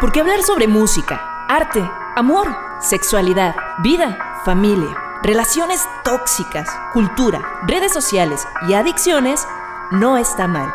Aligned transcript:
Porque 0.00 0.20
hablar 0.20 0.42
sobre 0.42 0.68
música, 0.68 1.46
arte, 1.48 1.82
amor, 2.14 2.46
sexualidad, 2.78 3.56
vida, 3.80 4.40
familia, 4.44 4.96
relaciones 5.24 5.80
tóxicas, 6.04 6.68
cultura, 6.92 7.40
redes 7.66 7.92
sociales 7.92 8.46
y 8.68 8.74
adicciones 8.74 9.44
no 9.90 10.16
está 10.16 10.46
mal. 10.46 10.72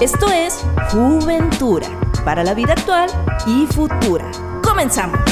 Esto 0.00 0.30
es 0.30 0.64
Juventura 0.92 1.88
para 2.24 2.44
la 2.44 2.54
vida 2.54 2.74
actual 2.74 3.10
y 3.46 3.66
futura. 3.66 4.30
Comenzamos. 4.62 5.29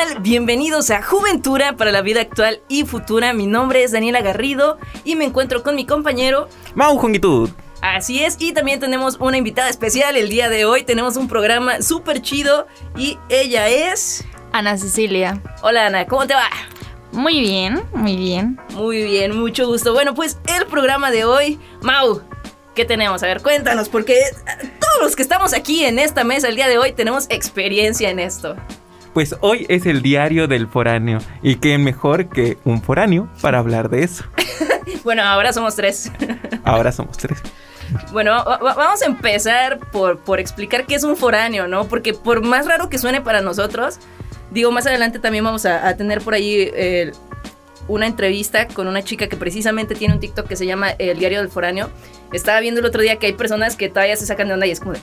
Tal? 0.00 0.20
Bienvenidos 0.20 0.90
a 0.90 1.02
Juventura 1.02 1.76
para 1.76 1.92
la 1.92 2.00
vida 2.00 2.22
actual 2.22 2.62
y 2.68 2.84
futura. 2.84 3.34
Mi 3.34 3.46
nombre 3.46 3.82
es 3.82 3.92
Daniela 3.92 4.22
Garrido 4.22 4.78
y 5.04 5.14
me 5.14 5.26
encuentro 5.26 5.62
con 5.62 5.76
mi 5.76 5.84
compañero 5.84 6.48
Mau 6.74 6.96
Jongitud. 6.96 7.50
Así 7.82 8.24
es, 8.24 8.36
y 8.38 8.52
también 8.52 8.80
tenemos 8.80 9.18
una 9.20 9.36
invitada 9.36 9.68
especial 9.68 10.16
el 10.16 10.30
día 10.30 10.48
de 10.48 10.64
hoy. 10.64 10.84
Tenemos 10.84 11.16
un 11.16 11.28
programa 11.28 11.82
súper 11.82 12.22
chido 12.22 12.66
y 12.96 13.18
ella 13.28 13.68
es... 13.68 14.24
Ana 14.52 14.78
Cecilia. 14.78 15.42
Hola 15.62 15.86
Ana, 15.86 16.06
¿cómo 16.06 16.26
te 16.26 16.34
va? 16.34 16.48
Muy 17.12 17.40
bien, 17.40 17.82
muy 17.92 18.16
bien. 18.16 18.58
Muy 18.72 19.02
bien, 19.04 19.38
mucho 19.38 19.66
gusto. 19.66 19.92
Bueno, 19.92 20.14
pues 20.14 20.38
el 20.46 20.66
programa 20.66 21.10
de 21.10 21.26
hoy, 21.26 21.58
Mau, 21.82 22.22
¿qué 22.74 22.86
tenemos? 22.86 23.22
A 23.22 23.26
ver, 23.26 23.42
cuéntanos, 23.42 23.90
porque 23.90 24.18
todos 24.80 25.02
los 25.02 25.16
que 25.16 25.22
estamos 25.22 25.52
aquí 25.52 25.84
en 25.84 25.98
esta 25.98 26.24
mesa 26.24 26.48
el 26.48 26.56
día 26.56 26.68
de 26.68 26.78
hoy 26.78 26.92
tenemos 26.92 27.26
experiencia 27.28 28.08
en 28.08 28.18
esto. 28.18 28.56
Pues 29.14 29.34
hoy 29.40 29.66
es 29.68 29.86
el 29.86 30.02
diario 30.02 30.46
del 30.46 30.68
foráneo. 30.68 31.18
Y 31.42 31.56
qué 31.56 31.78
mejor 31.78 32.28
que 32.28 32.58
un 32.64 32.80
foráneo 32.82 33.28
para 33.40 33.58
hablar 33.58 33.90
de 33.90 34.04
eso. 34.04 34.24
bueno, 35.04 35.22
ahora 35.22 35.52
somos 35.52 35.76
tres. 35.76 36.12
ahora 36.64 36.92
somos 36.92 37.16
tres. 37.16 37.42
Bueno, 38.12 38.44
vamos 38.44 39.02
a 39.02 39.06
empezar 39.06 39.78
por, 39.90 40.18
por 40.20 40.38
explicar 40.38 40.86
qué 40.86 40.94
es 40.94 41.04
un 41.04 41.16
foráneo, 41.16 41.66
¿no? 41.66 41.86
Porque 41.88 42.14
por 42.14 42.42
más 42.42 42.66
raro 42.66 42.88
que 42.88 42.98
suene 42.98 43.20
para 43.20 43.40
nosotros, 43.40 43.98
digo, 44.50 44.70
más 44.70 44.86
adelante 44.86 45.18
también 45.18 45.44
vamos 45.44 45.66
a, 45.66 45.96
tener 45.96 46.20
por 46.20 46.34
ahí 46.34 46.70
eh, 46.72 47.12
una 47.88 48.06
entrevista 48.06 48.68
con 48.68 48.86
una 48.86 49.02
chica 49.02 49.28
que 49.28 49.36
precisamente 49.36 49.94
tiene 49.94 50.14
un 50.14 50.20
TikTok 50.20 50.46
que 50.46 50.56
se 50.56 50.66
llama 50.66 50.90
El 50.98 51.18
Diario 51.18 51.38
del 51.38 51.48
Foráneo. 51.48 51.90
Estaba 52.32 52.60
viendo 52.60 52.80
el 52.80 52.86
otro 52.86 53.02
día 53.02 53.16
que 53.16 53.26
hay 53.26 53.32
personas 53.32 53.76
que 53.76 53.88
todavía 53.88 54.16
se 54.16 54.26
sacan 54.26 54.48
de 54.48 54.54
onda 54.54 54.66
y 54.66 54.70
es 54.70 54.80
como 54.80 54.92
de, 54.92 55.00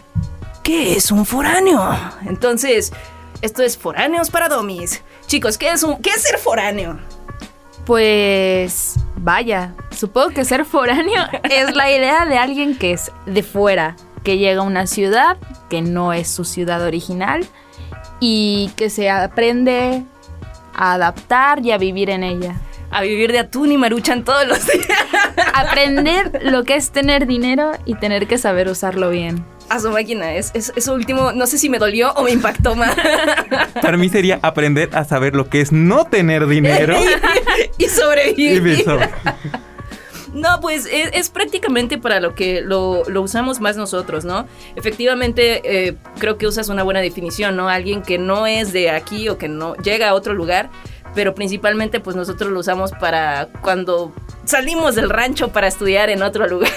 ¿qué 0.64 0.96
es 0.96 1.12
un 1.12 1.26
foráneo? 1.26 1.82
Entonces, 2.26 2.94
esto 3.42 3.64
es 3.64 3.78
Foráneos 3.78 4.30
para 4.30 4.50
Domis. 4.50 5.04
Chicos, 5.28 5.58
¿qué 5.58 5.72
es, 5.72 5.84
un, 5.84 6.02
¿qué 6.02 6.10
es 6.10 6.24
ser 6.24 6.38
foráneo? 6.38 7.00
Pues 7.86 8.96
vaya, 9.16 9.74
supongo 9.92 10.30
que 10.30 10.46
ser 10.46 10.66
foráneo 10.66 11.24
es 11.44 11.76
la 11.76 11.92
idea 11.92 12.26
de 12.26 12.38
alguien 12.38 12.78
que 12.78 12.94
es 12.94 13.12
de 13.26 13.44
fuera, 13.44 13.96
que 14.24 14.38
llega 14.38 14.62
a 14.62 14.66
una 14.66 14.88
ciudad 14.88 15.38
que 15.70 15.82
no 15.82 16.14
es 16.14 16.30
su 16.30 16.46
ciudad 16.46 16.82
original 16.84 17.46
y 18.20 18.72
que 18.76 18.90
se 18.90 19.10
aprende 19.10 20.04
a 20.74 20.94
adaptar 20.94 21.66
y 21.66 21.72
a 21.72 21.78
vivir 21.78 22.10
en 22.10 22.24
ella. 22.24 22.56
A 22.90 23.02
vivir 23.02 23.34
de 23.34 23.40
atún 23.40 23.72
y 23.72 23.78
maruchan 23.78 24.24
todos 24.24 24.48
los 24.48 24.66
días. 24.66 24.88
Aprender 25.54 26.40
lo 26.44 26.64
que 26.64 26.76
es 26.76 26.92
tener 26.92 27.28
dinero 27.28 27.74
y 27.86 27.96
tener 27.96 28.28
que 28.28 28.38
saber 28.38 28.70
usarlo 28.70 29.10
bien 29.10 29.46
a 29.70 29.80
su 29.80 29.92
máquina. 29.92 30.36
Es, 30.36 30.52
eso 30.54 30.94
último, 30.94 31.32
no 31.32 31.48
sé 31.48 31.58
si 31.58 31.70
me 31.70 31.80
dolió 31.80 32.12
o 32.14 32.24
me 32.24 32.32
impactó 32.32 32.76
más. 32.76 32.96
Para 33.82 33.98
mí 33.98 34.10
sería 34.10 34.40
aprender 34.42 34.90
a 34.94 35.04
saber 35.04 35.36
lo 35.36 35.50
que 35.50 35.62
es 35.62 35.72
no 35.72 36.06
tener 36.06 36.48
dinero. 36.48 36.98
y 37.78 37.86
sobrevivir. 37.86 38.86
No, 40.34 40.60
pues 40.62 40.88
es, 40.92 41.30
prácticamente 41.30 41.98
para 41.98 42.20
lo 42.20 42.36
que 42.36 42.62
lo, 42.62 43.04
usamos 43.20 43.60
más 43.60 43.76
nosotros, 43.76 44.24
¿no? 44.24 44.46
Efectivamente, 44.76 45.88
eh, 45.88 45.96
creo 46.20 46.38
que 46.38 46.46
usas 46.46 46.70
una 46.70 46.84
buena 46.84 47.00
definición, 47.00 47.56
¿no? 47.56 47.70
Alguien 47.70 48.04
que 48.04 48.20
no 48.20 48.46
es 48.46 48.72
de 48.72 48.92
aquí 48.92 49.30
o 49.30 49.40
que 49.40 49.48
no 49.48 49.76
llega 49.78 50.10
a 50.10 50.14
otro 50.14 50.34
lugar, 50.36 50.70
pero 51.16 51.34
principalmente 51.34 52.00
pues 52.00 52.16
nosotros 52.16 52.52
lo 52.52 52.60
usamos 52.60 52.92
para 52.92 53.48
cuando 53.62 54.14
salimos 54.46 54.94
del 54.94 55.10
rancho 55.10 55.48
para 55.50 55.68
estudiar 55.68 56.12
en 56.12 56.22
otro 56.22 56.48
lugar. 56.48 56.72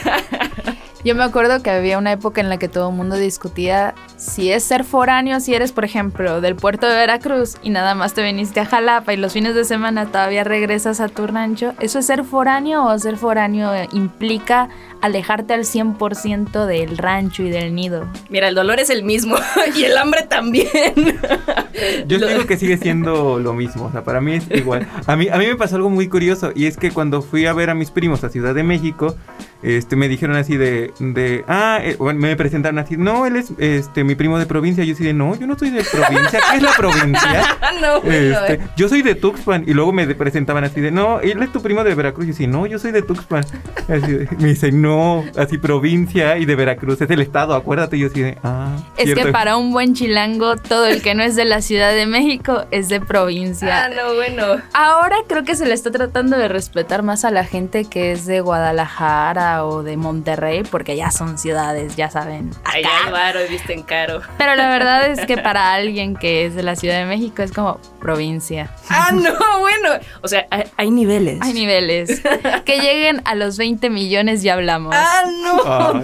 Yo 1.02 1.14
me 1.14 1.22
acuerdo 1.22 1.62
que 1.62 1.70
había 1.70 1.96
una 1.96 2.12
época 2.12 2.42
en 2.42 2.50
la 2.50 2.58
que 2.58 2.68
todo 2.68 2.90
el 2.90 2.94
mundo 2.94 3.16
discutía 3.16 3.94
si 4.16 4.52
es 4.52 4.64
ser 4.64 4.84
foráneo, 4.84 5.40
si 5.40 5.54
eres, 5.54 5.72
por 5.72 5.86
ejemplo, 5.86 6.42
del 6.42 6.56
puerto 6.56 6.86
de 6.86 6.94
Veracruz 6.94 7.56
y 7.62 7.70
nada 7.70 7.94
más 7.94 8.12
te 8.12 8.22
viniste 8.22 8.60
a 8.60 8.66
Jalapa 8.66 9.14
y 9.14 9.16
los 9.16 9.32
fines 9.32 9.54
de 9.54 9.64
semana 9.64 10.06
todavía 10.06 10.44
regresas 10.44 11.00
a 11.00 11.08
tu 11.08 11.26
rancho. 11.26 11.72
¿Eso 11.80 12.00
es 12.00 12.06
ser 12.06 12.24
foráneo 12.24 12.84
o 12.84 12.98
ser 12.98 13.16
foráneo 13.16 13.70
implica 13.92 14.68
alejarte 15.00 15.54
al 15.54 15.60
100% 15.60 16.66
del 16.66 16.98
rancho 16.98 17.44
y 17.44 17.50
del 17.50 17.74
nido? 17.74 18.06
Mira, 18.28 18.48
el 18.48 18.54
dolor 18.54 18.78
es 18.78 18.90
el 18.90 19.02
mismo 19.02 19.36
y 19.74 19.84
el 19.84 19.96
hambre 19.96 20.26
también. 20.28 20.68
Yo 22.06 22.18
digo 22.18 22.46
que 22.46 22.58
sigue 22.58 22.76
siendo 22.76 23.38
lo 23.38 23.54
mismo, 23.54 23.86
o 23.86 23.90
sea, 23.92 24.04
para 24.04 24.20
mí 24.20 24.34
es 24.34 24.50
igual. 24.50 24.86
A 25.06 25.16
mí, 25.16 25.28
a 25.28 25.38
mí 25.38 25.46
me 25.46 25.56
pasó 25.56 25.76
algo 25.76 25.88
muy 25.88 26.08
curioso 26.08 26.52
y 26.54 26.66
es 26.66 26.76
que 26.76 26.90
cuando 26.90 27.22
fui 27.22 27.46
a 27.46 27.54
ver 27.54 27.70
a 27.70 27.74
mis 27.74 27.90
primos 27.90 28.22
a 28.22 28.28
Ciudad 28.28 28.54
de 28.54 28.64
México, 28.64 29.16
este, 29.62 29.96
me 29.96 30.08
dijeron 30.08 30.36
así 30.36 30.56
de, 30.56 30.92
de 30.98 31.44
ah, 31.46 31.80
eh, 31.82 31.96
me 32.14 32.34
presentaron 32.36 32.78
así, 32.78 32.96
no, 32.96 33.26
él 33.26 33.36
es 33.36 33.52
este, 33.58 34.04
mi 34.04 34.14
primo 34.14 34.38
de 34.38 34.46
provincia. 34.46 34.84
Yo 34.84 34.94
así 34.94 35.12
no, 35.12 35.34
yo 35.36 35.46
no 35.46 35.58
soy 35.58 35.70
de 35.70 35.84
provincia, 35.84 36.40
¿qué 36.50 36.56
es 36.56 36.62
la 36.62 36.72
provincia? 36.72 37.58
no, 37.80 37.96
este, 38.10 38.54
eh. 38.54 38.60
Yo 38.76 38.88
soy 38.88 39.02
de 39.02 39.14
Tuxpan. 39.14 39.64
Y 39.66 39.74
luego 39.74 39.92
me 39.92 40.06
presentaban 40.14 40.64
así 40.64 40.80
de, 40.80 40.90
no, 40.90 41.20
él 41.20 41.42
es 41.42 41.52
tu 41.52 41.60
primo 41.60 41.84
de 41.84 41.94
Veracruz. 41.94 42.26
Y 42.26 42.28
yo 42.28 42.34
así, 42.34 42.46
no, 42.46 42.66
yo 42.66 42.78
soy 42.78 42.92
de 42.92 43.02
Tuxpan. 43.02 43.44
me 44.38 44.48
dice, 44.48 44.72
no, 44.72 45.24
así 45.36 45.58
provincia 45.58 46.38
y 46.38 46.46
de 46.46 46.54
Veracruz, 46.54 47.00
es 47.00 47.10
el 47.10 47.20
estado, 47.20 47.54
acuérdate. 47.54 47.96
Y 47.96 48.00
yo 48.00 48.06
así 48.06 48.22
de, 48.22 48.38
ah. 48.42 48.76
Es 48.96 49.14
que 49.14 49.26
para 49.26 49.56
un 49.56 49.72
buen 49.72 49.94
chilango, 49.94 50.56
todo 50.56 50.86
el 50.86 51.02
que 51.02 51.14
no 51.14 51.22
es 51.22 51.36
de 51.36 51.44
la 51.44 51.60
Ciudad 51.60 51.92
de 51.92 52.06
México 52.06 52.64
es 52.70 52.88
de 52.88 53.00
provincia. 53.00 53.84
Ah, 53.84 53.88
no, 53.88 54.14
bueno. 54.14 54.62
Ahora 54.72 55.16
creo 55.26 55.44
que 55.44 55.54
se 55.54 55.66
le 55.66 55.74
está 55.74 55.90
tratando 55.90 56.38
de 56.38 56.48
respetar 56.48 57.02
más 57.02 57.24
a 57.24 57.30
la 57.30 57.44
gente 57.44 57.84
que 57.84 58.12
es 58.12 58.26
de 58.26 58.40
Guadalajara 58.40 59.49
o 59.58 59.82
de 59.82 59.96
Monterrey, 59.96 60.62
porque 60.70 60.96
ya 60.96 61.10
son 61.10 61.38
ciudades, 61.38 61.96
ya 61.96 62.10
saben. 62.10 62.50
Allá 62.64 62.88
claro, 63.08 63.40
visten 63.48 63.82
caro. 63.82 64.20
Pero 64.38 64.56
la 64.56 64.68
verdad 64.68 65.10
es 65.10 65.24
que 65.26 65.36
para 65.36 65.74
alguien 65.74 66.16
que 66.16 66.46
es 66.46 66.54
de 66.54 66.62
la 66.62 66.76
Ciudad 66.76 66.98
de 66.98 67.06
México 67.06 67.42
es 67.42 67.52
como 67.52 67.78
provincia. 68.00 68.70
Ah, 68.88 69.10
no, 69.12 69.32
bueno. 69.60 69.88
O 70.22 70.28
sea, 70.28 70.46
hay, 70.76 70.90
niveles. 70.90 71.38
Hay 71.42 71.52
niveles. 71.52 72.22
que 72.64 72.80
lleguen 72.80 73.22
a 73.24 73.34
los 73.34 73.58
20 73.58 73.90
millones 73.90 74.42
ya 74.42 74.54
hablamos. 74.54 74.94
Ah, 74.96 75.24
no 75.42 76.02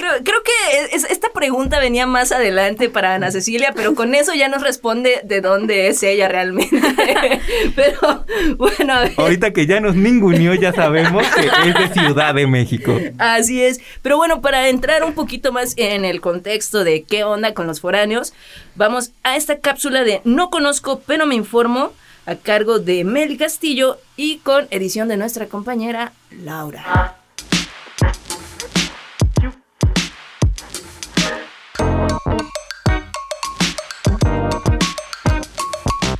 creo, 0.00 0.42
que 0.42 0.96
esta 1.10 1.30
pregunta 1.32 1.78
venía 1.78 2.06
más 2.06 2.32
adelante 2.32 2.88
para 2.88 3.14
Ana 3.14 3.30
Cecilia, 3.30 3.72
pero 3.74 3.94
con 3.94 4.14
eso 4.14 4.34
ya 4.34 4.48
nos 4.48 4.62
responde 4.62 5.20
de 5.24 5.40
dónde 5.40 5.88
es 5.88 6.02
ella 6.02 6.28
realmente. 6.28 6.80
pero 7.76 8.24
bueno. 8.56 8.94
Ahorita 9.16 9.52
que 9.52 9.66
ya 9.66 9.80
nos 9.80 9.94
ninguneó, 9.94 10.54
ya 10.54 10.72
sabemos 10.72 11.26
que 11.28 11.46
es 11.46 11.74
de 11.74 12.00
Ciudad 12.00 12.34
de 12.34 12.46
México. 12.46 12.98
Así 13.18 13.62
es. 13.62 13.80
Pero 14.02 14.16
bueno, 14.16 14.40
para 14.40 14.68
entrar 14.68 15.04
un 15.04 15.14
poquito 15.14 15.52
más 15.52 15.74
en 15.76 16.04
el 16.04 16.20
contexto 16.20 16.84
de 16.84 17.02
qué 17.02 17.24
onda 17.24 17.54
con 17.54 17.66
los 17.66 17.80
foráneos, 17.80 18.32
vamos 18.74 19.12
a 19.22 19.36
esta 19.36 19.58
cápsula 19.60 20.04
de 20.04 20.20
No 20.24 20.50
conozco, 20.50 21.02
pero 21.06 21.26
me 21.26 21.34
informo 21.34 21.92
a 22.26 22.36
cargo 22.36 22.78
de 22.78 23.04
Mel 23.04 23.36
Castillo 23.36 23.98
y 24.16 24.38
con 24.38 24.66
edición 24.70 25.08
de 25.08 25.16
nuestra 25.16 25.46
compañera 25.46 26.12
Laura. 26.30 27.19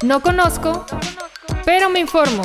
No 0.02 0.20
conozco, 0.20 0.86
pero 1.66 1.90
me 1.90 2.00
informo. 2.00 2.42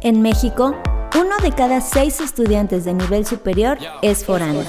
En 0.00 0.22
México, 0.22 0.74
uno 1.14 1.36
de 1.42 1.52
cada 1.52 1.80
seis 1.80 2.20
estudiantes 2.20 2.84
de 2.84 2.92
nivel 2.94 3.26
superior 3.26 3.78
es 4.02 4.24
foráneo. 4.24 4.64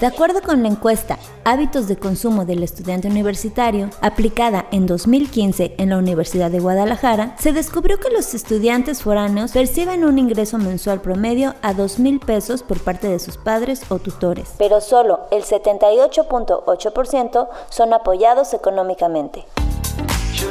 De 0.00 0.06
acuerdo 0.06 0.42
con 0.42 0.62
la 0.62 0.68
encuesta 0.68 1.18
Hábitos 1.44 1.88
de 1.88 1.96
consumo 1.96 2.44
del 2.44 2.62
estudiante 2.62 3.08
universitario, 3.08 3.88
aplicada 4.02 4.66
en 4.72 4.86
2015 4.86 5.76
en 5.78 5.88
la 5.88 5.96
Universidad 5.96 6.50
de 6.50 6.60
Guadalajara, 6.60 7.34
se 7.38 7.52
descubrió 7.52 7.98
que 7.98 8.10
los 8.10 8.34
estudiantes 8.34 9.02
foráneos 9.02 9.52
perciben 9.52 10.04
un 10.04 10.18
ingreso 10.18 10.58
mensual 10.58 11.00
promedio 11.00 11.54
a 11.62 11.72
2 11.72 11.98
mil 11.98 12.20
pesos 12.20 12.62
por 12.62 12.78
parte 12.80 13.08
de 13.08 13.18
sus 13.18 13.38
padres 13.38 13.80
o 13.88 13.98
tutores, 13.98 14.50
pero 14.58 14.82
solo 14.82 15.20
el 15.30 15.42
78.8% 15.42 17.48
son 17.70 17.94
apoyados 17.94 18.52
económicamente. 18.52 19.46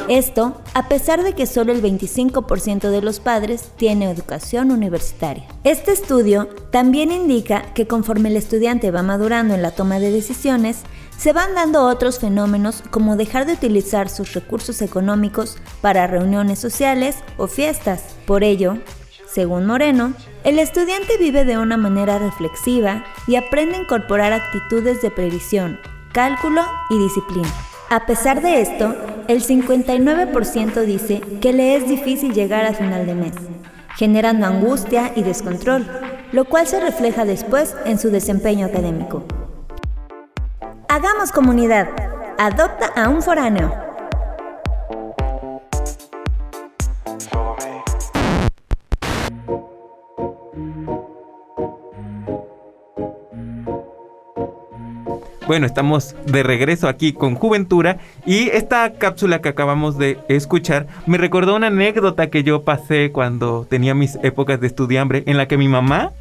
Esto 0.08 0.60
a 0.74 0.88
pesar 0.88 1.22
de 1.22 1.34
que 1.34 1.46
solo 1.46 1.72
el 1.72 1.82
25% 1.82 2.90
de 2.90 3.02
los 3.02 3.20
padres 3.20 3.70
tiene 3.76 4.10
educación 4.10 4.70
universitaria. 4.70 5.46
Este 5.64 5.92
estudio 5.92 6.48
también 6.70 7.12
indica 7.12 7.72
que 7.74 7.86
conforme 7.86 8.28
el 8.28 8.36
estudiante 8.36 8.90
va 8.90 9.02
madurando 9.02 9.54
en 9.54 9.62
la 9.62 9.70
toma 9.70 9.98
de 9.98 10.10
decisiones, 10.10 10.78
se 11.16 11.32
van 11.32 11.54
dando 11.54 11.86
otros 11.86 12.18
fenómenos 12.18 12.82
como 12.90 13.16
dejar 13.16 13.46
de 13.46 13.52
utilizar 13.52 14.08
sus 14.08 14.32
recursos 14.32 14.80
económicos 14.82 15.58
para 15.80 16.06
reuniones 16.06 16.58
sociales 16.58 17.16
o 17.36 17.46
fiestas. 17.46 18.16
Por 18.26 18.42
ello, 18.42 18.78
según 19.26 19.66
Moreno, 19.66 20.14
el 20.44 20.58
estudiante 20.58 21.18
vive 21.18 21.44
de 21.44 21.58
una 21.58 21.76
manera 21.76 22.18
reflexiva 22.18 23.04
y 23.26 23.36
aprende 23.36 23.76
a 23.76 23.80
incorporar 23.82 24.32
actitudes 24.32 25.02
de 25.02 25.10
previsión, 25.10 25.78
cálculo 26.12 26.62
y 26.88 26.98
disciplina. 26.98 27.52
A 27.92 28.06
pesar 28.06 28.40
de 28.40 28.60
esto, 28.60 28.94
el 29.26 29.42
59% 29.42 30.84
dice 30.84 31.20
que 31.40 31.52
le 31.52 31.74
es 31.74 31.88
difícil 31.88 32.32
llegar 32.32 32.64
a 32.64 32.72
final 32.72 33.04
de 33.04 33.16
mes, 33.16 33.32
generando 33.96 34.46
angustia 34.46 35.10
y 35.16 35.24
descontrol, 35.24 35.84
lo 36.30 36.44
cual 36.44 36.68
se 36.68 36.78
refleja 36.78 37.24
después 37.24 37.74
en 37.86 37.98
su 37.98 38.10
desempeño 38.10 38.66
académico. 38.66 39.24
Hagamos 40.88 41.32
comunidad. 41.32 41.88
Adopta 42.38 42.92
a 42.94 43.08
un 43.08 43.22
foráneo. 43.22 43.89
Bueno, 55.50 55.66
estamos 55.66 56.14
de 56.26 56.44
regreso 56.44 56.86
aquí 56.86 57.12
con 57.12 57.34
Juventura 57.34 57.98
y 58.24 58.50
esta 58.50 58.92
cápsula 58.92 59.40
que 59.40 59.48
acabamos 59.48 59.98
de 59.98 60.16
escuchar 60.28 60.86
me 61.06 61.18
recordó 61.18 61.56
una 61.56 61.66
anécdota 61.66 62.30
que 62.30 62.44
yo 62.44 62.62
pasé 62.62 63.10
cuando 63.10 63.66
tenía 63.68 63.92
mis 63.92 64.14
épocas 64.22 64.60
de 64.60 64.68
estudiambre 64.68 65.24
en 65.26 65.36
la 65.36 65.48
que 65.48 65.56
mi 65.56 65.66
mamá 65.66 66.12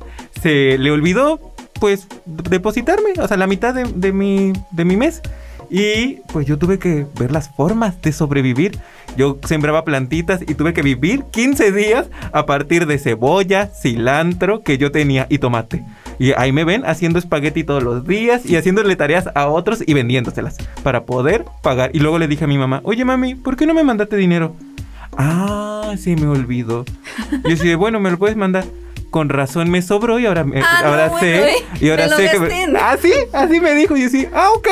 se 0.42 0.80
le 0.80 0.90
olvidó 0.90 1.40
pues 1.80 2.08
depositarme, 2.26 3.12
o 3.20 3.28
sea, 3.28 3.38
la 3.38 3.46
mitad 3.46 3.76
de, 3.76 4.12
mi, 4.12 4.52
de 4.72 4.84
mi 4.84 4.98
mes. 4.98 5.22
Y 5.70 6.22
pues 6.34 6.48
yo 6.48 6.58
tuve 6.58 6.80
que 6.80 7.06
ver 7.20 7.32
las 7.32 7.56
formas 7.56 8.02
de 8.02 8.12
sobrevivir. 8.12 8.80
Yo 9.16 9.38
sembraba 9.44 9.86
plantitas 9.86 10.42
y 10.42 10.56
tuve 10.56 10.74
que 10.74 10.82
vivir 10.82 11.24
15 11.32 11.72
días 11.72 12.08
a 12.32 12.48
partir 12.48 12.88
de 12.88 12.98
cebolla, 12.98 13.68
cilantro 13.68 14.64
que 14.64 14.80
yo 14.80 14.92
tenía 14.92 15.28
y 15.30 15.38
tomate. 15.38 15.86
Y 16.20 16.34
ahí 16.34 16.52
me 16.52 16.66
ven 16.66 16.84
haciendo 16.86 17.18
espagueti 17.18 17.64
todos 17.64 17.82
los 17.82 18.06
días 18.06 18.46
y 18.46 18.58
haciéndole 18.58 18.96
tareas 18.98 19.30
a 19.34 19.48
otros 19.48 19.82
y 19.86 19.94
vendiéndoselas 19.94 20.58
para 20.84 21.06
poder 21.06 21.46
pagar. 21.64 21.92
Y 21.94 22.00
luego 22.00 22.20
le 22.20 22.28
dije 22.28 22.44
a 22.44 22.48
mi 22.48 22.58
mamá, 22.58 22.82
oye 22.84 23.06
mami, 23.06 23.36
¿por 23.36 23.56
qué 23.56 23.66
no 23.66 23.74
me 23.74 23.84
mandaste 23.84 24.18
dinero? 24.18 24.54
Ah, 25.18 25.94
se 25.98 26.16
me 26.16 26.28
olvidó. 26.28 26.86
Y 27.46 27.50
yo 27.50 27.64
dije, 27.64 27.76
bueno, 27.76 28.00
me 28.00 28.12
lo 28.12 28.18
puedes 28.18 28.38
mandar. 28.38 28.66
Con 29.10 29.30
razón 29.30 29.72
me 29.72 29.82
sobró 29.82 30.20
y 30.20 30.28
ahora, 30.28 30.46
ah, 30.62 30.82
ahora 30.86 31.20
sé. 31.20 31.52
y 31.82 31.90
ahora 31.90 32.10
sé 32.10 32.30
que. 32.30 32.78
ah, 32.80 32.96
sí, 33.02 33.12
así 33.34 33.60
me 33.60 33.74
dijo. 33.74 33.98
Y 33.98 34.04
yo 34.04 34.10
sí, 34.10 34.28
ah, 34.32 34.50
ok. 34.56 34.68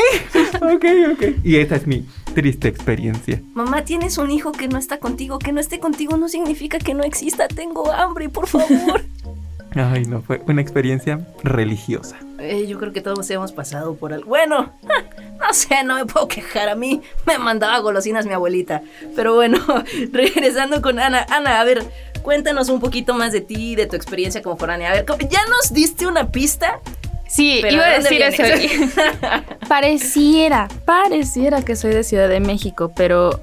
ok, 0.61 0.85
ok. 1.13 1.23
Y 1.43 1.55
esa 1.55 1.75
es 1.77 1.88
mi 1.88 2.05
triste 2.35 2.67
experiencia. 2.67 3.41
Mamá, 3.55 3.83
tienes 3.83 4.19
un 4.19 4.29
hijo 4.29 4.51
que 4.51 4.67
no 4.67 4.77
está 4.77 5.00
contigo. 5.00 5.39
Que 5.39 5.51
no 5.53 5.59
esté 5.59 5.79
contigo 5.79 6.17
no 6.17 6.29
significa 6.29 6.77
que 6.77 6.93
no 6.93 7.03
exista. 7.03 7.47
Tengo 7.47 7.91
hambre, 7.91 8.29
por 8.29 8.45
favor. 8.45 9.03
Ay, 9.79 10.06
no, 10.06 10.21
fue 10.21 10.41
una 10.47 10.62
experiencia 10.62 11.19
religiosa. 11.44 12.18
Eh, 12.39 12.68
yo 12.68 12.77
creo 12.79 12.94
que 12.94 13.01
todos 13.01 13.29
hemos 13.29 13.51
pasado 13.51 13.95
por 13.95 14.13
algo. 14.13 14.27
Bueno, 14.27 14.74
no 15.39 15.53
sé, 15.53 15.83
no 15.83 15.95
me 15.95 16.06
puedo 16.06 16.27
quejar. 16.27 16.69
A 16.69 16.75
mí 16.75 17.01
me 17.25 17.38
mandaba 17.38 17.79
golosinas 17.79 18.25
mi 18.25 18.33
abuelita. 18.33 18.81
Pero 19.15 19.35
bueno, 19.35 19.59
regresando 20.12 20.81
con 20.81 21.00
Ana. 21.00 21.25
Ana, 21.29 21.59
a 21.59 21.63
ver, 21.63 21.83
cuéntanos 22.21 22.69
un 22.69 22.79
poquito 22.79 23.13
más 23.13 23.31
de 23.31 23.41
ti, 23.41 23.75
de 23.75 23.88
tu 23.88 23.95
experiencia 23.95 24.41
como 24.41 24.57
foránea. 24.57 24.91
A 24.91 24.94
ver, 24.94 25.06
ya 25.29 25.41
nos 25.47 25.74
diste 25.74 26.07
una 26.07 26.31
pista. 26.31 26.79
Sí, 27.27 27.62
iba 27.69 27.85
a 27.85 28.00
decir 28.00 28.21
eso. 28.21 28.44
pareciera, 29.68 30.69
pareciera 30.85 31.62
que 31.62 31.75
soy 31.75 31.94
de 31.94 32.03
Ciudad 32.03 32.29
de 32.29 32.39
México, 32.39 32.94
pero 32.95 33.41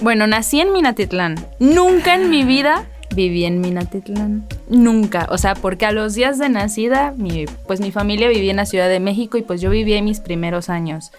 bueno, 0.00 0.26
nací 0.26 0.60
en 0.60 0.72
Minatitlán. 0.72 1.34
Nunca 1.58 2.14
en 2.14 2.30
mi 2.30 2.44
vida 2.44 2.86
viví 3.14 3.44
en 3.44 3.60
Minatitlán. 3.60 4.46
Nunca. 4.68 5.26
O 5.30 5.38
sea, 5.38 5.54
porque 5.54 5.86
a 5.86 5.92
los 5.92 6.14
días 6.14 6.38
de 6.38 6.48
nacida, 6.48 7.14
mi, 7.16 7.46
pues 7.66 7.80
mi 7.80 7.90
familia 7.90 8.28
vivía 8.28 8.50
en 8.50 8.56
la 8.56 8.66
Ciudad 8.66 8.88
de 8.88 9.00
México 9.00 9.38
y 9.38 9.42
pues 9.42 9.60
yo 9.60 9.70
viví 9.70 9.94
en 9.94 10.04
mis 10.04 10.20
primeros 10.20 10.68
años. 10.68 11.10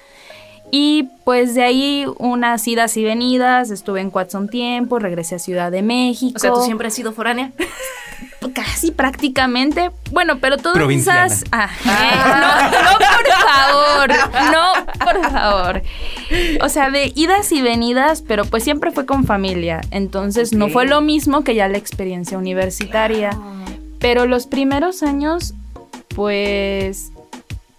Y 0.71 1.09
pues 1.23 1.55
de 1.55 1.63
ahí 1.63 2.05
unas 2.17 2.67
idas 2.67 2.95
y 2.97 3.03
venidas, 3.03 3.71
estuve 3.71 4.01
en 4.01 4.11
Cuatza 4.11 4.37
un 4.37 4.49
tiempo, 4.49 4.99
regresé 4.99 5.35
a 5.35 5.39
Ciudad 5.39 5.71
de 5.71 5.81
México. 5.81 6.33
O 6.35 6.39
sea, 6.39 6.53
¿tú 6.53 6.61
siempre 6.61 6.87
has 6.87 6.93
sido 6.93 7.11
foránea? 7.11 7.51
Casi 8.53 8.91
prácticamente. 8.91 9.91
Bueno, 10.11 10.39
pero 10.39 10.57
todas 10.57 10.89
esas... 10.89 11.43
Ah, 11.51 11.69
no, 12.69 12.91
no, 12.91 12.97
por 13.15 13.27
favor, 13.45 14.51
no, 14.51 15.05
por 15.05 15.31
favor. 15.31 15.81
O 16.61 16.69
sea, 16.69 16.89
de 16.89 17.11
idas 17.15 17.51
y 17.51 17.61
venidas, 17.61 18.21
pero 18.21 18.45
pues 18.45 18.63
siempre 18.63 18.91
fue 18.91 19.05
con 19.05 19.25
familia. 19.25 19.81
Entonces 19.91 20.53
no 20.53 20.69
fue 20.69 20.85
lo 20.85 21.01
mismo 21.01 21.43
que 21.43 21.55
ya 21.55 21.67
la 21.67 21.77
experiencia 21.77 22.37
universitaria. 22.37 23.31
Pero 23.99 24.25
los 24.25 24.47
primeros 24.47 25.03
años, 25.03 25.53
pues 26.15 27.11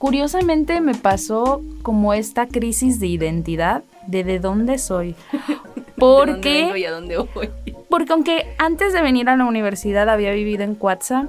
Curiosamente 0.00 0.80
me 0.80 0.94
pasó 0.94 1.60
como 1.82 2.14
esta 2.14 2.48
crisis 2.48 3.00
de 3.00 3.06
identidad 3.06 3.84
de 4.06 4.24
de 4.24 4.38
dónde 4.38 4.78
soy. 4.78 5.14
Porque, 5.98 6.72
¿De 6.72 6.88
dónde 6.88 7.18
voy? 7.18 7.50
Porque 7.90 8.14
aunque 8.14 8.46
antes 8.56 8.94
de 8.94 9.02
venir 9.02 9.28
a 9.28 9.36
la 9.36 9.44
universidad 9.44 10.08
había 10.08 10.32
vivido 10.32 10.62
en 10.62 10.74
Cuatza, 10.74 11.26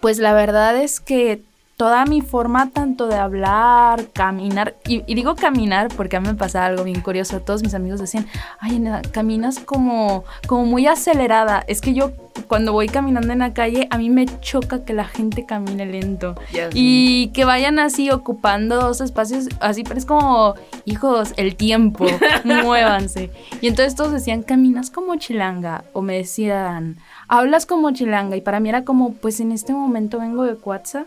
pues 0.00 0.18
la 0.18 0.32
verdad 0.32 0.76
es 0.78 0.98
que 0.98 1.44
toda 1.80 2.04
mi 2.04 2.20
forma 2.20 2.68
tanto 2.68 3.06
de 3.06 3.16
hablar, 3.16 4.08
caminar, 4.12 4.76
y, 4.86 5.00
digo 5.14 5.34
caminar 5.34 5.88
porque 5.96 6.16
a 6.16 6.20
mí 6.20 6.28
me 6.28 6.34
pasa 6.34 6.66
algo 6.66 6.84
bien 6.84 7.00
curioso, 7.00 7.40
todos 7.40 7.62
mis 7.62 7.72
amigos 7.72 7.98
decían, 7.98 8.26
ay, 8.58 8.86
caminas 9.12 9.60
como, 9.60 10.24
como 10.46 10.66
muy 10.66 10.86
acelerada, 10.86 11.64
es 11.68 11.80
que 11.80 11.94
yo 11.94 12.12
cuando 12.48 12.74
voy 12.74 12.88
caminando 12.88 13.32
en 13.32 13.38
la 13.38 13.54
calle, 13.54 13.88
a 13.90 13.96
mí 13.96 14.10
me 14.10 14.26
choca 14.40 14.84
que 14.84 14.92
la 14.92 15.06
gente 15.06 15.46
camine 15.46 15.86
lento. 15.86 16.34
Y 16.74 17.28
que 17.28 17.46
vayan 17.46 17.78
así 17.78 18.10
ocupando 18.10 18.78
dos 18.78 19.00
espacios, 19.00 19.48
así, 19.60 19.82
pero 19.82 19.96
es 19.96 20.04
como, 20.04 20.56
hijos, 20.84 21.32
el 21.38 21.56
tiempo, 21.56 22.04
muévanse. 22.44 23.30
Y 23.62 23.68
entonces 23.68 23.94
todos 23.94 24.12
decían, 24.12 24.42
caminas 24.42 24.90
como 24.90 25.16
chilanga, 25.16 25.84
o 25.94 26.02
me 26.02 26.18
decían, 26.18 26.98
hablas 27.26 27.64
como 27.64 27.90
chilanga, 27.92 28.36
y 28.36 28.42
para 28.42 28.60
mí 28.60 28.68
era 28.68 28.84
como, 28.84 29.14
pues 29.14 29.40
en 29.40 29.50
este 29.50 29.72
momento 29.72 30.18
vengo 30.18 30.44
de 30.44 30.56
Cuatza 30.56 31.06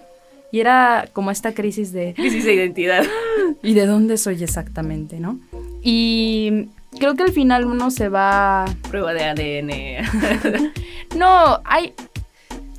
y 0.54 0.60
era 0.60 1.10
como 1.14 1.32
esta 1.32 1.56
crisis 1.56 1.92
de... 1.92 2.14
Crisis 2.16 2.46
de 2.46 2.54
identidad. 2.54 3.04
¿Y 3.64 3.74
de 3.74 3.88
dónde 3.88 4.18
soy 4.18 4.44
exactamente, 4.44 5.20
no? 5.20 5.40
Y 5.82 6.68
creo 7.00 7.16
que 7.16 7.24
al 7.24 7.32
final 7.32 7.66
uno 7.66 7.90
se 7.90 8.08
va... 8.08 8.66
Prueba 8.88 9.14
de 9.14 9.24
ADN. 9.24 10.72
no, 11.18 11.60
hay... 11.66 11.96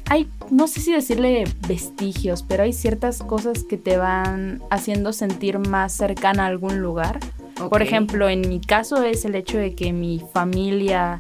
Hay, 0.09 0.28
no 0.50 0.69
sé 0.69 0.83
si 0.83 0.93
decirle 0.93 1.45
vestigios, 1.66 2.45
pero 2.45 2.62
hay 2.62 2.73
ciertas 2.73 3.23
cosas 3.23 3.64
que 3.64 3.76
te 3.76 3.97
van 3.97 4.62
haciendo 4.71 5.12
sentir 5.12 5.59
más 5.59 5.93
cercana 5.95 6.45
a 6.45 6.47
algún 6.47 6.81
lugar. 6.81 7.19
Por 7.71 7.83
ejemplo, 7.83 8.28
en 8.28 8.49
mi 8.49 8.61
caso 8.61 9.02
es 9.02 9.25
el 9.25 9.35
hecho 9.35 9.59
de 9.59 9.75
que 9.75 9.93
mi 9.93 10.23
familia, 10.33 11.19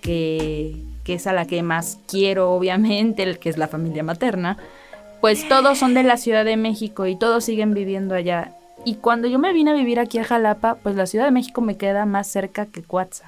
que, 0.00 0.82
que 1.04 1.14
es 1.14 1.26
a 1.28 1.32
la 1.32 1.46
que 1.46 1.62
más 1.62 2.00
quiero, 2.08 2.52
obviamente, 2.52 3.22
el 3.22 3.38
que 3.38 3.50
es 3.50 3.58
la 3.58 3.68
familia 3.68 4.02
materna, 4.02 4.56
pues 5.26 5.48
todos 5.48 5.76
son 5.76 5.92
de 5.92 6.04
la 6.04 6.18
Ciudad 6.18 6.44
de 6.44 6.56
México 6.56 7.04
y 7.04 7.16
todos 7.16 7.42
siguen 7.42 7.74
viviendo 7.74 8.14
allá. 8.14 8.52
Y 8.84 8.94
cuando 8.94 9.26
yo 9.26 9.40
me 9.40 9.52
vine 9.52 9.72
a 9.72 9.74
vivir 9.74 9.98
aquí 9.98 10.20
a 10.20 10.24
Jalapa, 10.24 10.76
pues 10.76 10.94
la 10.94 11.06
Ciudad 11.06 11.24
de 11.24 11.32
México 11.32 11.60
me 11.60 11.76
queda 11.76 12.06
más 12.06 12.28
cerca 12.28 12.66
que 12.66 12.84
Cuatza. 12.84 13.24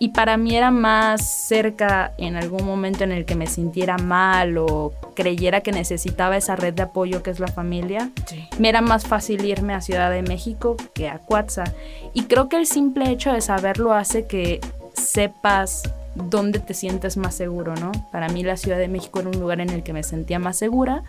Y 0.00 0.08
para 0.08 0.36
mí 0.36 0.56
era 0.56 0.72
más 0.72 1.46
cerca 1.46 2.12
en 2.18 2.34
algún 2.34 2.66
momento 2.66 3.04
en 3.04 3.12
el 3.12 3.24
que 3.24 3.36
me 3.36 3.46
sintiera 3.46 3.98
mal 3.98 4.58
o 4.58 4.94
creyera 5.14 5.60
que 5.60 5.70
necesitaba 5.70 6.36
esa 6.36 6.56
red 6.56 6.74
de 6.74 6.82
apoyo 6.82 7.22
que 7.22 7.30
es 7.30 7.38
la 7.38 7.46
familia. 7.46 8.10
Me 8.58 8.68
era 8.68 8.80
más 8.80 9.06
fácil 9.06 9.44
irme 9.44 9.74
a 9.74 9.82
Ciudad 9.82 10.10
de 10.10 10.22
México 10.22 10.74
que 10.92 11.08
a 11.08 11.20
Cuatza. 11.20 11.72
Y 12.14 12.24
creo 12.24 12.48
que 12.48 12.56
el 12.56 12.66
simple 12.66 13.12
hecho 13.12 13.32
de 13.32 13.42
saberlo 13.42 13.92
hace 13.92 14.26
que 14.26 14.60
sepas 14.94 15.84
dónde 16.16 16.58
te 16.58 16.74
sientes 16.74 17.16
más 17.16 17.34
seguro, 17.34 17.74
¿no? 17.76 17.92
Para 18.10 18.28
mí 18.28 18.42
la 18.42 18.56
Ciudad 18.56 18.78
de 18.78 18.88
México 18.88 19.20
era 19.20 19.28
un 19.28 19.40
lugar 19.40 19.60
en 19.60 19.70
el 19.70 19.82
que 19.82 19.92
me 19.92 20.02
sentía 20.02 20.38
más 20.38 20.56
segura 20.56 21.02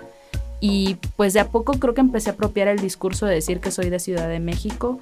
y 0.59 0.97
pues 1.15 1.33
de 1.33 1.39
a 1.39 1.47
poco 1.47 1.73
creo 1.73 1.93
que 1.93 2.01
empecé 2.01 2.29
a 2.29 2.33
apropiar 2.33 2.67
el 2.67 2.79
discurso 2.79 3.25
de 3.25 3.35
decir 3.35 3.59
que 3.59 3.71
soy 3.71 3.89
de 3.89 3.99
Ciudad 3.99 4.27
de 4.27 4.39
México, 4.39 4.99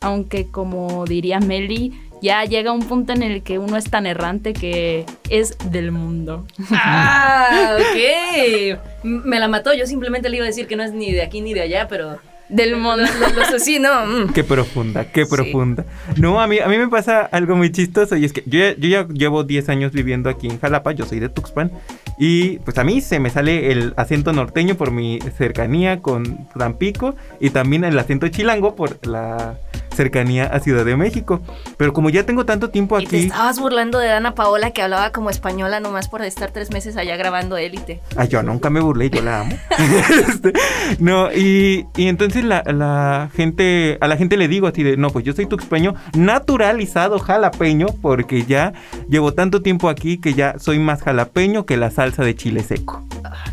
aunque 0.00 0.46
como 0.46 1.04
diría 1.04 1.40
Meli, 1.40 1.92
ya 2.20 2.44
llega 2.44 2.72
un 2.72 2.82
punto 2.82 3.12
en 3.12 3.22
el 3.22 3.42
que 3.42 3.58
uno 3.58 3.76
es 3.76 3.90
tan 3.90 4.06
errante 4.06 4.52
que 4.52 5.04
es 5.28 5.56
del 5.70 5.90
mundo. 5.90 6.46
Ah, 6.70 7.76
ok. 7.76 8.78
Me 9.02 9.40
la 9.40 9.48
mató, 9.48 9.74
yo 9.74 9.86
simplemente 9.86 10.28
le 10.28 10.36
iba 10.36 10.44
a 10.44 10.48
decir 10.48 10.66
que 10.66 10.76
no 10.76 10.84
es 10.84 10.92
ni 10.92 11.12
de 11.12 11.22
aquí 11.22 11.40
ni 11.40 11.52
de 11.52 11.62
allá, 11.62 11.88
pero 11.88 12.18
del 12.48 12.76
mundo. 12.76 13.04
Los, 13.20 13.34
los 13.34 13.48
así, 13.54 13.78
¿no? 13.78 13.90
Mm. 14.06 14.32
Qué 14.32 14.44
profunda, 14.44 15.04
qué 15.10 15.24
Sí. 15.24 15.30
profunda. 15.30 15.84
No, 16.16 16.40
a 16.40 16.46
mí, 16.46 16.58
a 16.58 16.66
mí 16.68 16.76
me 16.78 16.88
pasa 16.88 17.20
algo 17.22 17.56
muy 17.56 17.70
chistoso 17.72 18.16
y 18.16 18.24
es 18.24 18.32
que 18.32 18.42
yo, 18.46 18.58
yo 18.78 18.88
ya 18.88 19.06
llevo 19.08 19.44
10 19.44 19.68
años 19.68 19.92
viviendo 19.92 20.28
aquí 20.28 20.48
en 20.48 20.58
Jalapa, 20.60 20.92
yo 20.92 21.04
soy 21.06 21.20
de 21.20 21.28
Tuxpan 21.28 21.70
y 22.18 22.58
pues 22.58 22.76
a 22.78 22.84
mí 22.84 23.00
se 23.00 23.20
me 23.20 23.30
sale 23.30 23.70
el 23.72 23.94
acento 23.96 24.32
norteño 24.32 24.74
por 24.74 24.90
mi 24.90 25.18
cercanía 25.38 26.00
con 26.00 26.46
Tampico 26.58 27.14
y 27.40 27.50
también 27.50 27.84
el 27.84 27.98
acento 27.98 28.28
chilango 28.28 28.74
por 28.76 29.04
la 29.06 29.56
cercanía 29.94 30.44
a 30.46 30.60
Ciudad 30.60 30.84
de 30.84 30.96
México. 30.96 31.40
Pero 31.76 31.92
como 31.92 32.10
ya 32.10 32.24
tengo 32.24 32.44
tanto 32.44 32.70
tiempo 32.70 32.98
Y 32.98 33.06
te 33.06 33.16
aquí... 33.16 33.26
estabas 33.26 33.58
burlando 33.58 33.98
de 33.98 34.10
Ana 34.10 34.34
Paola 34.34 34.70
que 34.70 34.82
hablaba 34.82 35.10
como 35.12 35.30
española 35.30 35.80
nomás 35.80 36.08
por 36.08 36.22
estar 36.22 36.50
tres 36.50 36.70
meses 36.70 36.96
allá 36.96 37.16
grabando 37.16 37.56
Élite. 37.56 38.00
Ay, 38.16 38.28
yo 38.28 38.42
nunca 38.42 38.70
me 38.70 38.80
burlé, 38.80 39.10
yo 39.10 39.22
la 39.22 39.40
amo. 39.40 39.56
Este, 40.12 40.52
no, 40.98 41.32
y, 41.32 41.86
y 41.96 42.08
entonces 42.08 42.44
la, 42.44 42.62
la 42.66 43.30
gente, 43.34 43.98
a 44.00 44.08
la 44.08 44.16
gente 44.16 44.36
le 44.36 44.48
digo 44.48 44.66
así 44.66 44.82
de, 44.82 44.96
no, 44.96 45.10
pues 45.10 45.24
yo 45.24 45.32
soy 45.32 45.46
tuxpeño 45.46 45.94
naturalizado 46.14 47.18
jalapeño, 47.18 47.86
porque 48.00 48.44
ya 48.44 48.72
llevo 49.08 49.32
tanto 49.32 49.62
tiempo 49.62 49.88
aquí 49.88 50.18
que 50.18 50.34
ya 50.34 50.58
soy 50.58 50.78
más 50.78 51.02
jalapeño 51.02 51.66
que 51.66 51.76
la 51.76 51.90
salsa 51.90 52.24
de 52.24 52.34
chile 52.34 52.62
seco. 52.62 53.04
Ah. 53.24 53.44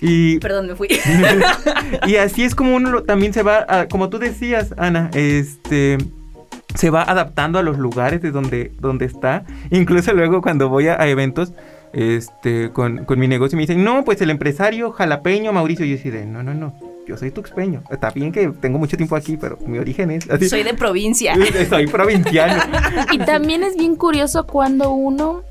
Y, 0.00 0.38
Perdón, 0.38 0.68
me 0.68 0.74
fui. 0.76 0.88
y 2.06 2.16
así 2.16 2.44
es 2.44 2.54
como 2.54 2.74
uno 2.76 2.90
lo- 2.90 3.02
también 3.02 3.32
se 3.32 3.42
va, 3.42 3.64
a- 3.68 3.88
como 3.88 4.08
tú 4.08 4.18
decías, 4.18 4.74
Ana, 4.76 5.10
este 5.14 5.98
se 6.74 6.90
va 6.90 7.02
adaptando 7.02 7.58
a 7.58 7.62
los 7.62 7.78
lugares 7.78 8.20
de 8.22 8.30
donde, 8.30 8.72
donde 8.78 9.06
está. 9.06 9.44
Incluso 9.70 10.12
luego 10.12 10.42
cuando 10.42 10.68
voy 10.68 10.86
a, 10.88 11.00
a 11.00 11.08
eventos 11.08 11.52
este, 11.92 12.70
con, 12.70 13.04
con 13.06 13.18
mi 13.18 13.26
negocio 13.26 13.56
me 13.56 13.62
dicen, 13.62 13.82
no, 13.82 14.04
pues 14.04 14.20
el 14.20 14.30
empresario 14.30 14.92
jalapeño 14.92 15.52
Mauricio. 15.52 15.84
Y 15.86 15.90
yo 15.90 15.96
así 15.96 16.10
de, 16.10 16.26
no, 16.26 16.42
no, 16.42 16.54
no, 16.54 16.74
yo 17.08 17.16
soy 17.16 17.30
tuxpeño. 17.30 17.82
Está 17.90 18.10
bien 18.10 18.30
que 18.32 18.48
tengo 18.60 18.78
mucho 18.78 18.96
tiempo 18.96 19.16
aquí, 19.16 19.36
pero 19.36 19.58
mi 19.66 19.78
origen 19.78 20.10
es 20.10 20.28
así. 20.30 20.48
Soy 20.48 20.62
de 20.62 20.74
provincia. 20.74 21.34
Soy 21.68 21.86
provinciano. 21.88 22.62
Y 23.12 23.18
también 23.18 23.64
es 23.64 23.76
bien 23.76 23.96
curioso 23.96 24.46
cuando 24.46 24.92
uno 24.92 25.42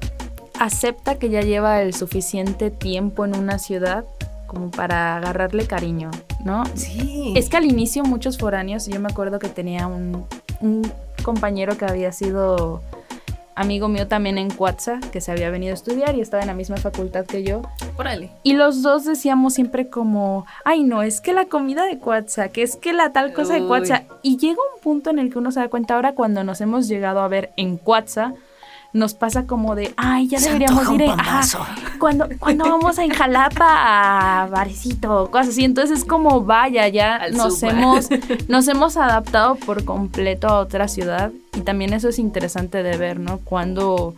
acepta 0.59 1.15
que 1.19 1.29
ya 1.29 1.41
lleva 1.41 1.81
el 1.81 1.93
suficiente 1.93 2.71
tiempo 2.71 3.25
en 3.25 3.35
una 3.35 3.59
ciudad 3.59 4.05
como 4.47 4.71
para 4.71 5.17
agarrarle 5.17 5.67
cariño, 5.67 6.09
¿no? 6.43 6.63
Sí. 6.73 7.33
Es 7.35 7.49
que 7.49 7.57
al 7.57 7.65
inicio 7.65 8.03
muchos 8.03 8.37
foráneos, 8.37 8.87
yo 8.87 8.99
me 8.99 9.09
acuerdo 9.09 9.39
que 9.39 9.49
tenía 9.49 9.87
un, 9.87 10.25
un 10.61 10.91
compañero 11.23 11.77
que 11.77 11.85
había 11.85 12.11
sido 12.11 12.81
amigo 13.57 13.87
mío 13.87 14.07
también 14.07 14.37
en 14.37 14.51
Cuatza, 14.51 14.99
que 15.11 15.19
se 15.19 15.31
había 15.31 15.49
venido 15.49 15.71
a 15.71 15.73
estudiar 15.73 16.15
y 16.15 16.21
estaba 16.21 16.43
en 16.43 16.47
la 16.47 16.53
misma 16.53 16.77
facultad 16.77 17.25
que 17.25 17.43
yo. 17.43 17.63
Órale. 17.97 18.29
Y 18.43 18.53
los 18.53 18.83
dos 18.83 19.03
decíamos 19.03 19.55
siempre 19.55 19.89
como, 19.89 20.45
ay 20.63 20.83
no, 20.83 21.01
es 21.01 21.21
que 21.21 21.33
la 21.33 21.45
comida 21.45 21.85
de 21.85 21.97
Cuatza, 21.97 22.49
que 22.49 22.61
es 22.61 22.75
que 22.75 22.93
la 22.93 23.11
tal 23.11 23.33
cosa 23.33 23.55
de. 23.55 23.65
Cuatza. 23.65 24.03
Y 24.21 24.37
llega 24.37 24.59
un 24.75 24.81
punto 24.81 25.09
en 25.09 25.19
el 25.19 25.31
que 25.31 25.39
uno 25.39 25.51
se 25.51 25.59
da 25.59 25.69
cuenta 25.69 25.95
ahora 25.95 26.13
cuando 26.13 26.43
nos 26.43 26.61
hemos 26.61 26.87
llegado 26.87 27.19
a 27.19 27.27
ver 27.27 27.51
en 27.57 27.77
Cuatza, 27.77 28.33
nos 28.97 29.13
pasa 29.13 29.45
como 29.45 29.75
de, 29.75 29.93
ay, 29.95 30.27
ya 30.27 30.39
deberíamos 30.39 30.89
ir 30.91 31.05
pambazo. 31.05 31.59
cuando, 31.99 32.27
cuando 32.39 32.65
vamos 32.65 32.97
a 32.97 33.03
en 33.03 33.11
Jalapa 33.11 34.43
a 34.43 34.47
Barecito, 34.47 35.29
cosas 35.31 35.49
así. 35.49 35.63
Entonces 35.63 35.99
es 35.99 36.05
como, 36.05 36.41
vaya, 36.41 36.87
ya 36.87 37.15
Al 37.15 37.37
nos 37.37 37.61
hemos, 37.63 38.09
nos 38.47 38.67
hemos 38.67 38.97
adaptado 38.97 39.55
por 39.55 39.85
completo 39.85 40.47
a 40.47 40.59
otra 40.59 40.87
ciudad. 40.87 41.31
Y 41.55 41.61
también 41.61 41.93
eso 41.93 42.09
es 42.09 42.19
interesante 42.19 42.83
de 42.83 42.97
ver, 42.97 43.19
¿no? 43.19 43.39
Cuando, 43.39 44.15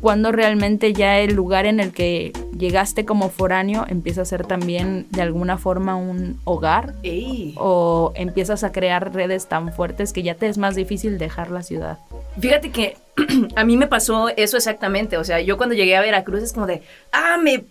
cuando 0.00 0.32
realmente 0.32 0.92
ya 0.92 1.18
el 1.18 1.34
lugar 1.34 1.66
en 1.66 1.80
el 1.80 1.92
que 1.92 2.32
llegaste 2.56 3.04
como 3.06 3.30
foráneo 3.30 3.86
empieza 3.88 4.22
a 4.22 4.26
ser 4.26 4.46
también 4.46 5.06
de 5.10 5.22
alguna 5.22 5.56
forma 5.56 5.96
un 5.96 6.38
hogar 6.44 6.94
Ey. 7.02 7.54
o 7.58 8.12
empiezas 8.14 8.64
a 8.64 8.72
crear 8.72 9.14
redes 9.14 9.46
tan 9.46 9.72
fuertes 9.72 10.12
que 10.12 10.22
ya 10.22 10.34
te 10.34 10.46
es 10.46 10.58
más 10.58 10.74
difícil 10.74 11.18
dejar 11.18 11.50
la 11.50 11.62
ciudad. 11.62 11.98
Fíjate 12.40 12.70
que 12.70 12.96
a 13.56 13.64
mí 13.64 13.76
me 13.76 13.86
pasó 13.86 14.28
eso 14.36 14.56
exactamente. 14.56 15.16
O 15.16 15.24
sea, 15.24 15.40
yo 15.40 15.56
cuando 15.56 15.74
llegué 15.74 15.96
a 15.96 16.00
Veracruz 16.00 16.42
es 16.42 16.52
como 16.52 16.66
de, 16.66 16.82
ah, 17.12 17.36
me 17.42 17.64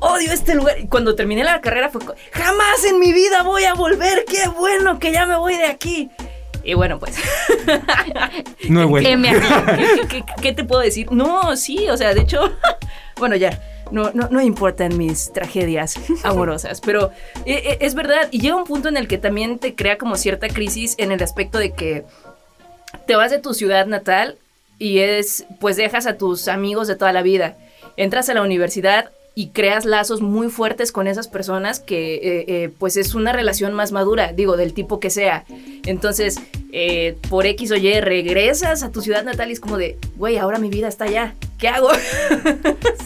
odio 0.00 0.32
este 0.32 0.54
lugar. 0.54 0.78
Y 0.80 0.88
cuando 0.88 1.14
terminé 1.14 1.44
la 1.44 1.60
carrera 1.60 1.88
fue, 1.88 2.00
jamás 2.32 2.84
en 2.88 2.98
mi 2.98 3.12
vida 3.12 3.42
voy 3.42 3.64
a 3.64 3.74
volver. 3.74 4.24
Qué 4.26 4.48
bueno 4.48 4.98
que 4.98 5.12
ya 5.12 5.26
me 5.26 5.36
voy 5.36 5.56
de 5.56 5.66
aquí. 5.66 6.10
Y 6.64 6.74
bueno, 6.74 6.98
pues, 7.00 7.16
No. 8.68 8.92
¿qué, 8.94 9.02
qué- 9.04 10.08
qué- 10.08 10.24
qué 10.42 10.52
te 10.52 10.64
puedo 10.64 10.80
decir? 10.80 11.10
No, 11.10 11.56
sí, 11.56 11.88
o 11.88 11.96
sea, 11.96 12.14
de 12.14 12.20
hecho, 12.20 12.40
bueno, 13.18 13.36
ya. 13.36 13.60
No, 13.90 14.10
no, 14.14 14.28
no 14.30 14.40
importan 14.40 14.96
mis 14.96 15.32
tragedias 15.34 15.96
amorosas, 16.22 16.80
pero 16.80 17.10
eh, 17.44 17.62
eh, 17.72 17.78
es 17.80 17.94
verdad. 17.94 18.28
Y 18.30 18.40
llega 18.40 18.56
un 18.56 18.64
punto 18.64 18.88
en 18.88 18.96
el 18.96 19.06
que 19.06 19.18
también 19.18 19.58
te 19.58 19.74
crea 19.74 19.98
como 19.98 20.16
cierta 20.16 20.48
crisis 20.48 20.94
en 20.96 21.12
el 21.12 21.22
aspecto 21.22 21.58
de 21.58 21.72
que 21.72 22.04
te 23.06 23.16
vas 23.16 23.30
de 23.30 23.38
tu 23.38 23.54
ciudad 23.54 23.86
natal 23.86 24.36
y 24.78 24.98
es, 24.98 25.44
pues 25.60 25.76
dejas 25.76 26.06
a 26.06 26.16
tus 26.16 26.48
amigos 26.48 26.88
de 26.88 26.96
toda 26.96 27.12
la 27.12 27.22
vida. 27.22 27.56
Entras 27.96 28.28
a 28.28 28.34
la 28.34 28.42
universidad 28.42 29.10
y 29.34 29.48
creas 29.48 29.84
lazos 29.84 30.20
muy 30.20 30.48
fuertes 30.48 30.92
con 30.92 31.06
esas 31.06 31.28
personas 31.28 31.80
que, 31.80 32.16
eh, 32.16 32.44
eh, 32.48 32.70
pues 32.78 32.96
es 32.96 33.14
una 33.14 33.32
relación 33.32 33.72
más 33.72 33.92
madura, 33.92 34.32
digo, 34.32 34.56
del 34.56 34.74
tipo 34.74 35.00
que 35.00 35.08
sea. 35.08 35.44
Entonces, 35.86 36.38
eh, 36.72 37.16
por 37.30 37.46
X 37.46 37.70
o 37.70 37.76
Y, 37.76 38.00
regresas 38.00 38.82
a 38.82 38.90
tu 38.90 39.00
ciudad 39.00 39.24
natal 39.24 39.50
y 39.50 39.52
es 39.52 39.60
como 39.60 39.78
de, 39.78 39.98
güey, 40.16 40.36
ahora 40.36 40.58
mi 40.58 40.68
vida 40.68 40.88
está 40.88 41.04
allá. 41.04 41.34
¿Qué 41.58 41.68
hago? 41.68 41.88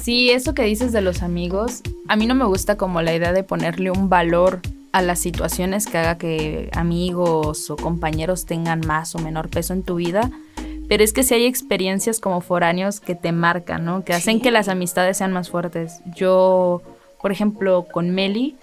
Sí, 0.03 0.31
eso 0.31 0.55
que 0.55 0.63
dices 0.63 0.93
de 0.93 1.01
los 1.01 1.23
amigos, 1.23 1.83
a 2.07 2.15
mí 2.15 2.27
no 2.27 2.37
me 2.37 2.45
gusta 2.45 2.77
como 2.77 3.03
la 3.03 3.13
idea 3.13 3.33
de 3.33 3.43
ponerle 3.43 3.91
un 3.91 4.09
valor 4.09 4.61
a 4.97 5.03
las 5.03 5.19
situaciones 5.19 5.87
que 5.87 5.99
haga 5.99 6.17
que 6.19 6.71
amigos 6.75 7.71
o 7.71 7.77
compañeros 7.77 8.47
tengan 8.47 8.81
más 8.87 9.15
o 9.15 9.19
menor 9.19 9.49
peso 9.49 9.73
en 9.73 9.83
tu 9.83 9.97
vida, 9.97 10.31
pero 10.89 11.03
es 11.03 11.13
que 11.13 11.23
si 11.23 11.35
hay 11.35 11.47
experiencias 11.47 12.21
como 12.21 12.41
foráneos 12.41 13.01
que 13.01 13.15
te 13.15 13.33
marcan, 13.33 13.85
¿no? 13.85 14.05
Que 14.05 14.13
hacen 14.15 14.37
Sí. 14.37 14.43
que 14.43 14.51
las 14.51 14.69
amistades 14.69 15.17
sean 15.19 15.33
más 15.33 15.51
fuertes. 15.51 16.01
Yo, 16.15 16.81
por 17.21 17.33
ejemplo, 17.33 17.87
con 17.93 18.11
Meli, 18.11 18.57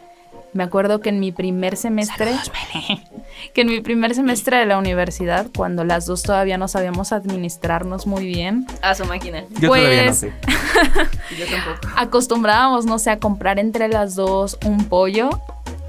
me 0.54 0.64
acuerdo 0.64 1.00
que 1.02 1.10
en 1.10 1.20
mi 1.20 1.32
primer 1.32 1.76
semestre, 1.78 2.32
que 3.54 3.62
en 3.62 3.68
mi 3.68 3.82
primer 3.82 4.14
semestre 4.16 4.58
de 4.58 4.66
la 4.68 4.78
universidad, 4.78 5.48
cuando 5.56 5.84
las 5.84 6.06
dos 6.06 6.22
todavía 6.24 6.58
no 6.58 6.68
sabíamos 6.68 7.12
administrarnos 7.12 8.06
muy 8.08 8.26
bien, 8.26 8.66
A 8.82 8.96
su 8.96 9.04
máquina. 9.06 9.44
Yo 9.60 9.70
todavía 9.70 9.90
no 10.02 10.06
Pues- 10.08 10.18
sé. 10.20 10.32
Yo 11.38 11.46
tampoco. 11.46 11.88
acostumbrábamos, 11.98 12.86
no 12.86 13.00
sé, 13.00 13.10
a 13.10 13.20
comprar 13.20 13.60
entre 13.60 13.88
las 13.88 14.16
dos 14.16 14.58
un 14.66 14.86
pollo 14.86 15.30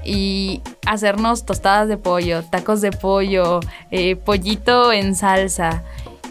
y 0.05 0.61
hacernos 0.85 1.45
tostadas 1.45 1.87
de 1.87 1.97
pollo, 1.97 2.43
tacos 2.43 2.81
de 2.81 2.91
pollo, 2.91 3.59
eh, 3.91 4.15
pollito 4.15 4.91
en 4.91 5.15
salsa. 5.15 5.83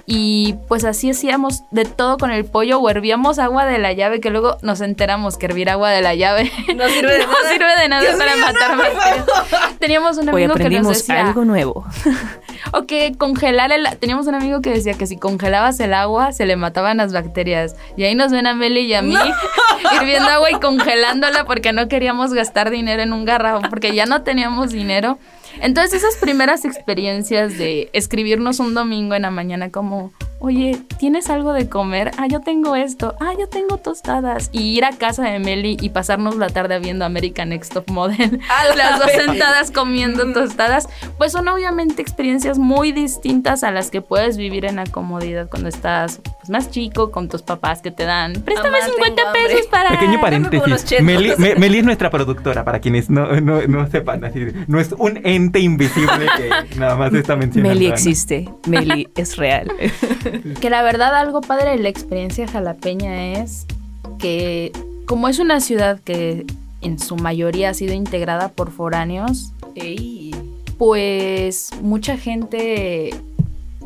Y 0.06 0.56
pues 0.68 0.84
así 0.84 1.11
hacíamos 1.11 1.62
de 1.70 1.87
todo 1.87 2.18
con 2.18 2.30
el 2.30 2.44
pollo 2.44 2.78
o 2.78 2.90
hervíamos 2.90 3.38
agua 3.38 3.64
de 3.64 3.78
la 3.78 3.92
llave 3.94 4.20
que 4.20 4.28
luego 4.28 4.58
nos 4.61 4.82
enteramos 4.82 5.38
que 5.38 5.46
hervir 5.46 5.70
agua 5.70 5.90
de 5.90 6.02
la 6.02 6.14
llave 6.14 6.52
No 6.76 6.88
sirve 6.88 7.12
de 7.12 7.18
no 7.26 7.32
nada. 7.32 7.50
sirve 7.50 7.80
de 7.80 7.88
nada 7.88 8.02
Dios 8.02 8.16
para 8.16 8.34
mío, 8.34 8.44
matar 8.44 8.76
no, 8.76 8.82
por 8.82 8.94
bacterias. 8.94 9.78
Teníamos 9.78 10.18
un 10.18 10.28
amigo 10.28 10.54
que 10.54 10.70
nos 10.70 10.88
decía 10.88 11.32
nuevo. 11.32 11.87
o 12.73 12.84
que 12.87 13.14
congelar 13.16 13.73
el... 13.73 13.87
Teníamos 13.99 14.26
un 14.26 14.34
amigo 14.34 14.61
que 14.61 14.70
decía 14.70 14.94
que 14.94 15.06
si 15.06 15.16
congelabas 15.16 15.80
el 15.80 15.94
agua 15.94 16.32
se 16.32 16.44
le 16.44 16.56
mataban 16.56 16.99
las 16.99 17.12
bacterias. 17.12 17.75
Y 17.96 18.04
ahí 18.04 18.14
nos 18.14 18.30
ven 18.30 18.46
a 18.46 18.54
Meli 18.54 18.80
y 18.80 18.94
a 18.94 19.00
mí 19.00 19.16
hirviendo 19.96 20.28
agua 20.28 20.50
y 20.50 20.61
congelándola 20.61 21.44
porque 21.44 21.73
no 21.73 21.88
queríamos 21.88 22.34
gastar 22.34 22.70
dinero 22.70 23.02
en 23.02 23.12
un 23.12 23.25
garrafón 23.25 23.70
porque 23.70 23.94
ya 23.94 24.04
no 24.04 24.23
teníamos 24.23 24.70
dinero. 24.70 25.18
Entonces 25.61 26.02
esas 26.02 26.16
primeras 26.16 26.64
experiencias 26.64 27.56
de 27.58 27.90
escribirnos 27.92 28.61
un 28.61 28.75
domingo 28.75 29.14
en 29.14 29.23
la 29.23 29.30
mañana 29.30 29.70
como, 29.70 30.12
oye, 30.44 30.78
¿tienes 30.98 31.30
algo 31.30 31.52
de 31.52 31.68
comer? 31.68 32.10
Ah, 32.18 32.26
yo 32.26 32.40
tengo 32.40 32.76
esto. 32.76 33.14
Ah, 33.20 33.32
yo 33.38 33.48
tengo 33.48 33.78
tostadas. 33.78 34.50
Y 34.52 34.76
ir 34.76 34.84
a 34.84 34.92
casa 34.92 35.24
de 35.24 35.38
Meli 35.38 35.76
y 35.80 35.88
pasarnos 35.90 36.36
la 36.36 36.48
tarde 36.48 36.78
viendo 36.78 37.04
American 37.04 37.48
Next 37.48 37.72
Top 37.72 37.90
Model. 37.90 38.40
A 38.50 38.66
la 38.68 38.74
Las 38.76 38.98
dos 39.00 39.10
sentadas 39.12 39.70
comiendo 39.70 40.32
tostadas. 40.32 40.88
Pues 41.18 41.32
son 41.32 41.48
obviamente 41.48 42.02
experiencias 42.02 42.58
muy 42.58 42.92
distintas 42.92 43.64
a 43.64 43.70
las 43.70 43.90
que 43.90 44.00
puedes 44.02 44.36
vivir 44.36 44.64
en 44.64 44.76
la 44.76 44.84
comodidad 44.84 45.48
cuando 45.48 45.68
estás 45.68 46.20
pues, 46.22 46.50
más 46.50 46.70
chico 46.70 47.10
con 47.10 47.28
tus 47.28 47.42
papás 47.42 47.80
que 47.82 47.90
te 47.90 48.04
dan, 48.04 48.32
préstame 48.34 48.70
Mamá, 48.80 48.84
50 48.86 49.14
tengo 49.16 49.28
hambre". 49.28 49.42
pesos 49.54 49.66
para... 49.68 49.90
Pequeño 49.90 50.20
paréntesis. 50.20 50.84
chetos. 50.84 51.04
Meli, 51.04 51.32
Me- 51.38 51.54
Meli 51.56 51.78
es 51.78 51.84
nuestra 51.84 52.10
productora, 52.10 52.64
para 52.64 52.80
quienes 52.80 53.08
no, 53.10 53.40
no, 53.40 53.62
no 53.66 53.86
sepan. 53.90 54.24
Así, 54.24 54.46
no 54.66 54.78
es 54.80 54.92
un 54.98 55.20
ente 55.24 55.60
invisible 55.60 56.26
que 56.36 56.78
nada 56.78 56.96
más 56.96 57.12
está 57.14 57.36
mencionando. 57.36 57.74
Meli 57.74 57.86
existe. 57.90 58.48
Meli 58.66 59.08
es 59.16 59.36
real. 59.36 59.70
Que 60.60 60.70
la 60.70 60.82
verdad 60.82 61.14
algo 61.14 61.40
padre 61.40 61.70
de 61.70 61.78
la 61.78 61.88
experiencia 61.88 62.46
jalapeña 62.46 63.42
es 63.42 63.66
que 64.18 64.72
como 65.06 65.28
es 65.28 65.38
una 65.38 65.60
ciudad 65.60 66.00
que 66.00 66.46
en 66.80 66.98
su 66.98 67.16
mayoría 67.16 67.70
ha 67.70 67.74
sido 67.74 67.94
integrada 67.94 68.48
por 68.48 68.70
foráneos, 68.70 69.52
Ey. 69.74 70.34
pues 70.78 71.70
mucha 71.82 72.16
gente 72.16 73.14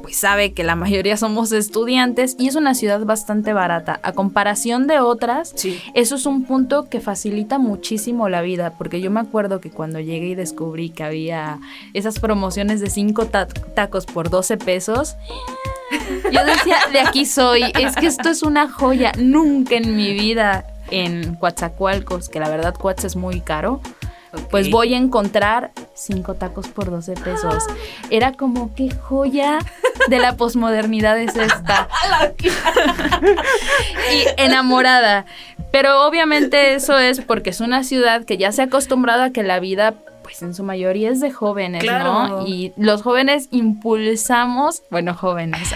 pues 0.09 0.17
sabe 0.17 0.53
que 0.55 0.65
la 0.65 0.75
mayoría 0.75 1.19
somos 1.19 1.53
estudiantes 1.53 2.35
y 2.39 2.49
es 2.49 2.55
una 2.55 2.75
ciudad 2.75 3.05
bastante 3.05 3.53
barata. 3.53 4.01
A 4.03 4.13
comparación 4.13 4.87
de 4.87 5.01
otras, 5.01 5.53
Sí. 5.55 5.79
eso 5.93 6.15
es 6.15 6.25
un 6.25 6.45
punto 6.45 6.89
que 6.89 7.01
facilita 7.01 7.59
muchísimo 7.59 8.31
la 8.31 8.41
vida, 8.41 8.73
porque 8.79 9.03
yo 9.03 9.11
me 9.11 9.21
acuerdo 9.21 9.61
que 9.61 9.71
cuando 9.71 10.01
llegué 10.01 10.29
y 10.29 10.35
descubrí 10.35 10.89
que 10.89 11.05
había 11.05 11.59
esas 11.93 12.21
promociones 12.21 12.81
de 12.81 12.89
5 12.89 13.27
tacos 13.75 14.07
por 14.07 14.31
12 14.31 14.57
pesos, 14.57 15.17
yo 16.33 16.45
decía, 16.45 16.77
de 16.91 17.01
aquí 17.01 17.27
soy, 17.27 17.65
es 17.79 17.95
que 17.97 18.07
esto 18.07 18.31
es 18.31 18.43
una 18.43 18.71
joya, 18.71 19.13
nunca 19.19 19.77
en 19.77 19.95
mi 19.95 20.15
vida 20.15 20.65
en 20.91 21.35
Coatzacoalcos, 21.35 22.31
que 22.31 22.41
la 22.41 22.49
verdad 22.49 22.75
Coatz 22.75 23.05
es 23.05 23.15
muy 23.15 23.41
caro, 23.43 23.83
pues 24.51 24.71
voy 24.71 24.95
a 24.95 24.97
encontrar 24.97 25.71
5 25.95 26.35
tacos 26.35 26.69
por 26.69 26.91
12 26.91 27.15
pesos. 27.15 27.65
Era 28.11 28.33
como, 28.33 28.75
qué 28.75 28.91
joya 28.95 29.59
de 30.09 30.19
la 30.19 30.37
posmodernidad 30.37 31.19
es 31.19 31.35
esta. 31.37 31.89
y 34.13 34.41
enamorada. 34.43 35.27
Pero 35.71 36.07
obviamente 36.07 36.75
eso 36.75 36.99
es 36.99 37.21
porque 37.21 37.51
es 37.51 37.61
una 37.61 37.85
ciudad 37.85 38.25
que 38.25 38.39
ya 38.39 38.53
se 38.53 38.63
ha 38.63 38.67
acostumbrado 38.67 39.23
a 39.23 39.31
que 39.31 39.43
la 39.43 39.61
vida, 39.61 39.95
pues 40.23 40.41
en 40.43 40.55
su 40.55 40.63
mayoría 40.65 41.11
es 41.11 41.21
de 41.21 41.31
jóvenes, 41.31 41.83
Claro. 41.83 42.29
¿no? 42.29 42.47
Y 42.47 42.73
los 42.77 43.03
jóvenes 43.03 43.49
impulsamos, 43.51 44.83
bueno, 44.91 45.15
jóvenes, 45.15 45.69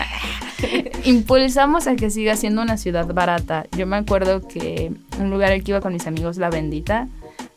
impulsamos 1.04 1.86
a 1.86 1.96
que 1.96 2.10
siga 2.10 2.36
siendo 2.36 2.62
una 2.62 2.76
ciudad 2.78 3.06
barata. 3.12 3.64
Yo 3.76 3.86
me 3.86 3.96
acuerdo 3.96 4.46
que 4.46 4.92
un 5.18 5.30
lugar 5.30 5.52
al 5.52 5.62
que 5.62 5.72
iba 5.72 5.80
con 5.80 5.92
mis 5.92 6.06
amigos, 6.06 6.38
La 6.38 6.48
Bendita, 6.48 7.08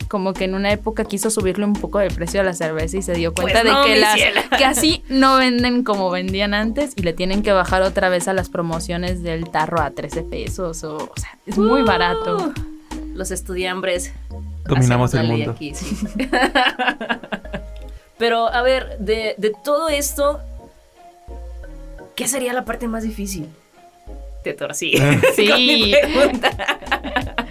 como 0.08 0.32
que 0.32 0.44
en 0.44 0.54
una 0.54 0.72
época 0.72 1.04
quiso 1.04 1.30
subirle 1.30 1.64
un 1.64 1.72
poco 1.74 1.98
de 1.98 2.10
precio 2.10 2.40
a 2.40 2.44
la 2.44 2.54
cerveza 2.54 2.96
y 2.98 3.02
se 3.02 3.12
dio 3.14 3.34
cuenta 3.34 3.62
Pues 3.62 3.72
no, 3.72 3.82
de 3.82 3.86
que 3.94 4.00
las 4.00 4.14
ciela. 4.14 4.42
que 4.56 4.64
así 4.64 5.02
no 5.08 5.36
venden 5.36 5.82
como 5.84 6.10
vendían 6.10 6.54
antes 6.54 6.92
y 6.96 7.02
le 7.02 7.12
tienen 7.12 7.42
que 7.42 7.52
bajar 7.52 7.82
otra 7.82 8.08
vez 8.08 8.28
a 8.28 8.32
las 8.32 8.48
promociones 8.48 9.22
del 9.22 9.48
tarro 9.50 9.80
a 9.80 9.90
13 9.90 10.22
pesos 10.22 10.82
o, 10.84 10.96
o 10.96 11.12
sea, 11.16 11.38
es 11.46 11.58
muy 11.58 11.82
barato. 11.82 12.36
Uh, 12.36 12.52
Los 13.14 13.30
estudiambres. 13.30 14.12
Dominamos 14.66 15.14
el 15.14 15.26
mundo. 15.28 15.52
aquí, 15.52 15.74
sí. 15.74 15.96
Pero, 18.18 18.48
a 18.48 18.62
ver, 18.62 18.98
de, 18.98 19.34
de 19.36 19.52
todo 19.62 19.88
esto, 19.88 20.40
¿qué 22.14 22.26
sería 22.28 22.52
la 22.52 22.64
parte 22.64 22.88
más 22.88 23.02
difícil? 23.02 23.46
Te 24.42 24.54
torcí. 24.54 24.92
Sí. 25.34 25.48
Con 25.48 25.58
mi 25.58 25.92
pregunta. 25.92 26.50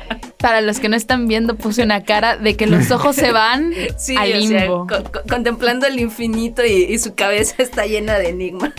Para 0.45 0.61
los 0.61 0.79
que 0.79 0.89
no 0.89 0.95
están 0.95 1.27
viendo 1.27 1.55
puse 1.55 1.81
una 1.81 2.03
cara 2.03 2.37
de 2.37 2.55
que 2.55 2.67
los 2.67 2.91
ojos 2.91 3.15
se 3.15 3.31
van 3.31 3.73
Sí, 3.97 4.15
al 4.15 4.31
o 4.31 4.41
sea, 4.43 4.59
limbo. 4.61 4.85
co- 4.87 5.03
co- 5.11 5.21
contemplando 5.27 5.87
el 5.87 5.99
infinito 5.99 6.63
y, 6.63 6.83
y 6.83 6.99
su 6.99 7.15
cabeza 7.15 7.55
está 7.63 7.87
llena 7.87 8.19
de 8.19 8.29
enigmas. 8.29 8.71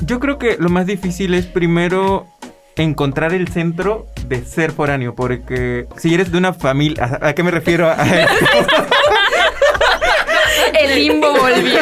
Yo 0.00 0.20
creo 0.20 0.38
que 0.38 0.56
lo 0.58 0.70
más 0.70 0.86
difícil 0.86 1.34
es 1.34 1.44
primero 1.44 2.26
encontrar 2.76 3.34
el 3.34 3.48
centro 3.48 4.06
de 4.26 4.42
ser 4.46 4.72
foráneo, 4.72 5.14
porque 5.14 5.86
si 5.98 6.14
eres 6.14 6.32
de 6.32 6.38
una 6.38 6.54
familia, 6.54 7.18
¿a, 7.20 7.28
a 7.28 7.34
qué 7.34 7.42
me 7.42 7.50
refiero? 7.50 7.90
A- 7.90 7.96
El 10.80 10.94
limbo 10.94 11.30
volvió. 11.32 11.80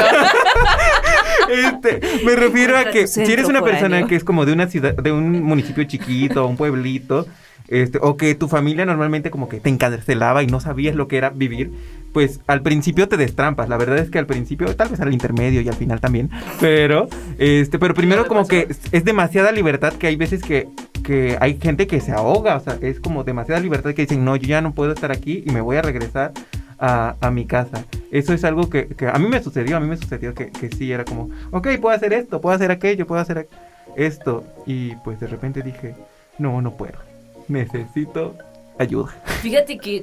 Este, 1.49 2.01
me 2.25 2.35
refiero 2.37 2.77
a 2.79 2.87
que 2.87 3.07
si 3.07 3.21
eres 3.23 3.47
una 3.47 3.61
persona 3.63 3.83
foráneo. 3.89 4.07
que 4.09 4.17
es 4.17 4.25
como 4.25 4.45
de 4.45 4.53
una 4.53 4.67
ciudad, 4.69 4.95
de 4.95 5.13
un 5.13 5.41
municipio 5.43 5.85
chiquito, 5.85 6.47
un 6.47 6.57
pueblito, 6.57 7.27
este, 7.69 7.99
o 8.03 8.17
que 8.17 8.35
tu 8.35 8.49
familia 8.49 8.85
normalmente 8.87 9.31
como 9.31 9.49
que 9.49 9.61
te 9.61 9.69
encarcelaba 9.71 10.43
y 10.43 10.47
no 10.47 10.61
sabías 10.61 10.95
lo 10.95 11.09
que 11.09 11.17
era 11.17 11.31
vivir, 11.31 11.73
pues 12.13 12.41
al 12.47 12.63
principio 12.63 13.09
te 13.09 13.17
destrampas. 13.17 13.69
La 13.69 13.77
verdad 13.77 13.99
es 13.99 14.11
que 14.11 14.19
al 14.19 14.27
principio, 14.27 14.75
tal 14.77 14.89
vez 14.89 15.01
al 15.01 15.13
intermedio 15.13 15.61
y 15.61 15.69
al 15.69 15.75
final 15.75 16.01
también, 16.01 16.31
pero, 16.61 17.09
este, 17.39 17.79
pero 17.79 17.95
primero 17.95 18.23
me 18.23 18.29
como 18.29 18.47
que 18.47 18.69
es, 18.93 19.05
demasiada 19.05 19.51
libertad 19.53 19.93
que 19.95 20.07
hay 20.07 20.17
veces 20.17 20.43
que, 20.43 20.69
que 21.03 21.37
hay 21.41 21.59
gente 21.61 21.87
que 21.87 22.01
se 22.01 22.13
ahoga, 22.13 22.57
o 22.57 22.61
sea, 22.61 22.79
es 22.81 23.01
como 23.01 23.25
demasiada 23.25 23.61
libertad 23.61 23.95
que 23.95 24.03
dicen, 24.03 24.25
no, 24.25 24.37
yo 24.37 24.47
ya 24.47 24.61
no 24.61 24.73
puedo 24.75 24.93
estar 24.93 25.11
aquí 25.11 25.43
y 25.45 25.51
me 25.51 25.61
voy 25.61 25.77
a 25.77 25.83
regresar 25.83 26.33
a, 26.79 27.17
a 27.21 27.31
mi 27.31 27.47
casa. 27.47 27.85
Eso 28.11 28.33
es 28.33 28.45
algo 28.45 28.71
que, 28.71 28.87
que 28.87 29.09
a 29.09 29.19
mí 29.19 29.27
me 29.27 29.43
sucedió, 29.43 29.77
a 29.77 29.81
mí 29.81 29.89
me 29.89 29.97
sucedió 29.97 30.35
que, 30.35 30.51
que 30.51 30.69
sí, 30.71 30.93
era 30.93 31.05
como, 31.05 31.31
ok, 31.51 31.67
puedo 31.81 31.97
hacer 31.97 32.13
esto, 32.13 32.41
puedo 32.41 32.55
hacer 32.55 32.71
aquello, 32.71 33.07
puedo 33.07 33.21
hacer 33.21 33.39
ac- 33.39 33.49
esto. 33.97 34.45
Y 34.67 34.95
pues 34.97 35.19
de 35.19 35.27
repente 35.27 35.63
dije, 35.63 35.95
no, 36.39 36.63
no 36.63 36.77
puedo. 36.77 36.99
Necesito 37.49 38.37
ayuda. 38.79 39.13
Fíjate 39.43 39.79
que 39.79 39.97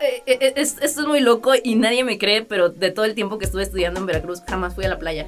eh, 0.00 0.22
eh, 0.26 0.52
es- 0.56 0.76
esto 0.80 1.00
es 1.02 1.06
muy 1.06 1.20
loco 1.20 1.52
y 1.62 1.74
nadie 1.76 2.04
me 2.04 2.18
cree, 2.18 2.42
pero 2.42 2.68
de 2.70 2.90
todo 2.90 3.04
el 3.04 3.14
tiempo 3.14 3.38
que 3.38 3.44
estuve 3.44 3.62
estudiando 3.62 4.00
en 4.00 4.06
Veracruz 4.06 4.42
jamás 4.48 4.74
fui 4.74 4.84
a 4.84 4.88
la 4.88 4.98
playa. 4.98 5.26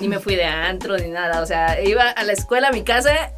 Ni 0.00 0.08
me 0.08 0.18
fui 0.20 0.36
de 0.36 0.44
antro 0.44 0.96
ni 0.98 1.08
nada. 1.08 1.40
O 1.42 1.46
sea, 1.46 1.82
iba 1.82 2.10
a 2.10 2.22
la 2.24 2.32
escuela, 2.32 2.68
a 2.68 2.72
mi 2.72 2.82
casa 2.84 3.32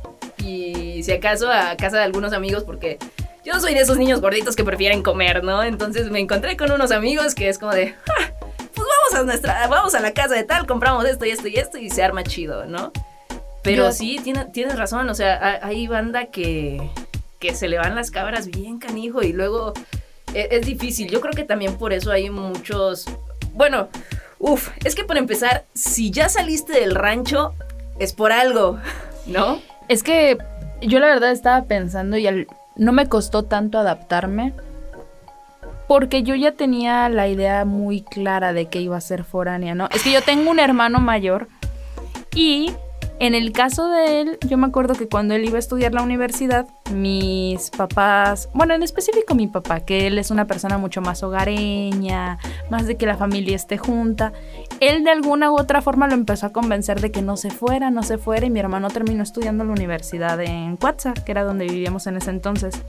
y 0.44 1.02
si 1.02 1.12
acaso 1.12 1.50
a 1.50 1.76
casa 1.76 1.98
de 1.98 2.02
algunos 2.04 2.32
amigos 2.32 2.64
porque 2.64 2.98
yo 3.44 3.58
soy 3.60 3.74
de 3.74 3.80
esos 3.80 3.96
niños 3.96 4.20
gorditos 4.20 4.56
que 4.56 4.64
prefieren 4.64 5.02
comer, 5.02 5.42
¿no? 5.44 5.62
Entonces 5.62 6.10
me 6.10 6.18
encontré 6.20 6.56
con 6.56 6.70
unos 6.72 6.90
amigos 6.90 7.34
que 7.34 7.48
es 7.48 7.58
como 7.58 7.72
de, 7.72 7.94
"Ah, 8.18 8.30
pues 8.74 8.86
vamos 8.86 9.20
a 9.20 9.24
nuestra, 9.24 9.66
vamos 9.68 9.94
a 9.94 10.00
la 10.00 10.12
casa 10.12 10.34
de 10.34 10.44
tal, 10.44 10.66
compramos 10.66 11.04
esto 11.06 11.24
y 11.24 11.30
esto 11.30 11.48
y 11.48 11.56
esto 11.56 11.78
y 11.78 11.88
se 11.90 12.02
arma 12.02 12.24
chido, 12.24 12.66
¿no? 12.66 12.92
Pero 13.62 13.84
sí, 13.92 14.20
tiene- 14.22 14.44
tienes 14.46 14.76
razón, 14.78 15.08
o 15.08 15.14
sea, 15.14 15.34
ha- 15.36 15.66
hay 15.66 15.86
banda 15.86 16.26
que, 16.26 16.90
que 17.38 17.54
se 17.54 17.68
le 17.68 17.78
van 17.78 17.94
las 17.94 18.10
cabras 18.10 18.48
bien 18.48 18.78
canijo 18.78 19.22
y 19.22 19.32
luego 19.32 19.72
e- 20.34 20.48
es, 20.50 20.66
difícil. 20.66 21.08
Yo 21.08 21.20
creo 21.20 21.32
que 21.34 21.44
también 21.44 21.76
por 21.76 21.92
eso 21.92 22.10
hay 22.10 22.30
muchos, 22.30 23.06
bueno, 23.54 23.88
uff, 24.38 24.70
es 24.84 24.94
que 24.94 25.04
para 25.04 25.20
empezar, 25.20 25.64
si 25.74 26.10
ya 26.10 26.28
saliste 26.28 26.80
del 26.80 26.94
rancho, 26.94 27.54
es 27.98 28.12
por 28.12 28.32
algo, 28.32 28.78
¿no? 29.26 29.60
Es 29.88 30.02
que 30.02 30.38
yo 30.80 30.98
la 31.00 31.06
verdad 31.06 31.30
estaba 31.32 31.64
pensando 31.64 32.16
y 32.16 32.26
al- 32.26 32.46
no 32.76 32.92
me 32.92 33.08
costó 33.08 33.44
tanto 33.44 33.78
adaptarme 33.78 34.52
porque 35.88 36.22
yo 36.22 36.34
ya 36.34 36.52
tenía 36.52 37.08
la 37.08 37.28
idea 37.28 37.64
muy 37.64 38.02
clara 38.02 38.52
de 38.52 38.66
que 38.66 38.80
iba 38.80 38.96
a 38.96 39.00
ser 39.00 39.24
foránea, 39.24 39.74
¿no? 39.74 39.88
Es 39.94 40.02
que 40.02 40.12
yo 40.12 40.22
tengo 40.22 40.50
un 40.50 40.58
hermano 40.60 41.00
mayor 41.00 41.48
y 42.34 42.72
en 43.20 43.34
el 43.34 43.52
caso 43.52 43.88
de 43.88 44.20
él, 44.20 44.38
yo 44.48 44.56
me 44.58 44.66
acuerdo 44.66 44.94
que 44.94 45.08
cuando 45.08 45.34
él 45.34 45.44
iba 45.44 45.56
a 45.56 45.58
estudiar 45.58 45.92
la 45.92 46.02
universidad, 46.02 46.68
mis 46.94 47.70
papás, 47.70 48.48
bueno, 48.54 48.74
en 48.74 48.82
específico 48.82 49.34
mi 49.34 49.48
papá, 49.48 49.80
que 49.80 50.06
él 50.06 50.18
es 50.18 50.30
una 50.30 50.46
persona 50.46 50.78
mucho 50.78 51.00
más 51.00 51.22
hogareña, 51.22 52.38
más 52.70 52.86
de 52.86 52.96
que 52.96 53.06
la 53.06 53.16
familia 53.16 53.56
esté 53.56 53.76
junta, 53.76 54.32
él 54.80 55.02
de 55.02 55.10
alguna 55.10 55.50
u 55.50 55.58
otra 55.58 55.82
forma 55.82 56.06
lo 56.06 56.14
empezó 56.14 56.46
a 56.46 56.52
convencer 56.52 57.00
de 57.00 57.10
que 57.10 57.22
no 57.22 57.36
se 57.36 57.50
fuera, 57.50 57.90
no 57.90 58.04
se 58.04 58.18
fuera, 58.18 58.46
y 58.46 58.50
mi 58.50 58.60
hermano 58.60 58.88
terminó 58.88 59.24
estudiando 59.24 59.64
la 59.64 59.72
universidad 59.72 60.40
en 60.40 60.76
Cuatza, 60.76 61.14
que 61.14 61.32
era 61.32 61.42
donde 61.42 61.66
vivíamos 61.66 62.06
en 62.06 62.18
ese 62.18 62.30
entonces. 62.30 62.80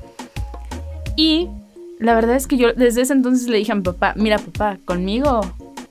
Y 1.15 1.49
la 1.97 2.13
verdad 2.13 2.35
es 2.35 2.45
que 2.45 2.57
yo 2.57 2.73
desde 2.73 3.01
ese 3.01 3.13
entonces 3.13 3.47
le 3.47 3.57
dije 3.57 3.71
a 3.71 3.75
mi 3.75 3.81
papá, 3.81 4.13
mira 4.15 4.37
papá, 4.37 4.77
conmigo 4.85 5.41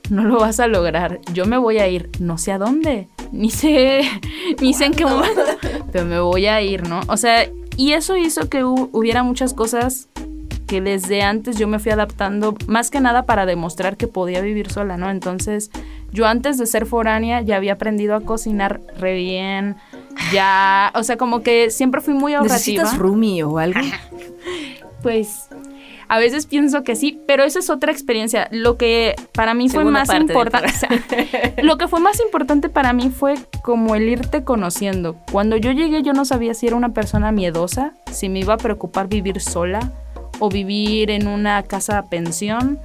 no 0.09 0.23
lo 0.23 0.39
vas 0.39 0.59
a 0.59 0.67
lograr, 0.67 1.19
yo 1.33 1.45
me 1.45 1.57
voy 1.57 1.77
a 1.77 1.87
ir, 1.87 2.09
no 2.19 2.37
sé 2.37 2.51
a 2.51 2.57
dónde, 2.57 3.07
ni 3.31 3.49
sé, 3.49 4.01
ni 4.61 4.73
sé 4.73 4.85
en 4.85 4.93
qué 4.93 5.05
momento, 5.05 5.41
pero 5.91 6.05
me 6.05 6.19
voy 6.19 6.45
a 6.47 6.61
ir, 6.61 6.87
¿no? 6.87 7.01
O 7.07 7.17
sea, 7.17 7.47
y 7.77 7.93
eso 7.93 8.17
hizo 8.17 8.49
que 8.49 8.63
hu- 8.63 8.89
hubiera 8.91 9.23
muchas 9.23 9.53
cosas 9.53 10.09
que 10.67 10.81
desde 10.81 11.23
antes 11.23 11.57
yo 11.57 11.67
me 11.67 11.79
fui 11.79 11.91
adaptando, 11.91 12.55
más 12.67 12.91
que 12.91 12.99
nada 12.99 13.23
para 13.25 13.45
demostrar 13.47 13.97
que 13.97 14.07
podía 14.07 14.41
vivir 14.41 14.71
sola, 14.71 14.97
¿no? 14.97 15.09
Entonces, 15.09 15.71
yo 16.11 16.27
antes 16.27 16.57
de 16.59 16.67
ser 16.67 16.85
foránea 16.85 17.41
ya 17.41 17.55
había 17.55 17.73
aprendido 17.73 18.15
a 18.15 18.21
cocinar 18.21 18.79
re 18.97 19.15
bien, 19.15 19.77
ya, 20.31 20.91
o 20.93 21.03
sea, 21.03 21.17
como 21.17 21.41
que 21.41 21.71
siempre 21.71 22.01
fui 22.01 22.13
muy 22.13 22.33
ahorrativa. 22.35 22.83
¿Necesitas 22.83 22.97
roomie 22.99 23.43
o 23.43 23.57
algo? 23.57 23.79
Pues 25.01 25.47
a 26.09 26.17
veces 26.17 26.47
pienso 26.47 26.83
que 26.83 26.95
sí, 26.95 27.21
pero 27.27 27.43
esa 27.43 27.59
es 27.59 27.69
otra 27.69 27.91
experiencia. 27.91 28.47
Lo 28.51 28.77
que 28.77 29.15
para 29.31 29.53
mí 29.53 29.69
fue 29.69 29.85
más 29.85 30.13
importante, 30.13 30.73
lo 31.61 31.77
que 31.77 31.87
fue 31.87 31.99
más 31.99 32.19
importante 32.19 32.67
para 32.67 32.93
mí 32.93 33.11
fue 33.11 33.35
como 33.61 33.95
el 33.95 34.09
irte 34.09 34.43
conociendo. 34.43 35.15
Cuando 35.31 35.55
yo 35.55 35.71
llegué 35.71 36.01
yo 36.01 36.13
no 36.13 36.25
sabía 36.25 36.55
si 36.55 36.65
era 36.65 36.75
una 36.75 36.93
persona 36.93 37.31
miedosa, 37.31 37.93
si 38.11 38.27
me 38.27 38.39
iba 38.39 38.55
a 38.55 38.57
preocupar 38.57 39.07
vivir 39.07 39.39
sola 39.39 39.91
o 40.39 40.49
vivir 40.49 41.11
en 41.11 41.27
una 41.27 41.61
casa 41.63 42.03
pensión 42.09 42.79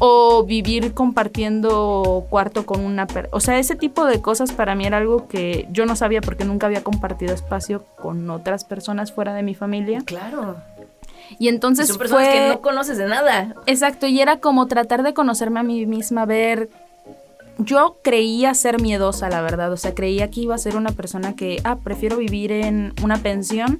o 0.00 0.44
vivir 0.44 0.92
compartiendo 0.94 2.26
cuarto 2.28 2.66
con 2.66 2.80
una 2.80 3.06
persona. 3.06 3.28
O 3.32 3.40
sea, 3.40 3.58
ese 3.58 3.76
tipo 3.76 4.04
de 4.06 4.20
cosas 4.20 4.52
para 4.52 4.74
mí 4.74 4.84
era 4.84 4.96
algo 4.96 5.28
que 5.28 5.68
yo 5.70 5.86
no 5.86 5.94
sabía 5.94 6.20
porque 6.20 6.44
nunca 6.44 6.66
había 6.66 6.82
compartido 6.82 7.32
espacio 7.32 7.84
con 7.96 8.28
otras 8.30 8.64
personas 8.64 9.12
fuera 9.12 9.32
de 9.34 9.44
mi 9.44 9.54
familia. 9.54 10.02
Claro. 10.04 10.56
Y 11.38 11.48
entonces 11.48 11.88
Son 11.88 11.98
personas 11.98 12.26
fue... 12.26 12.32
que 12.32 12.48
no 12.48 12.60
conoces 12.60 12.98
de 12.98 13.06
nada. 13.06 13.54
Exacto, 13.66 14.06
y 14.06 14.20
era 14.20 14.40
como 14.40 14.66
tratar 14.66 15.02
de 15.02 15.14
conocerme 15.14 15.60
a 15.60 15.62
mí 15.62 15.86
misma, 15.86 16.26
ver... 16.26 16.70
Yo 17.58 17.98
creía 18.02 18.52
ser 18.54 18.82
miedosa, 18.82 19.28
la 19.28 19.40
verdad, 19.40 19.72
o 19.72 19.76
sea, 19.76 19.94
creía 19.94 20.28
que 20.28 20.40
iba 20.40 20.56
a 20.56 20.58
ser 20.58 20.76
una 20.76 20.90
persona 20.90 21.36
que, 21.36 21.60
ah, 21.62 21.76
prefiero 21.76 22.16
vivir 22.16 22.50
en 22.50 22.92
una 23.00 23.18
pensión, 23.18 23.78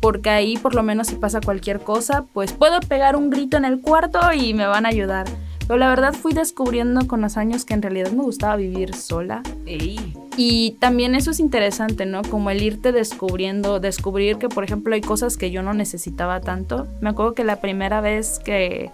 porque 0.00 0.30
ahí 0.30 0.56
por 0.56 0.74
lo 0.74 0.82
menos 0.82 1.08
si 1.08 1.16
pasa 1.16 1.42
cualquier 1.42 1.80
cosa, 1.80 2.24
pues 2.32 2.54
puedo 2.54 2.80
pegar 2.80 3.16
un 3.16 3.28
grito 3.28 3.58
en 3.58 3.66
el 3.66 3.82
cuarto 3.82 4.20
y 4.32 4.54
me 4.54 4.66
van 4.66 4.86
a 4.86 4.88
ayudar. 4.88 5.26
Pero 5.70 5.78
la 5.78 5.88
verdad 5.88 6.14
fui 6.14 6.32
descubriendo 6.32 7.06
con 7.06 7.20
los 7.20 7.36
años 7.36 7.64
que 7.64 7.74
en 7.74 7.82
realidad 7.82 8.10
me 8.10 8.24
gustaba 8.24 8.56
vivir 8.56 8.92
sola. 8.92 9.44
Ey. 9.66 10.14
Y 10.36 10.72
también 10.80 11.14
eso 11.14 11.30
es 11.30 11.38
interesante, 11.38 12.06
¿no? 12.06 12.22
Como 12.22 12.50
el 12.50 12.60
irte 12.60 12.90
descubriendo, 12.90 13.78
descubrir 13.78 14.38
que, 14.38 14.48
por 14.48 14.64
ejemplo, 14.64 14.96
hay 14.96 15.00
cosas 15.00 15.36
que 15.36 15.52
yo 15.52 15.62
no 15.62 15.72
necesitaba 15.72 16.40
tanto. 16.40 16.88
Me 17.00 17.10
acuerdo 17.10 17.34
que 17.34 17.44
la 17.44 17.60
primera 17.60 18.00
vez 18.00 18.40
que, 18.40 18.90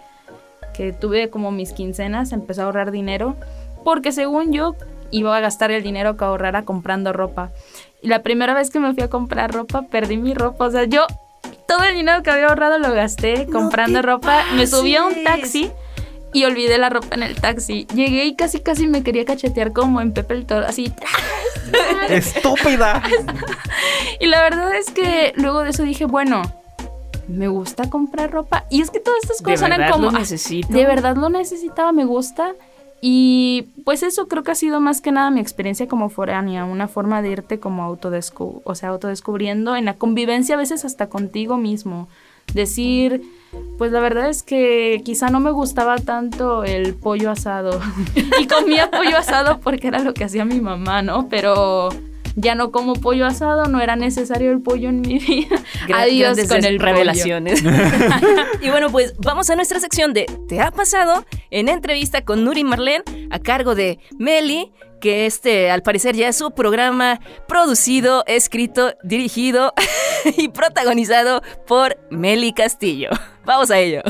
que 0.74 0.92
tuve 0.92 1.30
como 1.30 1.50
mis 1.50 1.72
quincenas, 1.72 2.32
empecé 2.32 2.60
a 2.60 2.64
ahorrar 2.64 2.90
dinero, 2.90 3.36
porque 3.82 4.12
según 4.12 4.52
yo 4.52 4.76
iba 5.10 5.34
a 5.34 5.40
gastar 5.40 5.70
el 5.70 5.82
dinero 5.82 6.18
que 6.18 6.26
ahorrara 6.26 6.66
comprando 6.66 7.14
ropa. 7.14 7.52
Y 8.02 8.08
la 8.08 8.22
primera 8.22 8.52
vez 8.52 8.68
que 8.68 8.80
me 8.80 8.92
fui 8.92 9.02
a 9.02 9.08
comprar 9.08 9.50
ropa, 9.50 9.86
perdí 9.90 10.18
mi 10.18 10.34
ropa. 10.34 10.66
O 10.66 10.70
sea, 10.70 10.84
yo 10.84 11.06
todo 11.66 11.84
el 11.84 11.94
dinero 11.94 12.22
que 12.22 12.32
había 12.32 12.48
ahorrado 12.48 12.78
lo 12.78 12.92
gasté 12.92 13.46
comprando 13.46 14.02
ropa. 14.02 14.42
Me 14.56 14.66
subí 14.66 14.94
a 14.94 15.06
un 15.06 15.24
taxi 15.24 15.70
y 16.37 16.44
olvidé 16.44 16.77
la 16.77 16.90
ropa 16.90 17.14
en 17.14 17.22
el 17.22 17.35
taxi. 17.40 17.87
Llegué 17.94 18.27
y 18.27 18.37
casi 18.37 18.61
casi 18.61 18.87
me 18.87 19.03
quería 19.03 19.25
cachetear 19.25 19.72
como 19.72 20.03
en 20.03 20.12
Pepe 20.12 20.35
el 20.35 20.44
Toro, 20.44 20.66
así. 20.66 20.92
¡Estúpida! 22.11 23.03
Y 24.20 24.27
la 24.27 24.42
verdad 24.42 24.75
es 24.77 24.90
que 24.90 25.35
luego 25.37 25.61
de 25.61 25.70
eso 25.70 25.83
dije, 25.83 26.07
bueno, 26.07 26.42
me 27.29 27.49
gusta 27.49 27.90
comprar 27.90 28.31
ropa. 28.31 28.64
Y 28.70 28.81
es 28.81 28.90
que 28.90 28.99
todas 28.99 29.22
estas 29.22 29.38
¿De 29.38 29.44
cosas 29.44 29.70
eran 29.70 29.90
como... 29.92 30.11
lo 30.11 30.12
necesito? 30.12 30.68
De 30.72 30.87
verdad 30.87 31.16
lo 31.16 31.29
necesitaba, 31.29 31.92
me 31.92 32.05
gusta. 32.05 32.55
Y 33.01 33.68
pues 33.85 34.03
eso 34.03 34.27
creo 34.27 34.42
que 34.42 34.53
ha 34.53 34.55
sido 34.55 34.81
más 34.81 35.01
que 35.01 35.12
nada 35.12 35.31
mi 35.31 35.40
experiencia 35.40 35.87
como 35.87 36.09
foránea, 36.09 36.64
una 36.64 36.88
forma 36.88 37.20
de 37.20 37.31
irte 37.31 37.61
como 37.61 37.83
autodescu 37.83 38.62
o 38.64 38.75
sea, 38.75 38.90
autodescubriendo 38.90 39.77
en 39.77 39.85
la 39.85 39.94
convivencia 39.94 40.55
a 40.55 40.59
veces 40.59 40.85
hasta 40.85 41.09
contigo 41.09 41.57
mismo. 41.57 42.09
Decir, 42.55 43.22
pues 43.78 43.92
la 43.92 44.00
verdad 44.00 44.28
es 44.28 44.42
que 44.42 45.02
quizá 45.04 45.28
no 45.28 45.40
me 45.40 45.50
gustaba 45.50 45.96
tanto 45.96 46.64
el 46.64 46.94
pollo 46.94 47.30
asado. 47.30 47.80
y 48.40 48.46
comía 48.46 48.90
pollo 48.90 49.16
asado 49.16 49.61
porque 49.61 49.88
era 49.88 50.00
lo 50.00 50.14
que 50.14 50.24
hacía 50.24 50.44
mi 50.44 50.61
mamá, 50.61 51.02
¿no? 51.02 51.28
Pero 51.28 51.90
ya 52.37 52.54
no 52.54 52.70
como 52.70 52.94
pollo 52.94 53.26
asado, 53.26 53.64
no 53.64 53.80
era 53.80 53.96
necesario 53.96 54.52
el 54.52 54.61
pollo 54.61 54.90
en 54.90 55.00
mi 55.00 55.18
vida. 55.26 55.56
Adiós 55.92 56.38
con 56.46 56.64
el 56.64 56.76
pollo. 56.76 56.92
revelaciones. 56.92 57.62
y 58.62 58.70
bueno, 58.70 58.90
pues 58.90 59.14
vamos 59.18 59.50
a 59.50 59.56
nuestra 59.56 59.80
sección 59.80 60.12
de 60.12 60.26
¿Te 60.48 60.61
ha 60.61 60.70
pasado? 60.70 61.24
En 61.50 61.68
entrevista 61.68 62.24
con 62.24 62.44
Nuri 62.44 62.62
Marlene 62.62 63.04
a 63.30 63.38
cargo 63.38 63.74
de 63.74 63.98
Meli, 64.18 64.72
que 65.00 65.26
este 65.26 65.70
al 65.70 65.82
parecer 65.82 66.14
ya 66.14 66.28
es 66.28 66.37
su 66.37 66.50
programa 66.50 67.20
producido, 67.48 68.22
escrito, 68.26 68.94
dirigido 69.02 69.72
y 70.37 70.48
protagonizado 70.48 71.42
por 71.66 71.98
Meli 72.11 72.52
Castillo. 72.52 73.11
Vamos 73.46 73.70
a 73.70 73.78
ello. 73.78 74.02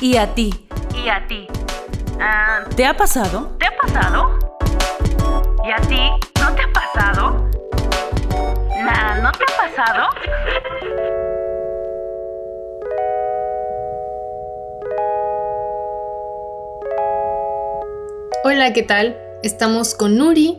¿Y 0.00 0.16
a 0.16 0.34
ti? 0.34 0.66
¿Y 0.92 1.08
a 1.08 1.24
ti? 1.28 1.46
Ah, 2.20 2.64
¿Te 2.74 2.84
ha 2.84 2.96
pasado? 2.96 3.56
¿Te 3.60 3.66
ha 3.66 3.76
pasado? 3.80 4.38
¿Y 5.64 5.70
a 5.70 5.76
ti? 5.86 6.03
Hola, 18.64 18.72
¿qué 18.72 18.82
tal? 18.82 19.18
Estamos 19.42 19.94
con 19.94 20.16
Nuri. 20.16 20.56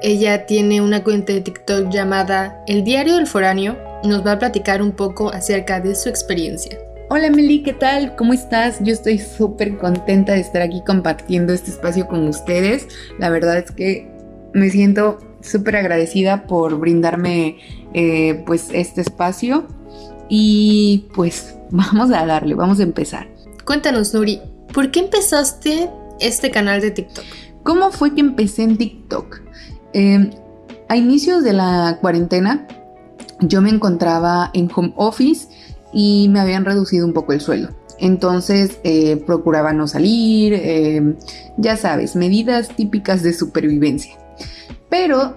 Ella 0.00 0.46
tiene 0.46 0.80
una 0.80 1.04
cuenta 1.04 1.34
de 1.34 1.42
TikTok 1.42 1.90
llamada 1.90 2.64
El 2.66 2.82
Diario 2.82 3.16
del 3.16 3.26
Foráneo. 3.26 3.76
Nos 4.04 4.26
va 4.26 4.32
a 4.32 4.38
platicar 4.38 4.80
un 4.80 4.92
poco 4.92 5.30
acerca 5.30 5.78
de 5.78 5.94
su 5.94 6.08
experiencia. 6.08 6.78
Hola 7.10 7.28
Meli, 7.28 7.62
¿qué 7.62 7.74
tal? 7.74 8.16
¿Cómo 8.16 8.32
estás? 8.32 8.78
Yo 8.80 8.94
estoy 8.94 9.18
súper 9.18 9.76
contenta 9.76 10.32
de 10.32 10.40
estar 10.40 10.62
aquí 10.62 10.82
compartiendo 10.86 11.52
este 11.52 11.72
espacio 11.72 12.06
con 12.06 12.26
ustedes. 12.26 12.88
La 13.18 13.28
verdad 13.28 13.58
es 13.58 13.70
que 13.70 14.10
me 14.54 14.70
siento 14.70 15.18
súper 15.42 15.76
agradecida 15.76 16.46
por 16.46 16.78
brindarme 16.78 17.58
eh, 17.92 18.42
pues 18.46 18.68
este 18.72 19.02
espacio 19.02 19.66
y 20.30 21.06
pues 21.14 21.54
vamos 21.70 22.10
a 22.12 22.24
darle, 22.24 22.54
vamos 22.54 22.80
a 22.80 22.84
empezar. 22.84 23.28
Cuéntanos, 23.66 24.14
Nuri, 24.14 24.40
¿por 24.72 24.90
qué 24.90 25.00
empezaste 25.00 25.90
este 26.20 26.50
canal 26.50 26.80
de 26.80 26.90
TikTok? 26.90 27.24
¿Cómo 27.62 27.90
fue 27.90 28.14
que 28.14 28.20
empecé 28.20 28.62
en 28.62 28.76
TikTok? 28.76 29.40
Eh, 29.92 30.30
a 30.88 30.96
inicios 30.96 31.44
de 31.44 31.52
la 31.52 31.98
cuarentena 32.00 32.66
yo 33.42 33.60
me 33.60 33.70
encontraba 33.70 34.50
en 34.54 34.70
home 34.74 34.92
office 34.96 35.48
y 35.92 36.28
me 36.30 36.40
habían 36.40 36.64
reducido 36.64 37.06
un 37.06 37.12
poco 37.12 37.32
el 37.32 37.40
sueldo. 37.40 37.70
Entonces 37.98 38.78
eh, 38.84 39.22
procuraba 39.26 39.72
no 39.72 39.86
salir, 39.86 40.54
eh, 40.54 41.16
ya 41.56 41.76
sabes, 41.76 42.16
medidas 42.16 42.68
típicas 42.68 43.22
de 43.22 43.32
supervivencia. 43.32 44.16
Pero 44.88 45.36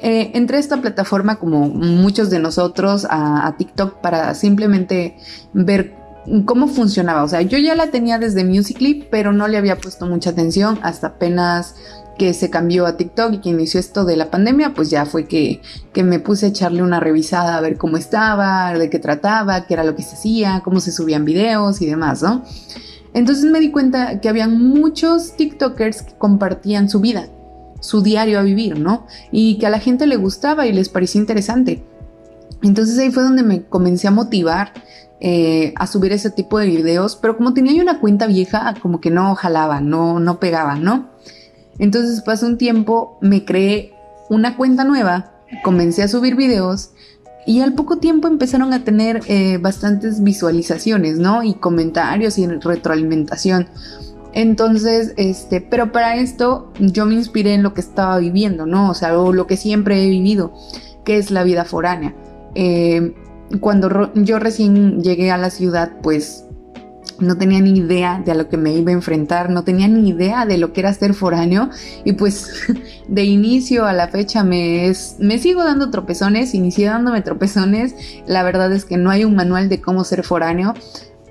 eh, 0.00 0.30
entré 0.34 0.58
a 0.58 0.60
esta 0.60 0.80
plataforma 0.80 1.38
como 1.38 1.68
muchos 1.68 2.30
de 2.30 2.38
nosotros 2.38 3.06
a, 3.10 3.46
a 3.46 3.56
TikTok 3.56 4.00
para 4.00 4.34
simplemente 4.34 5.16
ver 5.52 5.97
cómo 6.44 6.68
funcionaba. 6.68 7.22
O 7.22 7.28
sea, 7.28 7.42
yo 7.42 7.58
ya 7.58 7.74
la 7.74 7.90
tenía 7.90 8.18
desde 8.18 8.44
Musical.ly, 8.44 9.08
pero 9.10 9.32
no 9.32 9.48
le 9.48 9.56
había 9.56 9.78
puesto 9.78 10.06
mucha 10.06 10.30
atención 10.30 10.78
hasta 10.82 11.08
apenas 11.08 11.74
que 12.18 12.34
se 12.34 12.50
cambió 12.50 12.84
a 12.84 12.96
TikTok 12.96 13.34
y 13.34 13.38
que 13.38 13.50
inició 13.50 13.78
esto 13.78 14.04
de 14.04 14.16
la 14.16 14.30
pandemia, 14.30 14.74
pues 14.74 14.90
ya 14.90 15.06
fue 15.06 15.26
que, 15.26 15.62
que 15.92 16.02
me 16.02 16.18
puse 16.18 16.46
a 16.46 16.48
echarle 16.48 16.82
una 16.82 17.00
revisada 17.00 17.56
a 17.56 17.60
ver 17.60 17.78
cómo 17.78 17.96
estaba, 17.96 18.76
de 18.76 18.90
qué 18.90 18.98
trataba, 18.98 19.66
qué 19.66 19.74
era 19.74 19.84
lo 19.84 19.94
que 19.94 20.02
se 20.02 20.16
hacía, 20.16 20.60
cómo 20.64 20.80
se 20.80 20.90
subían 20.90 21.24
videos 21.24 21.80
y 21.80 21.86
demás, 21.86 22.22
¿no? 22.22 22.44
Entonces 23.14 23.44
me 23.44 23.60
di 23.60 23.70
cuenta 23.70 24.20
que 24.20 24.28
habían 24.28 24.60
muchos 24.60 25.36
TikTokers 25.36 26.02
que 26.02 26.14
compartían 26.18 26.90
su 26.90 27.00
vida, 27.00 27.28
su 27.80 28.02
diario 28.02 28.38
a 28.40 28.42
vivir, 28.42 28.78
¿no? 28.78 29.06
Y 29.30 29.58
que 29.58 29.66
a 29.66 29.70
la 29.70 29.78
gente 29.78 30.06
le 30.06 30.16
gustaba 30.16 30.66
y 30.66 30.72
les 30.72 30.88
parecía 30.88 31.20
interesante. 31.20 31.84
Entonces 32.62 32.98
ahí 32.98 33.10
fue 33.10 33.22
donde 33.22 33.42
me 33.42 33.64
comencé 33.64 34.08
a 34.08 34.10
motivar 34.10 34.72
eh, 35.20 35.74
a 35.76 35.88
subir 35.88 36.12
ese 36.12 36.30
tipo 36.30 36.60
de 36.60 36.66
videos, 36.66 37.16
pero 37.16 37.36
como 37.36 37.52
tenía 37.52 37.72
yo 37.72 37.82
una 37.82 37.98
cuenta 37.98 38.28
vieja, 38.28 38.74
como 38.80 39.00
que 39.00 39.10
no 39.10 39.34
jalaba, 39.34 39.80
no, 39.80 40.20
no 40.20 40.38
pegaba, 40.38 40.76
¿no? 40.76 41.10
Entonces 41.80 42.22
pasó 42.22 42.46
un 42.46 42.56
tiempo, 42.56 43.18
me 43.20 43.44
creé 43.44 43.94
una 44.30 44.56
cuenta 44.56 44.84
nueva, 44.84 45.32
comencé 45.64 46.04
a 46.04 46.08
subir 46.08 46.36
videos 46.36 46.90
y 47.46 47.62
al 47.62 47.72
poco 47.74 47.98
tiempo 47.98 48.28
empezaron 48.28 48.72
a 48.72 48.84
tener 48.84 49.22
eh, 49.26 49.58
bastantes 49.58 50.22
visualizaciones, 50.22 51.18
¿no? 51.18 51.42
Y 51.42 51.54
comentarios 51.54 52.38
y 52.38 52.46
retroalimentación. 52.46 53.68
Entonces, 54.34 55.14
este, 55.16 55.60
pero 55.60 55.90
para 55.90 56.14
esto 56.14 56.72
yo 56.78 57.06
me 57.06 57.14
inspiré 57.14 57.54
en 57.54 57.64
lo 57.64 57.74
que 57.74 57.80
estaba 57.80 58.18
viviendo, 58.18 58.66
¿no? 58.66 58.88
O 58.88 58.94
sea, 58.94 59.18
o 59.18 59.32
lo 59.32 59.48
que 59.48 59.56
siempre 59.56 60.04
he 60.04 60.08
vivido, 60.08 60.52
que 61.04 61.18
es 61.18 61.32
la 61.32 61.42
vida 61.42 61.64
foránea. 61.64 62.14
Eh, 62.60 63.14
cuando 63.60 64.12
yo 64.14 64.40
recién 64.40 65.00
llegué 65.00 65.30
a 65.30 65.38
la 65.38 65.50
ciudad, 65.50 65.92
pues 66.02 66.44
no 67.20 67.38
tenía 67.38 67.60
ni 67.60 67.78
idea 67.78 68.20
de 68.24 68.32
a 68.32 68.34
lo 68.34 68.48
que 68.48 68.56
me 68.56 68.72
iba 68.72 68.90
a 68.90 68.94
enfrentar, 68.94 69.48
no 69.48 69.62
tenía 69.62 69.86
ni 69.86 70.08
idea 70.08 70.44
de 70.44 70.58
lo 70.58 70.72
que 70.72 70.80
era 70.80 70.92
ser 70.92 71.14
foráneo. 71.14 71.70
Y 72.04 72.14
pues 72.14 72.50
de 73.08 73.24
inicio 73.24 73.86
a 73.86 73.92
la 73.92 74.08
fecha 74.08 74.42
me 74.42 74.92
sigo 74.92 75.62
dando 75.62 75.90
tropezones, 75.90 76.52
inicié 76.52 76.86
dándome 76.86 77.22
tropezones, 77.22 77.94
la 78.26 78.42
verdad 78.42 78.72
es 78.72 78.84
que 78.84 78.96
no 78.96 79.10
hay 79.10 79.24
un 79.24 79.36
manual 79.36 79.68
de 79.68 79.80
cómo 79.80 80.02
ser 80.02 80.24
foráneo, 80.24 80.74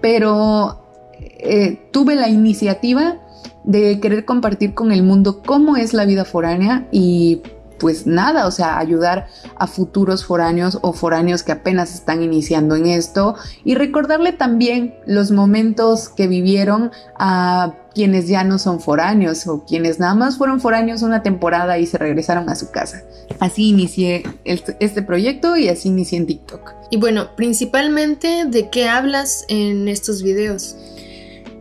pero 0.02 0.82
eh, 1.20 1.90
tuve 1.92 2.16
la 2.16 2.30
iniciativa 2.30 3.20
de 3.66 4.00
querer 4.00 4.24
compartir 4.24 4.74
con 4.74 4.94
el 4.94 5.04
mundo 5.04 5.42
cómo 5.46 5.76
es 5.76 5.94
la 5.94 6.06
vida 6.06 6.24
foránea 6.24 6.88
y 6.90 7.42
pues 7.80 8.08
nada, 8.08 8.48
o 8.48 8.52
sea, 8.52 8.78
ayudar 8.78 9.28
a 9.58 9.68
futuros 9.68 10.26
foráneos 10.26 10.80
o 10.82 10.94
foráneos 10.94 11.44
que 11.44 11.52
apenas 11.52 11.94
están 11.94 12.24
iniciando 12.24 12.76
en 12.76 12.86
esto 12.86 13.36
y 13.64 13.76
recordarle 13.76 14.34
también 14.34 14.96
los 15.06 15.32
momentos 15.32 16.10
que 16.10 16.28
vivieron 16.28 16.92
a 17.18 17.74
quienes 17.94 18.28
ya 18.28 18.44
no 18.44 18.60
son 18.60 18.80
foráneos 18.80 19.48
o 19.48 19.66
quienes 19.66 20.00
nada 20.00 20.14
más 20.14 20.38
fueron 20.38 20.62
foráneos 20.62 21.02
una 21.02 21.24
temporada 21.24 21.80
y 21.80 21.88
se 21.88 21.98
regresaron 21.98 22.48
a 22.48 22.56
su 22.56 22.70
casa. 22.70 23.02
Así 23.40 23.70
inicié 23.70 24.24
este, 24.44 24.78
este 24.80 25.02
proyecto 25.02 25.58
y 25.58 25.68
así 25.68 25.90
inicié 25.90 26.20
en 26.20 26.28
TikTok. 26.28 26.74
Y 26.92 26.98
bueno, 26.98 27.36
principalmente, 27.36 28.46
¿de 28.46 28.70
qué 28.70 28.88
hablas 28.88 29.46
en 29.48 29.88
estos 29.88 30.22
videos? 30.22 30.76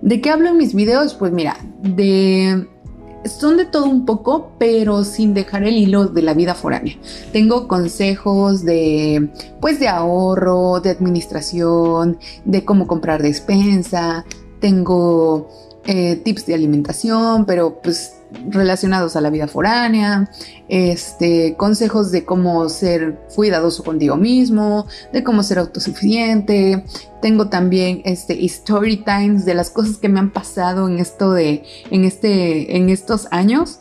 ¿De 0.02 0.20
qué 0.20 0.31
hablo 0.31 0.50
en 0.50 0.59
mis 0.59 0.74
videos? 0.74 1.14
Pues 1.14 1.33
mira, 1.33 1.57
de 1.81 2.68
son 3.28 3.56
de 3.56 3.64
todo 3.64 3.86
un 3.86 4.04
poco, 4.04 4.52
pero 4.58 5.04
sin 5.04 5.34
dejar 5.34 5.64
el 5.64 5.76
hilo 5.76 6.06
de 6.06 6.22
la 6.22 6.34
vida 6.34 6.54
foránea. 6.54 6.96
Tengo 7.32 7.68
consejos 7.68 8.64
de, 8.64 9.30
pues, 9.60 9.80
de 9.80 9.88
ahorro, 9.88 10.80
de 10.80 10.90
administración, 10.90 12.18
de 12.44 12.64
cómo 12.64 12.86
comprar 12.86 13.22
despensa. 13.22 14.24
Tengo 14.60 15.48
eh, 15.88 16.16
tips 16.16 16.46
de 16.46 16.54
alimentación, 16.54 17.44
pero 17.44 17.80
pues 17.80 18.14
relacionados 18.48 19.14
a 19.14 19.20
la 19.20 19.30
vida 19.30 19.46
foránea, 19.46 20.28
este, 20.68 21.55
consejos 21.57 22.11
de 22.11 22.24
cómo 22.24 22.68
ser 22.68 23.18
cuidadoso 23.35 23.85
contigo 23.85 24.16
mismo, 24.16 24.87
de 25.12 25.22
cómo 25.22 25.42
ser 25.42 25.59
autosuficiente. 25.59 26.85
Tengo 27.22 27.48
también 27.48 28.02
este, 28.05 28.44
story 28.44 28.98
times 28.98 29.44
de 29.44 29.55
las 29.55 29.70
cosas 29.70 29.98
que 29.98 30.09
me 30.09 30.18
han 30.18 30.33
pasado 30.33 30.88
en 30.88 30.98
esto 30.98 31.33
de, 31.33 31.64
en 31.90 32.05
este, 32.05 32.76
en 32.76 32.88
estos 32.88 33.29
años. 33.31 33.81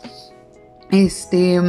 Este, 0.92 1.60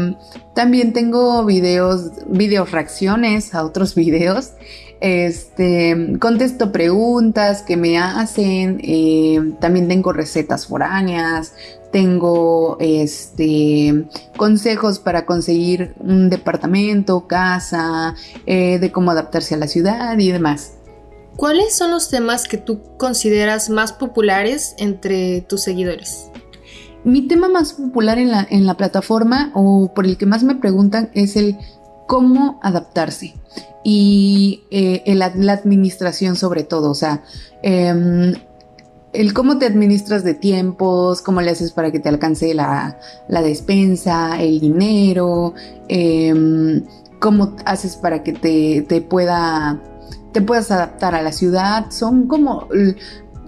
también 0.55 0.93
tengo 0.93 1.45
videos, 1.45 2.13
video 2.29 2.65
reacciones 2.65 3.55
a 3.55 3.65
otros 3.65 3.95
videos. 3.95 4.53
Este, 5.01 6.17
contesto 6.21 6.73
preguntas 6.73 7.63
que 7.63 7.77
me 7.77 7.99
hacen. 7.99 8.81
eh, 8.83 9.55
también 9.61 9.89
tengo 9.89 10.13
recetas 10.13 10.67
foráneas. 10.67 11.55
Tengo 11.93 12.77
este, 12.81 14.07
consejos 14.37 14.99
para 14.99 15.25
conseguir 15.25 15.95
un 15.99 16.29
departamento, 16.29 17.27
casa, 17.27 18.15
eh, 18.45 18.79
de 18.79 18.93
cómo 18.93 19.13
adaptarse 19.13 19.55
a 19.55 19.59
la 19.59 19.69
ciudad 19.69 20.19
y 20.19 20.31
demás. 20.31 20.73
¿Cuáles 21.37 21.75
son 21.75 21.91
los 21.91 22.09
temas 22.09 22.49
que 22.49 22.57
tú 22.57 22.81
consideras 22.97 23.69
más 23.69 23.93
populares 23.93 24.75
entre 24.79 25.43
tus 25.43 25.63
seguidores? 25.63 26.31
Mi 27.05 27.23
tema 27.23 27.49
más 27.49 27.75
popular 27.75 28.19
en 28.19 28.67
la, 28.67 28.77
plataforma 28.77 29.53
o 29.55 29.93
por 29.95 30.07
el 30.07 30.17
que 30.17 30.27
más 30.27 30.43
me 30.43 30.57
preguntan 30.57 31.11
es 31.15 31.37
el 31.37 31.57
cómo 32.07 32.59
adaptarse 32.63 33.35
y 33.85 34.65
eh, 34.71 35.15
la 35.15 35.53
administración 35.53 36.35
sobre 36.37 36.65
todo, 36.65 36.91
o 36.91 36.95
sea, 36.95 37.23
em, 37.63 38.35
el 39.13 39.33
cómo 39.33 39.59
te 39.59 39.67
administras 39.67 40.25
de 40.25 40.35
tiempos, 40.35 41.23
cómo 41.23 41.41
le 41.41 41.51
haces 41.51 41.73
para 41.73 41.91
que 41.91 42.01
te 42.01 42.09
alcance 42.09 42.53
la, 42.55 42.99
despensa, 43.29 44.41
el 44.41 44.61
dinero, 44.61 45.55
em, 45.89 46.85
cómo 47.21 47.57
haces 47.65 47.97
para 47.97 48.23
que 48.23 48.33
te, 48.33 48.83
te 48.83 49.01
pueda 49.01 49.81
te 50.33 50.43
puedas 50.43 50.71
adaptar 50.71 51.15
a 51.15 51.23
la 51.23 51.33
ciudad, 51.33 51.87
son 51.91 52.27
como 52.27 52.69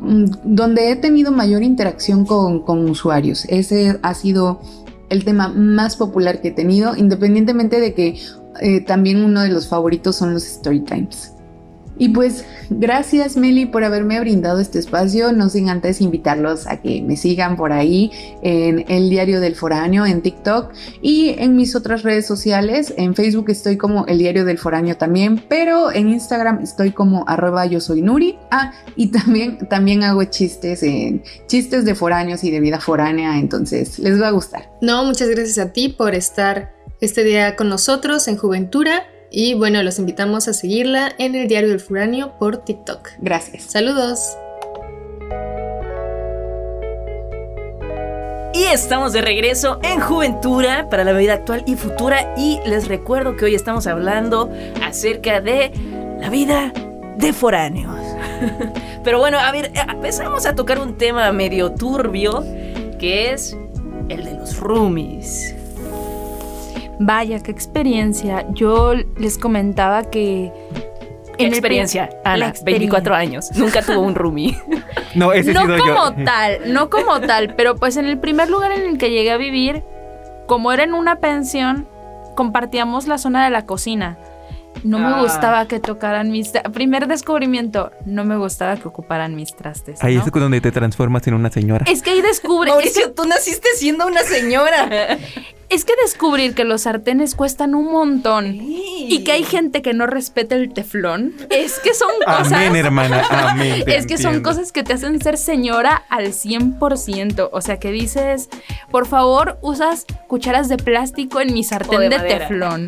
donde 0.01 0.91
he 0.91 0.97
tenido 0.97 1.33
mayor 1.33 1.63
interacción 1.63 2.25
con, 2.25 2.61
con 2.61 2.89
usuarios. 2.89 3.45
Ese 3.49 3.99
ha 4.03 4.15
sido 4.15 4.61
el 5.11 5.25
tema 5.25 5.49
más 5.49 5.97
popular 5.97 6.41
que 6.41 6.49
he 6.49 6.53
tenido, 6.53 6.97
independientemente 6.97 7.81
de 7.81 7.95
que 7.95 8.19
eh, 8.61 8.81
también 8.81 9.25
uno 9.25 9.43
de 9.43 9.49
los 9.49 9.69
favoritos 9.69 10.17
son 10.17 10.35
los 10.35 10.45
story 10.45 10.81
times. 10.81 11.33
Y 11.99 12.11
pues 12.11 12.45
gracias 12.71 13.37
Meli 13.37 13.67
por 13.67 13.85
haberme 13.85 14.21
brindado 14.21 14.61
este 14.61 14.79
espacio, 14.79 15.33
no 15.33 15.49
sin 15.49 15.69
antes 15.69 16.01
invitarlos 16.01 16.67
a 16.67 16.81
que 16.81 17.03
me 17.03 17.17
sigan 17.17 17.57
por 17.57 17.73
ahí 17.73 18.11
en 18.43 18.85
el 18.89 19.11
diario 19.11 19.41
del 19.41 19.57
foráneo, 19.57 20.07
en 20.07 20.23
TikTok 20.23 20.73
y 21.03 21.35
en 21.39 21.57
mis 21.57 21.75
otras 21.75 22.05
redes 22.05 22.27
sociales. 22.27 22.95
En 22.97 23.15
Facebook 23.15 23.47
estoy 23.51 23.77
como 23.77 24.07
el 24.07 24.19
diario 24.19 24.45
del 24.45 24.59
foráneo 24.59 24.97
también, 24.97 25.43
pero 25.49 25.93
en 25.93 26.11
Instagram 26.11 26.61
estoy 26.63 26.93
como 26.93 27.25
arroba 27.27 27.67
yo 27.67 27.81
soy 27.81 28.03
Nuri. 28.03 28.39
Ah, 28.51 28.73
y 28.97 29.09
también, 29.09 29.59
también 29.69 30.05
hago 30.05 30.23
chistes 30.25 30.83
en 30.83 31.23
chistes 31.47 31.85
de 31.85 31.95
foráneos 31.95 32.45
y 32.45 32.51
de 32.51 32.61
vida 32.61 32.81
foránea, 32.81 33.39
entonces 33.39 33.99
les 33.99 34.21
va 34.21 34.29
a 34.29 34.31
gustar. 34.31 34.71
No, 34.81 35.05
muchas 35.05 35.29
gracias 35.29 35.59
a 35.59 35.73
ti 35.73 35.89
por 35.89 36.15
estar 36.15 36.73
este 37.01 37.25
día 37.25 37.57
con 37.57 37.69
nosotros 37.69 38.29
en 38.29 38.37
Juventura. 38.37 39.05
Y 39.31 39.55
bueno, 39.55 39.83
los 39.83 39.99
invitamos 39.99 40.49
a 40.49 40.55
seguirla 40.55 41.13
en 41.19 41.35
el 41.35 41.49
Diario 41.49 41.69
del 41.71 41.81
Foráneo 41.81 42.39
por 42.39 42.65
TikTok. 42.65 43.11
Gracias. 43.19 43.65
Saludos. 43.65 44.37
Y 48.55 48.65
estamos 48.65 49.13
de 49.13 49.21
regreso 49.21 49.79
en 49.83 50.01
Juventura 50.01 50.89
para 50.91 51.05
la 51.05 51.13
vida 51.13 51.35
actual 51.35 51.63
y 51.67 51.77
futura. 51.77 52.35
Y 52.37 52.59
les 52.67 52.89
recuerdo 52.89 53.37
que 53.37 53.45
hoy 53.45 53.55
estamos 53.55 53.87
hablando 53.87 54.51
acerca 54.83 55.41
de 55.41 55.71
la 56.19 56.31
vida 56.31 56.73
de 57.17 57.33
foráneos. 57.33 58.01
Pero 59.05 59.19
bueno, 59.19 59.39
a 59.39 59.53
ver, 59.53 59.67
eh, 59.67 59.83
empezamos 59.89 60.47
a 60.47 60.55
tocar 60.55 60.81
un 60.81 60.97
tema 60.97 61.31
medio 61.33 61.73
turbio 61.73 62.45
que 62.99 63.33
es 63.33 63.57
el 64.09 64.25
de 64.25 64.35
los 64.35 64.59
roomies. 64.59 65.58
Vaya, 67.01 67.41
qué 67.41 67.51
experiencia. 67.51 68.45
Yo 68.53 68.95
les 69.17 69.39
comentaba 69.39 70.05
que... 70.05 70.53
en 71.39 71.49
experiencia, 71.49 72.11
Ana, 72.25 72.49
la 72.49 72.55
24 72.65 73.15
años. 73.15 73.51
Nunca 73.55 73.83
tuvo 73.83 74.01
un 74.01 74.15
roomie. 74.15 74.59
No, 75.15 75.33
ese 75.33 75.55
no 75.55 75.63
sido 75.63 75.79
como 75.79 75.95
yo. 76.19 76.25
tal, 76.25 76.73
no 76.73 76.91
como 76.91 77.19
tal, 77.21 77.55
pero 77.57 77.77
pues 77.77 77.97
en 77.97 78.05
el 78.07 78.19
primer 78.19 78.51
lugar 78.51 78.73
en 78.73 78.83
el 78.83 78.99
que 78.99 79.11
llegué 79.11 79.31
a 79.33 79.39
vivir, 79.39 79.83
como 80.47 80.71
era 80.71 80.85
en 80.85 80.93
una 80.93 81.17
pensión, 81.17 81.89
compartíamos 82.37 83.07
la 83.07 83.17
zona 83.17 83.43
de 83.43 83.51
la 83.51 83.65
cocina. 83.65 84.19
No 84.85 84.99
me 84.99 85.07
Ah. 85.07 85.23
gustaba 85.23 85.67
que 85.67 85.81
tocaran 85.81 86.31
mis... 86.31 86.53
Primer 86.75 87.09
descubrimiento, 87.09 87.91
no 88.05 88.25
me 88.25 88.37
gustaba 88.37 88.77
que 88.77 88.87
ocuparan 88.87 89.35
mis 89.35 89.57
trastes. 89.57 90.05
Ahí 90.05 90.17
¿no? 90.17 90.25
es 90.25 90.31
donde 90.31 90.61
te 90.61 90.71
transformas 90.73 91.27
en 91.27 91.35
una 91.35 91.51
señora. 91.51 91.87
Es 91.91 92.03
que 92.03 92.11
ahí 92.11 92.21
descubre... 92.21 92.69
es, 92.69 92.75
Mauricio, 92.77 93.13
tú 93.15 93.25
naciste 93.25 93.69
siendo 93.77 94.07
una 94.07 94.23
señora. 94.23 95.17
es 95.71 95.85
que 95.85 95.93
descubrir 96.03 96.55
que 96.55 96.65
los 96.65 96.83
sartenes 96.83 97.35
cuestan 97.35 97.75
un 97.75 97.93
montón 97.93 98.57
y 98.61 99.23
que 99.25 99.33
hay 99.33 99.45
gente 99.45 99.83
que 99.83 99.93
no 99.93 100.07
respeta 100.07 100.55
el 100.55 100.73
teflón, 100.73 101.35
es 101.51 101.79
que 101.79 101.95
son 101.95 102.11
cosas... 102.25 102.53
Amén, 102.53 102.77
hermana. 102.77 103.23
Amén. 103.31 103.85
Es 103.87 104.07
que 104.07 104.19
son 104.19 104.43
cosas 104.43 104.73
que 104.73 104.83
te 104.83 104.93
hacen 104.93 105.21
ser 105.21 105.37
señora 105.37 106.05
al 106.09 106.29
100%. 106.29 107.49
O 107.53 107.61
sea, 107.61 107.79
que 107.79 107.91
dices, 107.91 108.49
por 108.91 109.07
favor, 109.07 109.59
usas 109.61 110.07
cucharas 110.27 110.69
de 110.69 110.77
plástico 110.77 111.41
en 111.41 111.53
mi 111.53 111.65
sartén 111.65 112.01
de 112.01 112.09
de, 112.11 112.19
teflón. 112.19 112.87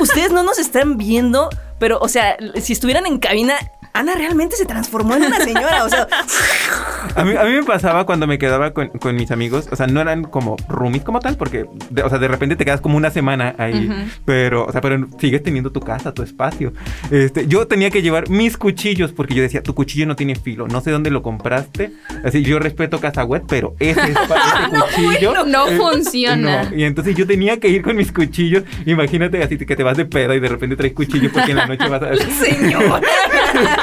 Ustedes 0.00 0.32
no 0.32 0.42
nos 0.42 0.58
están 0.58 0.98
viendo, 0.98 1.48
pero, 1.78 1.98
o 2.00 2.08
sea, 2.08 2.36
si 2.60 2.72
estuvieran 2.72 3.06
en 3.06 3.18
cabina, 3.18 3.54
Ana 3.94 4.14
realmente 4.14 4.56
se 4.56 4.64
transformó 4.64 5.14
en 5.16 5.24
una 5.24 5.40
señora. 5.40 5.84
O 5.84 5.88
sea, 5.88 6.06
A 7.14 7.24
mí, 7.24 7.34
a 7.36 7.44
mí 7.44 7.50
me 7.50 7.62
pasaba 7.62 8.06
cuando 8.06 8.26
me 8.26 8.38
quedaba 8.38 8.72
con, 8.72 8.88
con 8.88 9.14
mis 9.16 9.30
amigos, 9.30 9.68
o 9.70 9.76
sea, 9.76 9.86
no 9.86 10.00
eran 10.00 10.24
como 10.24 10.56
roomies 10.68 11.02
como 11.02 11.20
tal, 11.20 11.36
porque, 11.36 11.66
de, 11.90 12.02
o 12.02 12.08
sea, 12.08 12.18
de 12.18 12.28
repente 12.28 12.56
te 12.56 12.64
quedas 12.64 12.80
como 12.80 12.96
una 12.96 13.10
semana 13.10 13.54
ahí, 13.58 13.90
pero, 14.24 14.64
o 14.66 14.72
sea, 14.72 14.80
pero 14.80 15.06
sigues 15.18 15.42
teniendo 15.42 15.70
tu 15.72 15.80
casa, 15.80 16.14
tu 16.14 16.22
espacio. 16.22 16.72
Este, 17.10 17.46
yo 17.46 17.66
tenía 17.66 17.90
que 17.90 18.02
llevar 18.02 18.30
mis 18.30 18.56
cuchillos, 18.56 19.12
porque 19.12 19.34
yo 19.34 19.42
decía, 19.42 19.62
tu 19.62 19.74
cuchillo 19.74 20.06
no 20.06 20.16
tiene 20.16 20.36
filo, 20.36 20.68
no 20.68 20.80
sé 20.80 20.90
dónde 20.90 21.10
lo 21.10 21.22
compraste, 21.22 21.92
así, 22.24 22.42
yo 22.42 22.58
respeto 22.58 22.98
casa 23.00 23.24
web, 23.24 23.42
pero 23.46 23.74
ese, 23.78 24.00
espa- 24.14 24.36
ese 24.72 25.10
cuchillo... 25.10 25.44
No 25.44 25.68
eh, 25.68 25.76
funciona. 25.76 26.64
no. 26.64 26.76
Y 26.76 26.84
entonces 26.84 27.14
yo 27.16 27.26
tenía 27.26 27.58
que 27.60 27.68
ir 27.68 27.82
con 27.82 27.96
mis 27.96 28.12
cuchillos, 28.12 28.62
imagínate 28.86 29.42
así 29.42 29.58
que 29.58 29.76
te 29.76 29.82
vas 29.82 29.96
de 29.96 30.06
peda 30.06 30.34
y 30.34 30.40
de 30.40 30.48
repente 30.48 30.76
traes 30.76 30.94
cuchillo 30.94 31.30
porque 31.32 31.50
en 31.50 31.56
la 31.58 31.66
noche 31.66 31.88
vas 31.88 32.02
a... 32.02 32.14
señora. 32.44 33.00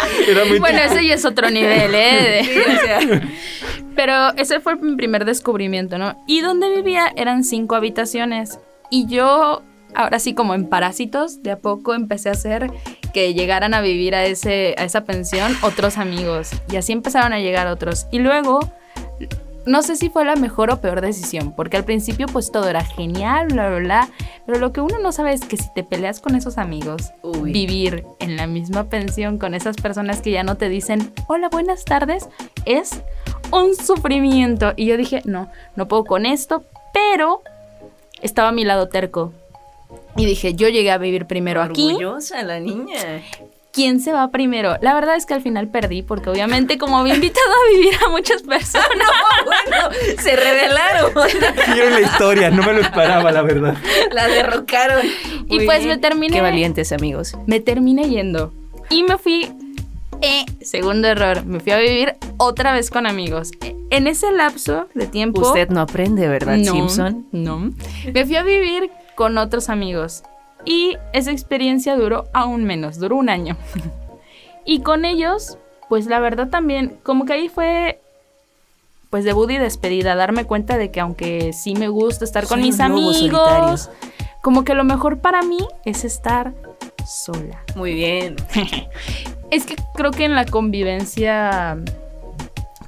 Era 0.27 0.45
muy 0.45 0.59
Bueno, 0.59 0.79
ese 0.79 1.05
ya 1.05 1.15
es 1.15 1.25
otro 1.25 1.49
nivel, 1.49 1.93
¿eh? 1.93 2.41
Sí, 2.43 2.59
o 2.59 2.79
sea, 2.79 3.21
Pero 3.95 4.33
ese 4.37 4.59
fue 4.59 4.75
mi 4.77 4.95
primer 4.95 5.25
descubrimiento, 5.25 5.97
¿no? 5.97 6.23
Y 6.25 6.41
donde 6.41 6.73
vivía 6.73 7.11
eran 7.15 7.43
cinco 7.43 7.75
habitaciones. 7.75 8.59
Y 8.89 9.07
yo, 9.07 9.61
ahora 9.93 10.19
sí, 10.19 10.33
como 10.33 10.53
en 10.53 10.67
parásitos, 10.67 11.43
de 11.43 11.51
a 11.51 11.59
poco 11.59 11.93
empecé 11.93 12.29
a 12.29 12.33
hacer 12.33 12.71
que 13.13 13.33
llegaran 13.33 13.73
a 13.73 13.81
vivir 13.81 14.15
a, 14.15 14.25
ese, 14.25 14.75
a 14.77 14.85
esa 14.85 15.03
pensión 15.03 15.53
otros 15.63 15.97
amigos. 15.97 16.51
Y 16.71 16.77
así 16.77 16.93
empezaron 16.93 17.33
a 17.33 17.39
llegar 17.39 17.67
otros. 17.67 18.07
Y 18.11 18.19
luego, 18.19 18.71
no 19.69 19.83
sé 19.83 19.95
si 19.95 20.09
fue 20.09 20.25
la 20.25 20.35
mejor 20.35 20.71
o 20.71 20.81
peor 20.81 20.99
decisión, 20.99 21.53
porque 21.55 21.77
al 21.77 21.85
principio 21.85 22.25
pues 22.25 22.51
todo 22.51 22.67
era 22.67 22.83
genial, 22.83 23.49
bla, 23.49 23.69
bla, 23.69 23.77
bla. 23.77 24.09
Pero 24.47 24.57
lo 24.57 24.73
que 24.73 24.81
uno 24.81 24.97
no 24.97 25.11
sabe 25.11 25.31
es 25.31 25.41
que 25.41 25.57
si 25.57 25.71
te 25.75 25.83
peleas 25.83 26.19
con 26.19 26.33
esos 26.33 26.57
amigos, 26.57 27.11
Uy. 27.21 27.51
vivir 27.51 28.03
en 28.19 28.35
la 28.35 28.47
misma 28.47 28.85
pensión 28.85 29.37
con 29.37 29.53
esas 29.53 29.75
personas 29.75 30.21
que 30.21 30.31
ya 30.31 30.41
no 30.41 30.57
te 30.57 30.69
dicen, 30.69 31.13
hola, 31.27 31.49
buenas 31.49 31.85
tardes, 31.85 32.29
es 32.65 33.03
un 33.51 33.75
sufrimiento. 33.75 34.73
Y 34.75 34.87
yo 34.87 34.97
dije, 34.97 35.21
no, 35.25 35.51
no 35.75 35.87
puedo 35.87 36.03
con 36.03 36.25
esto, 36.25 36.63
pero 36.91 37.43
estaba 38.23 38.47
a 38.47 38.53
mi 38.53 38.65
lado 38.65 38.89
terco. 38.89 39.33
Y 40.17 40.25
dije, 40.25 40.55
yo 40.55 40.67
llegué 40.69 40.89
a 40.89 40.97
vivir 40.97 41.27
primero 41.27 41.61
aquí. 41.61 41.89
Orgullosa 41.89 42.41
la 42.41 42.59
niña. 42.59 43.21
¿Quién 43.79 44.01
se 44.01 44.11
va 44.11 44.29
primero? 44.29 44.75
La 44.81 44.93
verdad 44.93 45.15
es 45.15 45.25
que 45.25 45.33
al 45.35 45.41
final 45.41 45.69
perdí, 45.69 46.01
porque 46.01 46.29
obviamente 46.29 46.77
como 46.77 46.97
había 46.99 47.15
invitado 47.15 47.47
a 47.47 47.73
vivir 47.73 47.93
a 48.05 48.09
muchas 48.09 48.41
personas, 48.43 48.89
No, 48.97 49.05
bueno, 49.45 49.95
se 50.21 50.35
revelaron. 50.35 51.11
Quiero 51.73 51.89
la 51.91 52.01
historia, 52.01 52.49
no 52.51 52.61
me 52.63 52.73
lo 52.73 52.81
esperaba, 52.81 53.31
la 53.31 53.41
verdad. 53.41 53.77
La 54.11 54.27
derrocaron. 54.27 55.05
Y 55.47 55.65
pues 55.65 55.79
bien. 55.79 55.89
me 55.91 55.97
terminé- 55.97 56.33
Qué 56.33 56.41
valientes, 56.41 56.91
amigos. 56.91 57.37
me 57.47 57.61
terminé 57.61 58.09
yendo. 58.09 58.51
Y 58.89 59.03
me 59.03 59.17
fui, 59.17 59.49
eh, 60.21 60.45
segundo 60.61 61.07
error, 61.07 61.45
me 61.45 61.61
fui 61.61 61.71
a 61.71 61.77
vivir 61.77 62.15
otra 62.37 62.73
vez 62.73 62.89
con 62.89 63.07
amigos. 63.07 63.51
Eh, 63.61 63.75
En 63.91 64.07
ese 64.07 64.29
lapso 64.31 64.87
de 64.93 65.07
tiempo... 65.07 65.39
Usted 65.41 65.69
no 65.69 65.79
aprende, 65.81 66.27
¿verdad, 66.27 66.57
no, 66.57 66.73
Simpson? 66.73 67.27
No. 67.31 67.71
Me 68.13 68.25
fui 68.25 68.35
a 68.35 68.43
vivir 68.43 68.91
con 69.15 69.37
otros 69.37 69.69
amigos. 69.69 70.23
Y 70.65 70.97
esa 71.13 71.31
experiencia 71.31 71.95
duró 71.95 72.25
aún 72.33 72.65
menos, 72.65 72.99
duró 72.99 73.15
un 73.17 73.29
año. 73.29 73.57
y 74.65 74.81
con 74.81 75.05
ellos, 75.05 75.57
pues 75.87 76.07
la 76.07 76.19
verdad 76.19 76.49
también, 76.49 76.97
como 77.03 77.25
que 77.25 77.33
ahí 77.33 77.49
fue 77.49 78.01
pues 79.09 79.23
debut 79.23 79.49
y 79.49 79.57
despedida, 79.57 80.15
darme 80.15 80.45
cuenta 80.45 80.77
de 80.77 80.91
que 80.91 80.99
aunque 80.99 81.51
sí 81.53 81.73
me 81.73 81.87
gusta 81.87 82.25
estar 82.25 82.45
con 82.45 82.61
mis 82.61 82.79
amigos, 82.79 83.17
solitarios. 83.17 83.89
como 84.43 84.63
que 84.63 84.75
lo 84.75 84.83
mejor 84.83 85.19
para 85.19 85.41
mí 85.41 85.59
es 85.83 86.05
estar 86.05 86.53
sola. 87.05 87.63
Muy 87.75 87.93
bien. 87.93 88.35
Es 89.51 89.65
que 89.65 89.75
creo 89.95 90.11
que 90.11 90.25
en 90.25 90.35
la 90.35 90.45
convivencia 90.45 91.75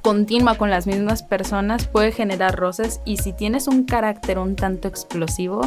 continua 0.00 0.56
con 0.56 0.70
las 0.70 0.86
mismas 0.86 1.24
personas 1.24 1.88
puede 1.88 2.12
generar 2.12 2.54
roces 2.54 3.00
y 3.04 3.16
si 3.16 3.32
tienes 3.32 3.66
un 3.66 3.82
carácter 3.82 4.38
un 4.38 4.54
tanto 4.54 4.86
explosivo, 4.86 5.62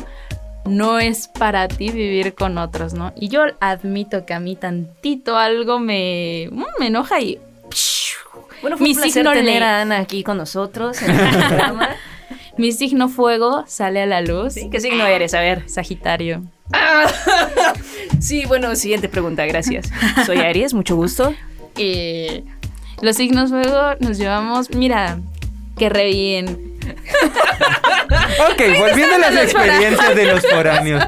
no 0.65 0.99
es 0.99 1.27
para 1.27 1.67
ti 1.67 1.89
vivir 1.89 2.33
con 2.33 2.57
otros, 2.57 2.93
¿no? 2.93 3.13
Y 3.15 3.29
yo 3.29 3.43
admito 3.59 4.25
que 4.25 4.33
a 4.33 4.39
mí 4.39 4.55
tantito 4.55 5.37
algo 5.37 5.79
me, 5.79 6.49
mm, 6.51 6.63
me 6.79 6.87
enoja 6.87 7.19
y... 7.21 7.39
Bueno, 8.61 8.77
fue 8.77 8.85
Mi 8.85 8.91
un 8.91 8.95
placer 8.95 9.13
signo 9.13 9.31
tener 9.33 9.63
a 9.63 9.81
Ana 9.81 9.99
aquí 9.99 10.23
con 10.23 10.37
nosotros 10.37 11.01
en 11.01 11.11
el 11.19 11.29
programa. 11.29 11.89
Mi 12.57 12.71
signo 12.71 13.09
fuego 13.09 13.65
sale 13.67 14.01
a 14.01 14.05
la 14.05 14.21
luz. 14.21 14.53
Sí, 14.53 14.69
¿Qué 14.71 14.79
signo 14.79 15.05
eres? 15.05 15.33
A 15.33 15.41
ver. 15.41 15.69
Sagitario. 15.69 16.43
Sí, 18.19 18.45
bueno, 18.47 18.75
siguiente 18.75 19.09
pregunta, 19.09 19.45
gracias. 19.45 19.91
Soy 20.25 20.37
Aries, 20.37 20.73
mucho 20.73 20.95
gusto. 20.95 21.33
Eh, 21.77 22.43
los 23.01 23.17
signos 23.17 23.49
fuego 23.49 23.95
nos 23.99 24.17
llevamos, 24.17 24.71
mira, 24.71 25.19
que 25.77 25.89
re 25.89 26.05
bien. 26.07 26.74
Ok, 28.51 28.61
volviendo 28.79 29.15
a 29.15 29.19
las 29.19 29.35
experiencias 29.35 30.15
de 30.15 30.25
los 30.25 30.45
foráneos. 30.47 31.03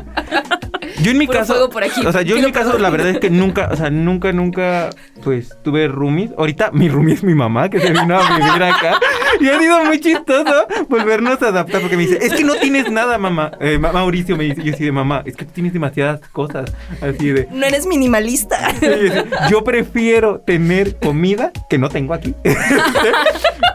Yo 1.01 1.11
en 1.11 1.17
mi 1.17 1.27
Puro 1.27 1.39
caso, 1.39 1.69
por 1.69 1.83
aquí. 1.83 2.05
o 2.05 2.11
sea, 2.11 2.21
yo 2.23 2.37
en 2.37 2.45
mi 2.45 2.51
caso, 2.51 2.77
la 2.77 2.89
verdad 2.89 3.09
es 3.09 3.19
que 3.19 3.29
nunca, 3.29 3.69
o 3.71 3.75
sea, 3.75 3.89
nunca, 3.89 4.31
nunca, 4.31 4.89
pues, 5.23 5.55
tuve 5.63 5.87
roomies. 5.87 6.31
Ahorita 6.37 6.71
mi 6.71 6.89
roomie 6.89 7.13
es 7.13 7.23
mi 7.23 7.35
mamá, 7.35 7.69
que 7.69 7.79
se 7.79 7.91
vino 7.91 8.17
a 8.19 8.37
vivir 8.37 8.63
acá. 8.63 8.99
Y 9.39 9.47
ha 9.49 9.59
sido 9.59 9.83
muy 9.85 9.99
chistoso 9.99 10.65
volvernos 10.89 11.41
a 11.43 11.49
adaptar, 11.49 11.81
porque 11.81 11.97
me 11.97 12.03
dice, 12.07 12.17
es 12.21 12.33
que 12.33 12.43
no 12.43 12.55
tienes 12.55 12.89
nada, 12.91 13.17
mamá. 13.17 13.51
Eh, 13.59 13.77
Ma- 13.77 13.91
Mauricio 13.91 14.35
me 14.35 14.45
dice, 14.45 14.63
yo 14.63 14.73
así 14.73 14.85
de 14.85 14.91
mamá, 14.91 15.21
es 15.25 15.35
que 15.35 15.45
tú 15.45 15.51
tienes 15.53 15.73
demasiadas 15.73 16.21
cosas, 16.31 16.71
así 17.01 17.29
de... 17.31 17.47
No 17.51 17.65
eres 17.65 17.85
minimalista. 17.85 18.57
Sí, 18.79 18.87
sí. 19.11 19.19
Yo 19.51 19.63
prefiero 19.63 20.39
tener 20.39 20.95
comida 20.97 21.51
que 21.69 21.77
no 21.77 21.89
tengo 21.89 22.13
aquí. 22.13 22.33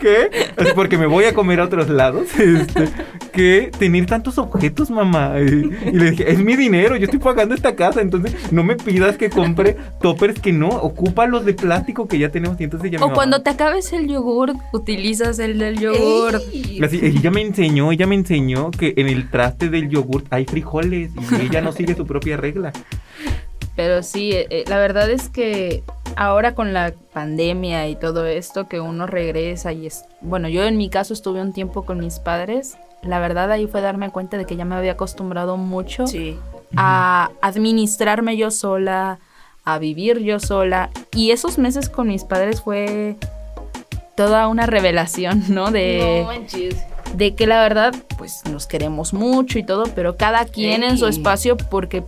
¿Qué? 0.01 0.31
Así 0.57 0.71
porque 0.75 0.99
me 0.99 1.07
voy 1.07 1.25
a 1.27 1.35
comer 1.35 1.61
a 1.61 1.65
otros 1.65 1.89
lados. 1.89 2.27
este, 2.39 2.89
que 3.33 3.71
tener 3.79 4.07
tantos 4.07 4.39
objetos, 4.39 4.91
mamá. 4.91 5.35
Y, 5.39 5.71
y 5.89 5.93
le 5.93 6.11
dije, 6.11 6.31
es 6.31 6.39
mi 6.39 6.57
dinero, 6.57 6.97
yo 6.97 7.09
estoy 7.13 7.19
pagando 7.33 7.55
esta 7.55 7.77
casa, 7.77 8.01
entonces 8.01 8.35
no 8.53 8.65
me 8.65 8.77
pidas 8.77 9.17
que 9.17 9.29
compre 9.31 9.77
toppers 10.01 10.41
que 10.41 10.53
no, 10.53 10.69
ocupa 10.69 11.27
los 11.27 11.45
de 11.45 11.55
plástico 11.55 12.09
que 12.09 12.19
ya 12.19 12.31
tenemos. 12.31 12.61
Y 12.61 12.65
entonces 12.65 12.91
ya 12.91 12.99
O 12.99 13.03
mamá- 13.03 13.15
cuando 13.15 13.43
te 13.43 13.51
acabes 13.51 13.93
el 13.93 14.09
yogur, 14.09 14.55
utilizas 14.73 15.39
el 15.39 15.59
del 15.59 15.79
yogur. 15.79 16.37
Así, 16.83 17.01
ella 17.03 17.31
me 17.31 17.43
enseñó, 17.43 17.93
ella 17.93 18.07
me 18.07 18.15
enseñó 18.15 18.71
que 18.71 18.95
en 18.97 19.09
el 19.09 19.31
traste 19.31 19.69
del 19.69 19.89
yogurt 19.91 20.27
hay 20.33 20.47
frijoles 20.47 21.11
y 21.31 21.43
ella 21.43 21.61
no 21.61 21.73
sigue 21.73 21.95
su 21.95 22.07
propia 22.07 22.37
regla. 22.37 22.73
Pero 23.77 24.03
sí, 24.03 24.33
eh, 24.33 24.47
eh, 24.51 24.65
la 24.69 24.79
verdad 24.79 25.11
es 25.11 25.29
que 25.29 25.83
ahora 26.17 26.55
con 26.55 26.73
la 26.75 26.93
pandemia 27.13 27.89
y 27.89 27.97
todo 27.97 28.27
esto, 28.27 28.69
que 28.69 28.81
uno 28.81 29.07
regresa 29.07 29.73
y 29.73 29.87
es... 29.87 30.05
Bueno, 30.21 30.49
yo 30.49 30.63
en 30.65 30.77
mi 30.77 30.91
caso 30.91 31.15
estuve 31.15 31.41
un 31.41 31.53
tiempo 31.53 31.85
con 31.85 31.99
mis 31.99 32.19
padres. 32.19 32.77
La 33.03 33.19
verdad 33.19 33.51
ahí 33.51 33.67
fue 33.67 33.81
darme 33.81 34.11
cuenta 34.11 34.37
de 34.37 34.45
que 34.45 34.57
ya 34.57 34.65
me 34.67 34.75
había 34.77 34.93
acostumbrado 34.93 35.57
mucho 35.57 36.07
Sí. 36.07 36.39
A 36.77 37.31
administrarme 37.41 38.37
yo 38.37 38.51
sola, 38.51 39.19
a 39.65 39.79
vivir 39.79 40.19
yo 40.19 40.41
sola. 40.41 40.91
Y 41.13 41.31
esos 41.31 41.59
meses 41.59 41.89
con 41.89 42.09
mis 42.09 42.25
padres 42.25 42.63
fue 42.63 43.17
toda 44.17 44.49
una 44.49 44.67
revelación, 44.67 45.45
¿no? 45.49 45.71
De, 45.71 46.25
No 46.25 46.93
de 47.17 47.35
que 47.35 47.47
la 47.47 47.61
verdad, 47.61 47.95
pues 48.17 48.43
nos 48.51 48.67
queremos 48.67 49.13
mucho 49.13 49.59
y 49.59 49.65
todo, 49.65 49.85
pero 49.95 50.17
cada 50.17 50.45
quien 50.47 50.83
en 50.83 50.99
su 50.99 51.07
espacio 51.07 51.57
porque 51.57 52.05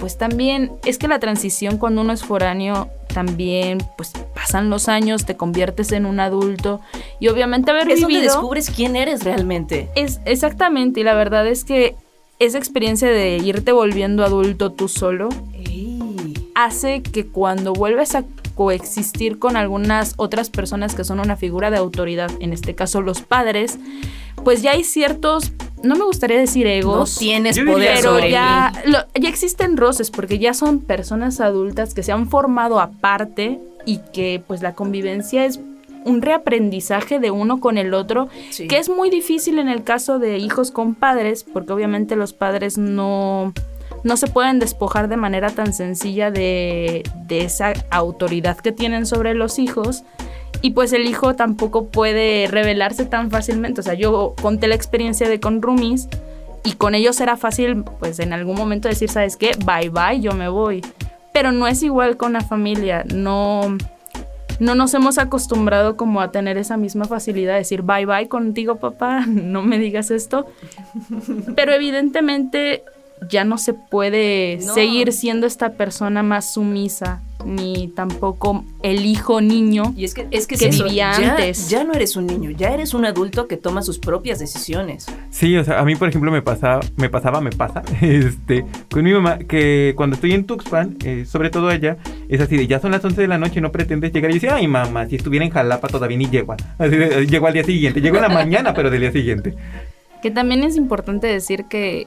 pues 0.00 0.18
también 0.18 0.72
es 0.84 0.98
que 0.98 1.08
la 1.08 1.18
transición 1.18 1.78
cuando 1.78 2.02
uno 2.02 2.12
es 2.12 2.24
foráneo 2.24 2.88
también 3.14 3.78
pues 3.96 4.12
pasan 4.34 4.68
los 4.68 4.88
años, 4.88 5.24
te 5.24 5.36
conviertes 5.36 5.92
en 5.92 6.04
un 6.04 6.20
adulto 6.20 6.80
y 7.20 7.28
obviamente 7.28 7.70
haber 7.70 7.90
Es 7.90 8.00
donde 8.00 8.16
vivido 8.16 8.34
descubres 8.34 8.70
quién 8.70 8.96
eres 8.96 9.24
realmente. 9.24 9.88
es 9.94 10.20
exactamente 10.24 11.00
y 11.00 11.04
la 11.04 11.14
verdad 11.14 11.46
es 11.46 11.64
que 11.64 11.96
esa 12.38 12.58
experiencia 12.58 13.08
de 13.08 13.36
irte 13.38 13.72
volviendo 13.72 14.24
adulto 14.24 14.72
tú 14.72 14.88
solo 14.88 15.28
Ey. 15.54 16.34
hace 16.54 17.02
que 17.02 17.26
cuando 17.26 17.72
vuelves 17.72 18.14
a 18.14 18.24
coexistir 18.54 19.38
con 19.38 19.56
algunas 19.56 20.14
otras 20.16 20.48
personas 20.50 20.94
que 20.94 21.04
son 21.04 21.18
una 21.20 21.36
figura 21.36 21.70
de 21.70 21.76
autoridad, 21.76 22.30
en 22.40 22.52
este 22.52 22.74
caso 22.74 23.00
los 23.02 23.20
padres, 23.20 23.78
pues 24.44 24.62
ya 24.62 24.72
hay 24.72 24.84
ciertos, 24.84 25.52
no 25.82 25.96
me 25.96 26.04
gustaría 26.04 26.38
decir 26.38 26.66
No 26.66 26.72
egos, 26.72 27.16
tienes 27.18 27.56
Yo 27.56 27.62
diría 27.64 27.74
poder 27.74 27.98
pero 28.02 28.18
ya, 28.28 28.72
lo- 28.86 29.20
ya 29.20 29.28
existen 29.28 29.76
roces 29.76 30.10
porque 30.10 30.38
ya 30.38 30.54
son 30.54 30.80
personas 30.80 31.40
adultas 31.40 31.94
que 31.94 32.02
se 32.04 32.12
han 32.12 32.28
formado 32.28 32.78
aparte 32.80 33.58
y 33.86 33.98
que 34.12 34.42
pues 34.46 34.62
la 34.62 34.74
convivencia 34.74 35.44
es 35.44 35.58
un 36.04 36.22
reaprendizaje 36.22 37.18
de 37.18 37.30
uno 37.30 37.60
con 37.60 37.78
el 37.78 37.94
otro 37.94 38.28
Sí. 38.50 38.68
que 38.68 38.78
es 38.78 38.88
muy 38.88 39.10
difícil 39.10 39.58
en 39.58 39.68
el 39.68 39.82
caso 39.84 40.18
de 40.18 40.38
hijos 40.38 40.70
con 40.70 40.94
padres, 40.94 41.44
porque 41.44 41.72
obviamente 41.72 42.14
los 42.16 42.32
padres 42.32 42.76
no, 42.78 43.52
no 44.02 44.16
se 44.16 44.26
pueden 44.26 44.58
despojar 44.58 45.08
de 45.08 45.16
manera 45.16 45.50
tan 45.50 45.72
sencilla 45.72 46.30
de, 46.30 47.02
de 47.26 47.40
esa 47.44 47.72
autoridad 47.90 48.58
que 48.58 48.72
tienen 48.72 49.06
sobre 49.06 49.34
los 49.34 49.58
hijos. 49.58 50.04
Y 50.62 50.70
pues 50.70 50.92
el 50.94 51.04
hijo 51.06 51.34
tampoco 51.34 51.86
puede 51.88 52.46
revelarse 52.50 53.04
tan 53.04 53.30
fácilmente. 53.30 53.80
O 53.80 53.84
sea, 53.84 53.94
yo 53.94 54.34
conté 54.40 54.66
la 54.66 54.74
experiencia 54.74 55.28
de 55.28 55.38
con 55.38 55.60
roomies 55.60 56.08
y 56.64 56.72
con 56.74 56.94
ellos 56.94 57.20
era 57.20 57.36
fácil, 57.36 57.84
pues 57.98 58.18
en 58.18 58.32
algún 58.32 58.56
momento 58.56 58.88
decir, 58.88 59.10
¿sabes 59.10 59.36
qué? 59.36 59.50
Bye 59.66 59.90
bye, 59.90 60.20
yo 60.22 60.32
me 60.32 60.48
voy. 60.48 60.82
Pero 61.34 61.52
no 61.52 61.66
es 61.66 61.82
igual 61.82 62.16
con 62.16 62.32
la 62.32 62.40
familia. 62.40 63.04
No, 63.12 63.76
no 64.60 64.74
nos 64.74 64.94
hemos 64.94 65.18
acostumbrado 65.18 65.96
como 65.96 66.20
a 66.20 66.30
tener 66.30 66.58
esa 66.58 66.76
misma 66.76 67.04
facilidad 67.04 67.52
de 67.52 67.58
decir 67.58 67.82
bye 67.82 68.06
bye 68.06 68.28
contigo 68.28 68.76
papá, 68.76 69.24
no 69.26 69.62
me 69.62 69.78
digas 69.78 70.10
esto. 70.10 70.46
Pero 71.54 71.72
evidentemente 71.72 72.84
ya 73.30 73.44
no 73.44 73.58
se 73.58 73.72
puede 73.74 74.58
No. 74.64 74.74
seguir 74.74 75.12
siendo 75.12 75.46
esta 75.46 75.72
persona 75.74 76.22
más 76.22 76.52
sumisa, 76.54 77.22
ni 77.44 77.88
tampoco 77.88 78.64
el 78.82 79.04
hijo 79.04 79.40
niño. 79.40 79.92
Y 79.96 80.04
es 80.04 80.14
que, 80.14 80.26
es 80.30 80.46
que, 80.46 80.56
que 80.56 80.68
es 80.68 80.74
eso, 80.74 80.84
vivía 80.84 81.12
ya, 81.18 81.30
antes. 81.30 81.68
ya 81.68 81.84
no 81.84 81.92
eres 81.92 82.16
un 82.16 82.26
niño, 82.26 82.50
ya 82.50 82.72
eres 82.72 82.94
un 82.94 83.04
adulto 83.04 83.46
que 83.46 83.56
toma 83.56 83.82
sus 83.82 83.98
propias 83.98 84.38
decisiones. 84.38 85.06
Sí, 85.30 85.56
o 85.56 85.64
sea, 85.64 85.80
a 85.80 85.84
mí, 85.84 85.94
por 85.94 86.08
ejemplo, 86.08 86.30
me 86.30 86.42
pasaba, 86.42 86.80
me 86.96 87.08
pasaba, 87.08 87.40
me 87.40 87.50
pasa, 87.50 87.82
este, 88.00 88.64
con 88.90 89.04
mi 89.04 89.12
mamá, 89.12 89.38
que 89.38 89.92
cuando 89.96 90.14
estoy 90.14 90.32
en 90.32 90.44
Tuxpan, 90.44 90.96
eh, 91.04 91.24
sobre 91.26 91.50
todo 91.50 91.68
allá, 91.68 91.96
es 92.28 92.40
así 92.40 92.56
de, 92.56 92.66
ya 92.66 92.80
son 92.80 92.92
las 92.92 93.04
11 93.04 93.20
de 93.20 93.28
la 93.28 93.38
noche, 93.38 93.60
no 93.60 93.72
pretendes 93.72 94.12
llegar 94.12 94.30
y 94.30 94.34
dice, 94.34 94.50
ay, 94.50 94.66
mamá, 94.66 95.06
si 95.06 95.16
estuviera 95.16 95.44
en 95.44 95.50
Jalapa 95.50 95.88
todavía 95.88 96.16
ni 96.18 96.26
llego. 96.28 96.54
Así 96.78 96.96
de, 96.96 97.26
llego 97.26 97.46
al 97.46 97.52
día 97.54 97.64
siguiente, 97.64 98.00
llego 98.00 98.16
en 98.16 98.22
la 98.22 98.28
mañana, 98.28 98.74
pero 98.74 98.90
del 98.90 99.00
día 99.00 99.12
siguiente. 99.12 99.54
Que 100.22 100.30
también 100.30 100.64
es 100.64 100.76
importante 100.76 101.26
decir 101.26 101.66
que, 101.68 102.06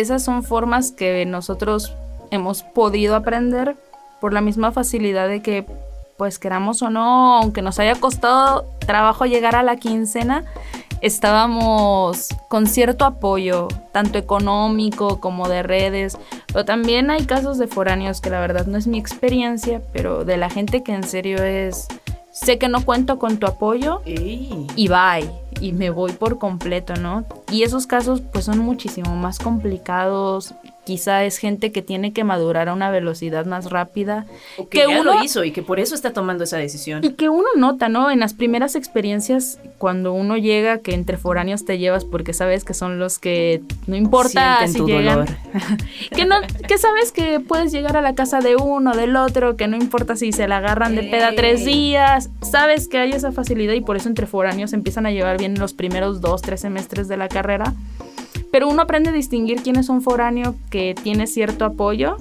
esas 0.00 0.22
son 0.22 0.42
formas 0.42 0.92
que 0.92 1.24
nosotros 1.26 1.94
hemos 2.30 2.62
podido 2.62 3.14
aprender 3.14 3.76
por 4.20 4.32
la 4.32 4.40
misma 4.40 4.72
facilidad 4.72 5.28
de 5.28 5.42
que, 5.42 5.66
pues 6.16 6.38
queramos 6.38 6.82
o 6.82 6.90
no, 6.90 7.36
aunque 7.36 7.62
nos 7.62 7.78
haya 7.78 7.96
costado 7.96 8.66
trabajo 8.86 9.26
llegar 9.26 9.56
a 9.56 9.62
la 9.62 9.76
quincena, 9.76 10.44
estábamos 11.00 12.28
con 12.48 12.66
cierto 12.66 13.04
apoyo, 13.04 13.68
tanto 13.90 14.18
económico 14.18 15.20
como 15.20 15.48
de 15.48 15.64
redes, 15.64 16.16
pero 16.46 16.64
también 16.64 17.10
hay 17.10 17.26
casos 17.26 17.58
de 17.58 17.66
foráneos 17.66 18.20
que 18.20 18.30
la 18.30 18.40
verdad 18.40 18.66
no 18.66 18.78
es 18.78 18.86
mi 18.86 18.98
experiencia, 18.98 19.82
pero 19.92 20.24
de 20.24 20.36
la 20.36 20.48
gente 20.48 20.84
que 20.84 20.94
en 20.94 21.02
serio 21.02 21.42
es, 21.42 21.88
sé 22.32 22.58
que 22.58 22.68
no 22.68 22.84
cuento 22.84 23.18
con 23.18 23.36
tu 23.36 23.46
apoyo, 23.46 24.00
Ey. 24.04 24.66
y 24.74 24.88
bye 24.88 25.30
y 25.60 25.72
me 25.72 25.90
voy 25.90 26.12
por 26.12 26.38
completo, 26.38 26.94
¿no? 26.96 27.24
Y 27.50 27.62
esos 27.62 27.86
casos 27.86 28.20
pues 28.20 28.46
son 28.46 28.58
muchísimo 28.58 29.14
más 29.14 29.38
complicados. 29.38 30.54
Quizá 30.84 31.22
es 31.24 31.38
gente 31.38 31.70
que 31.70 31.80
tiene 31.80 32.12
que 32.12 32.24
madurar 32.24 32.68
a 32.68 32.72
una 32.72 32.90
velocidad 32.90 33.46
más 33.46 33.70
rápida 33.70 34.26
O 34.58 34.68
que, 34.68 34.80
que 34.80 34.88
ya 34.92 35.00
uno- 35.00 35.14
lo 35.14 35.22
hizo 35.24 35.44
y 35.44 35.52
que 35.52 35.62
por 35.62 35.78
eso 35.78 35.94
está 35.94 36.12
tomando 36.12 36.42
esa 36.42 36.56
decisión. 36.56 37.04
y 37.04 37.10
que 37.12 37.28
uno 37.28 37.46
nota, 37.54 37.88
¿no? 37.88 38.10
En 38.10 38.18
las 38.18 38.34
primeras 38.34 38.74
experiencias 38.74 39.60
cuando 39.78 40.12
uno 40.12 40.36
llega 40.36 40.78
que 40.78 40.94
entre 40.94 41.18
foráneos 41.18 41.64
te 41.64 41.78
llevas 41.78 42.04
porque 42.04 42.32
sabes 42.32 42.64
que 42.64 42.74
son 42.74 42.98
los 42.98 43.20
que 43.20 43.62
no 43.86 43.94
importa 43.94 44.56
Sienten 44.58 44.72
si 44.72 44.78
tu 44.80 44.86
llegan 44.88 45.04
dolor. 45.26 45.28
que 46.16 46.24
no 46.24 46.36
que 46.66 46.78
sabes 46.78 47.12
que 47.12 47.38
puedes 47.38 47.70
llegar 47.70 47.96
a 47.96 48.00
la 48.00 48.14
casa 48.16 48.40
de 48.40 48.56
uno, 48.56 48.92
del 48.96 49.14
otro, 49.14 49.56
que 49.56 49.68
no 49.68 49.76
importa 49.76 50.16
si 50.16 50.32
se 50.32 50.48
la 50.48 50.56
agarran 50.56 50.96
de 50.96 51.04
peda 51.04 51.30
tres 51.36 51.64
días, 51.64 52.28
sabes 52.42 52.88
que 52.88 52.98
hay 52.98 53.12
esa 53.12 53.30
facilidad 53.30 53.74
y 53.74 53.82
por 53.82 53.96
eso 53.96 54.08
entre 54.08 54.26
foráneos 54.26 54.72
empiezan 54.72 55.06
a 55.06 55.12
llevar 55.12 55.38
bien 55.38 55.58
los 55.60 55.74
primeros 55.74 56.20
dos, 56.20 56.42
tres 56.42 56.60
semestres 56.62 57.06
de 57.06 57.16
la 57.18 57.28
carrera. 57.28 57.72
Pero 58.52 58.68
uno 58.68 58.82
aprende 58.82 59.10
a 59.10 59.12
distinguir 59.12 59.62
quién 59.62 59.74
es 59.76 59.88
un 59.88 60.02
foráneo 60.02 60.54
que 60.70 60.94
tiene 61.02 61.26
cierto 61.26 61.64
apoyo 61.64 62.16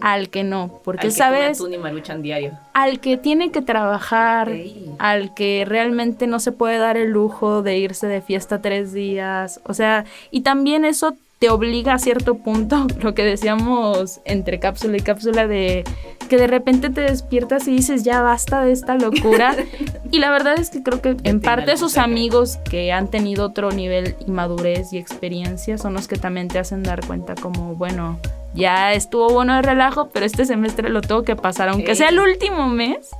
al 0.00 0.28
que 0.30 0.42
no, 0.42 0.80
porque 0.84 1.06
Al 1.06 1.12
que 1.14 1.18
come 1.18 1.30
sabes, 1.30 1.62
maruchan 1.80 2.22
diario. 2.22 2.58
al 2.74 2.98
que 2.98 3.16
tiene 3.16 3.52
que 3.52 3.62
trabajar, 3.62 4.48
Ey. 4.48 4.90
al 4.98 5.32
que 5.32 5.64
realmente 5.66 6.26
no 6.26 6.40
se 6.40 6.50
puede 6.50 6.78
dar 6.78 6.96
el 6.96 7.10
lujo 7.10 7.62
de 7.62 7.78
irse 7.78 8.08
de 8.08 8.20
fiesta 8.20 8.60
tres 8.60 8.92
días, 8.92 9.60
o 9.64 9.74
sea, 9.74 10.04
y 10.32 10.40
también 10.40 10.84
eso 10.84 11.14
te 11.38 11.50
obliga 11.50 11.94
a 11.94 11.98
cierto 12.00 12.34
punto, 12.34 12.88
lo 13.00 13.14
que 13.14 13.24
decíamos 13.24 14.20
entre 14.24 14.58
cápsula 14.58 14.96
y 14.96 15.00
cápsula, 15.00 15.46
de 15.46 15.84
que 16.32 16.38
de 16.38 16.46
repente 16.46 16.88
te 16.88 17.02
despiertas 17.02 17.68
y 17.68 17.72
dices, 17.72 18.04
ya 18.04 18.22
basta 18.22 18.64
de 18.64 18.72
esta 18.72 18.94
locura. 18.94 19.54
y 20.10 20.18
la 20.18 20.30
verdad 20.30 20.54
es 20.58 20.70
que 20.70 20.82
creo 20.82 21.02
que 21.02 21.14
en 21.24 21.42
parte 21.42 21.76
sus 21.76 21.98
amigos 21.98 22.56
que 22.70 22.90
han 22.90 23.08
tenido 23.08 23.44
otro 23.44 23.70
nivel 23.70 24.16
y 24.26 24.30
madurez 24.30 24.94
y 24.94 24.96
experiencia 24.96 25.76
son 25.76 25.92
los 25.92 26.08
que 26.08 26.16
también 26.16 26.48
te 26.48 26.58
hacen 26.58 26.82
dar 26.82 27.06
cuenta 27.06 27.34
como, 27.34 27.74
bueno, 27.74 28.18
ya 28.54 28.94
estuvo 28.94 29.28
bueno 29.28 29.58
el 29.58 29.62
relajo, 29.62 30.08
pero 30.08 30.24
este 30.24 30.46
semestre 30.46 30.88
lo 30.88 31.02
tengo 31.02 31.22
que 31.22 31.36
pasar, 31.36 31.68
aunque 31.68 31.94
sea 31.94 32.08
el 32.08 32.18
último 32.18 32.66
mes. 32.66 33.10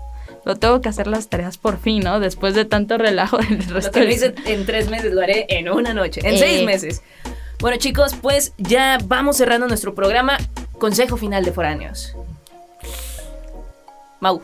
Lo 0.46 0.56
tengo 0.56 0.80
que 0.80 0.88
hacer 0.88 1.06
las 1.06 1.28
tareas 1.28 1.58
por 1.58 1.78
fin, 1.78 2.02
¿no? 2.02 2.18
Después 2.18 2.54
de 2.54 2.64
tanto 2.64 2.96
relajo 2.96 3.36
del 3.36 3.58
Lo 3.68 3.74
resto 3.74 3.92
que 3.92 4.06
no 4.06 4.20
del 4.20 4.34
en 4.46 4.64
tres 4.64 4.88
meses 4.88 5.12
lo 5.12 5.20
haré 5.20 5.44
en 5.50 5.68
una 5.68 5.92
noche, 5.92 6.22
en 6.24 6.36
Eh. 6.36 6.38
seis 6.38 6.64
meses. 6.64 7.02
Bueno 7.60 7.76
chicos, 7.76 8.14
pues 8.22 8.54
ya 8.56 8.96
vamos 9.04 9.36
cerrando 9.36 9.68
nuestro 9.68 9.94
programa. 9.94 10.38
Consejo 10.78 11.18
final 11.18 11.44
de 11.44 11.52
foráneos. 11.52 12.16
Mau. 14.22 14.40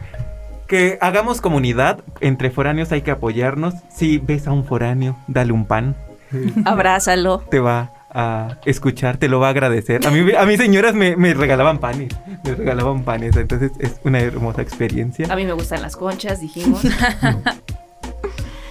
Que 0.67 0.99
hagamos 1.01 1.41
comunidad, 1.41 2.01
entre 2.21 2.51
foráneos 2.51 2.91
hay 2.91 3.03
que 3.03 3.13
apoyarnos. 3.13 3.75
Si 3.89 4.19
ves 4.19 4.49
a 4.49 4.53
un 4.53 4.65
foráneo, 4.65 5.17
dale 5.29 5.53
un 5.53 5.67
pan. 5.67 5.95
Abrázalo. 6.65 7.39
Te 7.49 7.61
va 7.61 7.93
a 8.11 8.59
escuchar, 8.65 9.19
te 9.19 9.29
lo 9.29 9.39
va 9.39 9.47
a 9.47 9.51
agradecer. 9.51 10.05
A 10.05 10.11
mí, 10.11 10.33
a 10.37 10.45
mis 10.47 10.59
señoras 10.59 10.95
me, 10.95 11.15
me 11.17 11.33
regalaban 11.33 11.79
panes, 11.79 12.13
me 12.43 12.55
regalaban 12.55 13.05
panes, 13.05 13.37
entonces 13.37 13.71
es 13.79 14.01
una 14.03 14.19
hermosa 14.19 14.63
experiencia. 14.63 15.27
A 15.31 15.37
mí 15.37 15.45
me 15.45 15.53
gustan 15.53 15.81
las 15.81 15.95
conchas, 15.97 16.41
dijimos. 16.41 16.83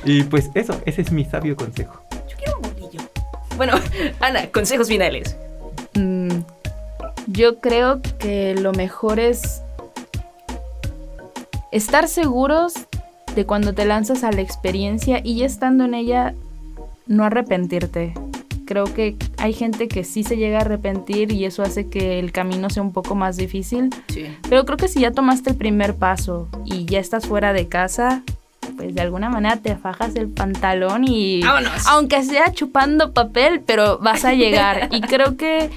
Y 0.05 0.23
pues 0.23 0.49
eso, 0.53 0.79
ese 0.85 1.01
es 1.01 1.11
mi 1.11 1.25
sabio 1.25 1.57
consejo. 1.57 2.01
Yo 2.29 2.37
quiero 2.37 2.55
un 2.55 2.61
bolillo. 2.61 3.01
Bueno, 3.57 3.73
Ana, 4.21 4.47
consejos 4.47 4.87
finales. 4.87 5.35
Mm, 5.95 6.29
yo 7.27 7.59
creo 7.59 8.01
que 8.17 8.55
lo 8.55 8.71
mejor 8.71 9.19
es 9.19 9.63
estar 11.77 12.07
seguros 12.07 12.73
de 13.35 13.45
cuando 13.45 13.73
te 13.73 13.85
lanzas 13.85 14.23
a 14.23 14.31
la 14.31 14.41
experiencia 14.41 15.21
y 15.23 15.37
ya 15.37 15.45
estando 15.45 15.85
en 15.85 15.93
ella, 15.93 16.33
no 17.05 17.23
arrepentirte. 17.23 18.13
Creo 18.65 18.85
que 18.85 19.15
hay 19.37 19.53
gente 19.53 19.87
que 19.87 20.03
sí 20.03 20.23
se 20.23 20.35
llega 20.35 20.57
a 20.57 20.61
arrepentir 20.61 21.31
y 21.31 21.45
eso 21.45 21.63
hace 21.63 21.87
que 21.87 22.19
el 22.19 22.31
camino 22.31 22.69
sea 22.69 22.83
un 22.83 22.91
poco 22.91 23.15
más 23.15 23.37
difícil. 23.37 23.91
Sí. 24.09 24.25
Pero 24.49 24.65
creo 24.65 24.77
que 24.77 24.87
si 24.89 24.99
ya 25.01 25.11
tomaste 25.11 25.51
el 25.51 25.55
primer 25.55 25.95
paso 25.95 26.49
y 26.65 26.85
ya 26.85 26.99
estás 26.99 27.27
fuera 27.27 27.53
de 27.53 27.67
casa, 27.69 28.23
pues 28.75 28.93
de 28.93 29.01
alguna 29.01 29.29
manera 29.29 29.57
te 29.57 29.75
fajas 29.75 30.15
el 30.15 30.27
pantalón 30.27 31.05
y 31.07 31.41
¡Vámonos! 31.43 31.87
aunque 31.87 32.23
sea 32.23 32.51
chupando 32.51 33.13
papel, 33.13 33.61
pero 33.65 33.99
vas 33.99 34.25
a 34.25 34.33
llegar. 34.33 34.89
y 34.91 35.01
creo 35.01 35.37
que 35.37 35.69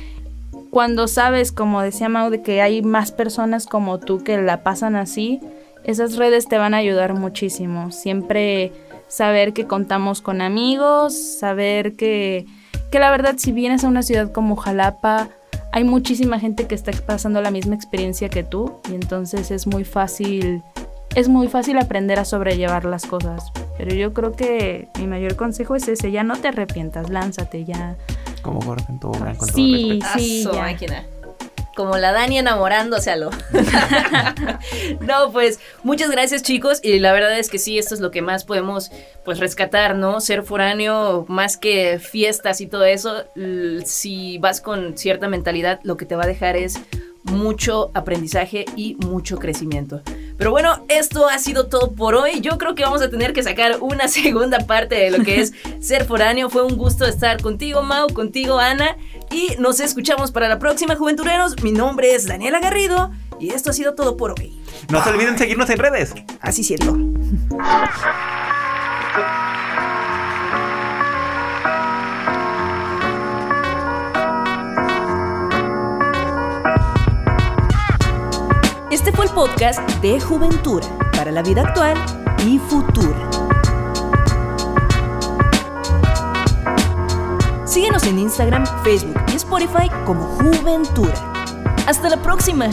cuando 0.70 1.08
sabes, 1.08 1.52
como 1.52 1.82
decía 1.82 2.08
Mau, 2.08 2.30
de 2.30 2.42
que 2.42 2.62
hay 2.62 2.82
más 2.82 3.12
personas 3.12 3.66
como 3.66 3.98
tú 3.98 4.24
que 4.24 4.38
la 4.38 4.62
pasan 4.62 4.96
así, 4.96 5.40
esas 5.84 6.16
redes 6.16 6.46
te 6.48 6.58
van 6.58 6.74
a 6.74 6.78
ayudar 6.78 7.14
muchísimo. 7.14 7.90
Siempre 7.92 8.72
saber 9.08 9.52
que 9.52 9.66
contamos 9.66 10.20
con 10.22 10.40
amigos, 10.40 11.14
saber 11.38 11.96
que, 11.96 12.46
que 12.90 12.98
la 12.98 13.10
verdad 13.10 13.34
si 13.38 13.52
vienes 13.52 13.84
a 13.84 13.88
una 13.88 14.02
ciudad 14.02 14.30
como 14.32 14.56
Jalapa, 14.56 15.28
hay 15.72 15.84
muchísima 15.84 16.38
gente 16.40 16.66
que 16.66 16.74
está 16.74 16.92
pasando 17.06 17.40
la 17.40 17.50
misma 17.50 17.74
experiencia 17.74 18.28
que 18.28 18.42
tú 18.42 18.80
y 18.90 18.94
entonces 18.94 19.50
es 19.50 19.66
muy 19.66 19.84
fácil 19.84 20.62
es 21.16 21.28
muy 21.28 21.48
fácil 21.48 21.76
aprender 21.78 22.20
a 22.20 22.24
sobrellevar 22.24 22.84
las 22.84 23.04
cosas. 23.04 23.50
Pero 23.76 23.92
yo 23.94 24.12
creo 24.14 24.32
que 24.32 24.88
mi 24.98 25.08
mayor 25.08 25.34
consejo 25.34 25.74
es 25.74 25.88
ese, 25.88 26.12
ya 26.12 26.22
no 26.22 26.36
te 26.36 26.46
arrepientas, 26.48 27.10
lánzate 27.10 27.64
ya. 27.64 27.96
Como 28.42 28.60
gordo 28.60 28.84
en 28.88 29.00
todo 29.00 29.12
con 29.12 29.34
todo 29.34 29.46
Sí, 29.48 29.98
respeto. 30.00 30.18
sí, 30.18 30.48
ya. 30.52 31.04
Como 31.80 31.96
la 31.96 32.12
Dani 32.12 32.36
enamorándose 32.36 33.10
a 33.10 33.16
lo. 33.16 33.30
no, 35.00 35.32
pues 35.32 35.60
muchas 35.82 36.10
gracias 36.10 36.42
chicos 36.42 36.78
y 36.82 36.98
la 36.98 37.14
verdad 37.14 37.38
es 37.38 37.48
que 37.48 37.58
sí, 37.58 37.78
esto 37.78 37.94
es 37.94 38.00
lo 38.00 38.10
que 38.10 38.20
más 38.20 38.44
podemos 38.44 38.90
pues 39.24 39.38
rescatar, 39.38 39.96
¿no? 39.96 40.20
Ser 40.20 40.42
foráneo, 40.42 41.24
más 41.26 41.56
que 41.56 41.98
fiestas 41.98 42.60
y 42.60 42.66
todo 42.66 42.84
eso, 42.84 43.24
si 43.86 44.36
vas 44.36 44.60
con 44.60 44.98
cierta 44.98 45.26
mentalidad, 45.26 45.80
lo 45.82 45.96
que 45.96 46.04
te 46.04 46.16
va 46.16 46.24
a 46.24 46.26
dejar 46.26 46.54
es 46.58 46.78
mucho 47.22 47.90
aprendizaje 47.94 48.66
y 48.76 48.96
mucho 48.96 49.38
crecimiento. 49.38 50.02
Pero 50.40 50.52
bueno, 50.52 50.86
esto 50.88 51.28
ha 51.28 51.38
sido 51.38 51.66
todo 51.66 51.92
por 51.92 52.14
hoy. 52.14 52.40
Yo 52.40 52.56
creo 52.56 52.74
que 52.74 52.82
vamos 52.82 53.02
a 53.02 53.10
tener 53.10 53.34
que 53.34 53.42
sacar 53.42 53.76
una 53.82 54.08
segunda 54.08 54.60
parte 54.60 54.94
de 54.94 55.10
lo 55.10 55.22
que 55.22 55.42
es 55.42 55.52
ser 55.80 56.06
foráneo. 56.06 56.48
Fue 56.48 56.64
un 56.64 56.78
gusto 56.78 57.04
estar 57.04 57.42
contigo, 57.42 57.82
Mau, 57.82 58.08
contigo, 58.08 58.58
Ana. 58.58 58.96
Y 59.30 59.54
nos 59.58 59.80
escuchamos 59.80 60.32
para 60.32 60.48
la 60.48 60.58
próxima, 60.58 60.96
Juventureros. 60.96 61.62
Mi 61.62 61.72
nombre 61.72 62.14
es 62.14 62.26
Daniela 62.26 62.58
Garrido 62.58 63.10
y 63.38 63.50
esto 63.50 63.68
ha 63.68 63.74
sido 63.74 63.94
todo 63.94 64.16
por 64.16 64.30
hoy. 64.30 64.58
No 64.90 65.04
se 65.04 65.10
olviden 65.10 65.36
seguirnos 65.36 65.68
en 65.68 65.78
redes. 65.78 66.14
Así 66.40 66.64
siento. 66.64 66.96
Este 78.90 79.12
fue 79.12 79.26
el 79.26 79.30
podcast 79.30 79.78
de 80.00 80.20
Juventura 80.20 80.84
para 81.12 81.30
la 81.30 81.42
vida 81.42 81.62
actual 81.62 81.96
y 82.44 82.58
futura. 82.58 83.30
Síguenos 87.64 88.02
en 88.08 88.18
Instagram, 88.18 88.66
Facebook 88.82 89.22
y 89.32 89.36
Spotify 89.36 89.88
como 90.04 90.22
Juventura. 90.22 91.14
Hasta 91.86 92.08
la 92.08 92.20
próxima. 92.20 92.68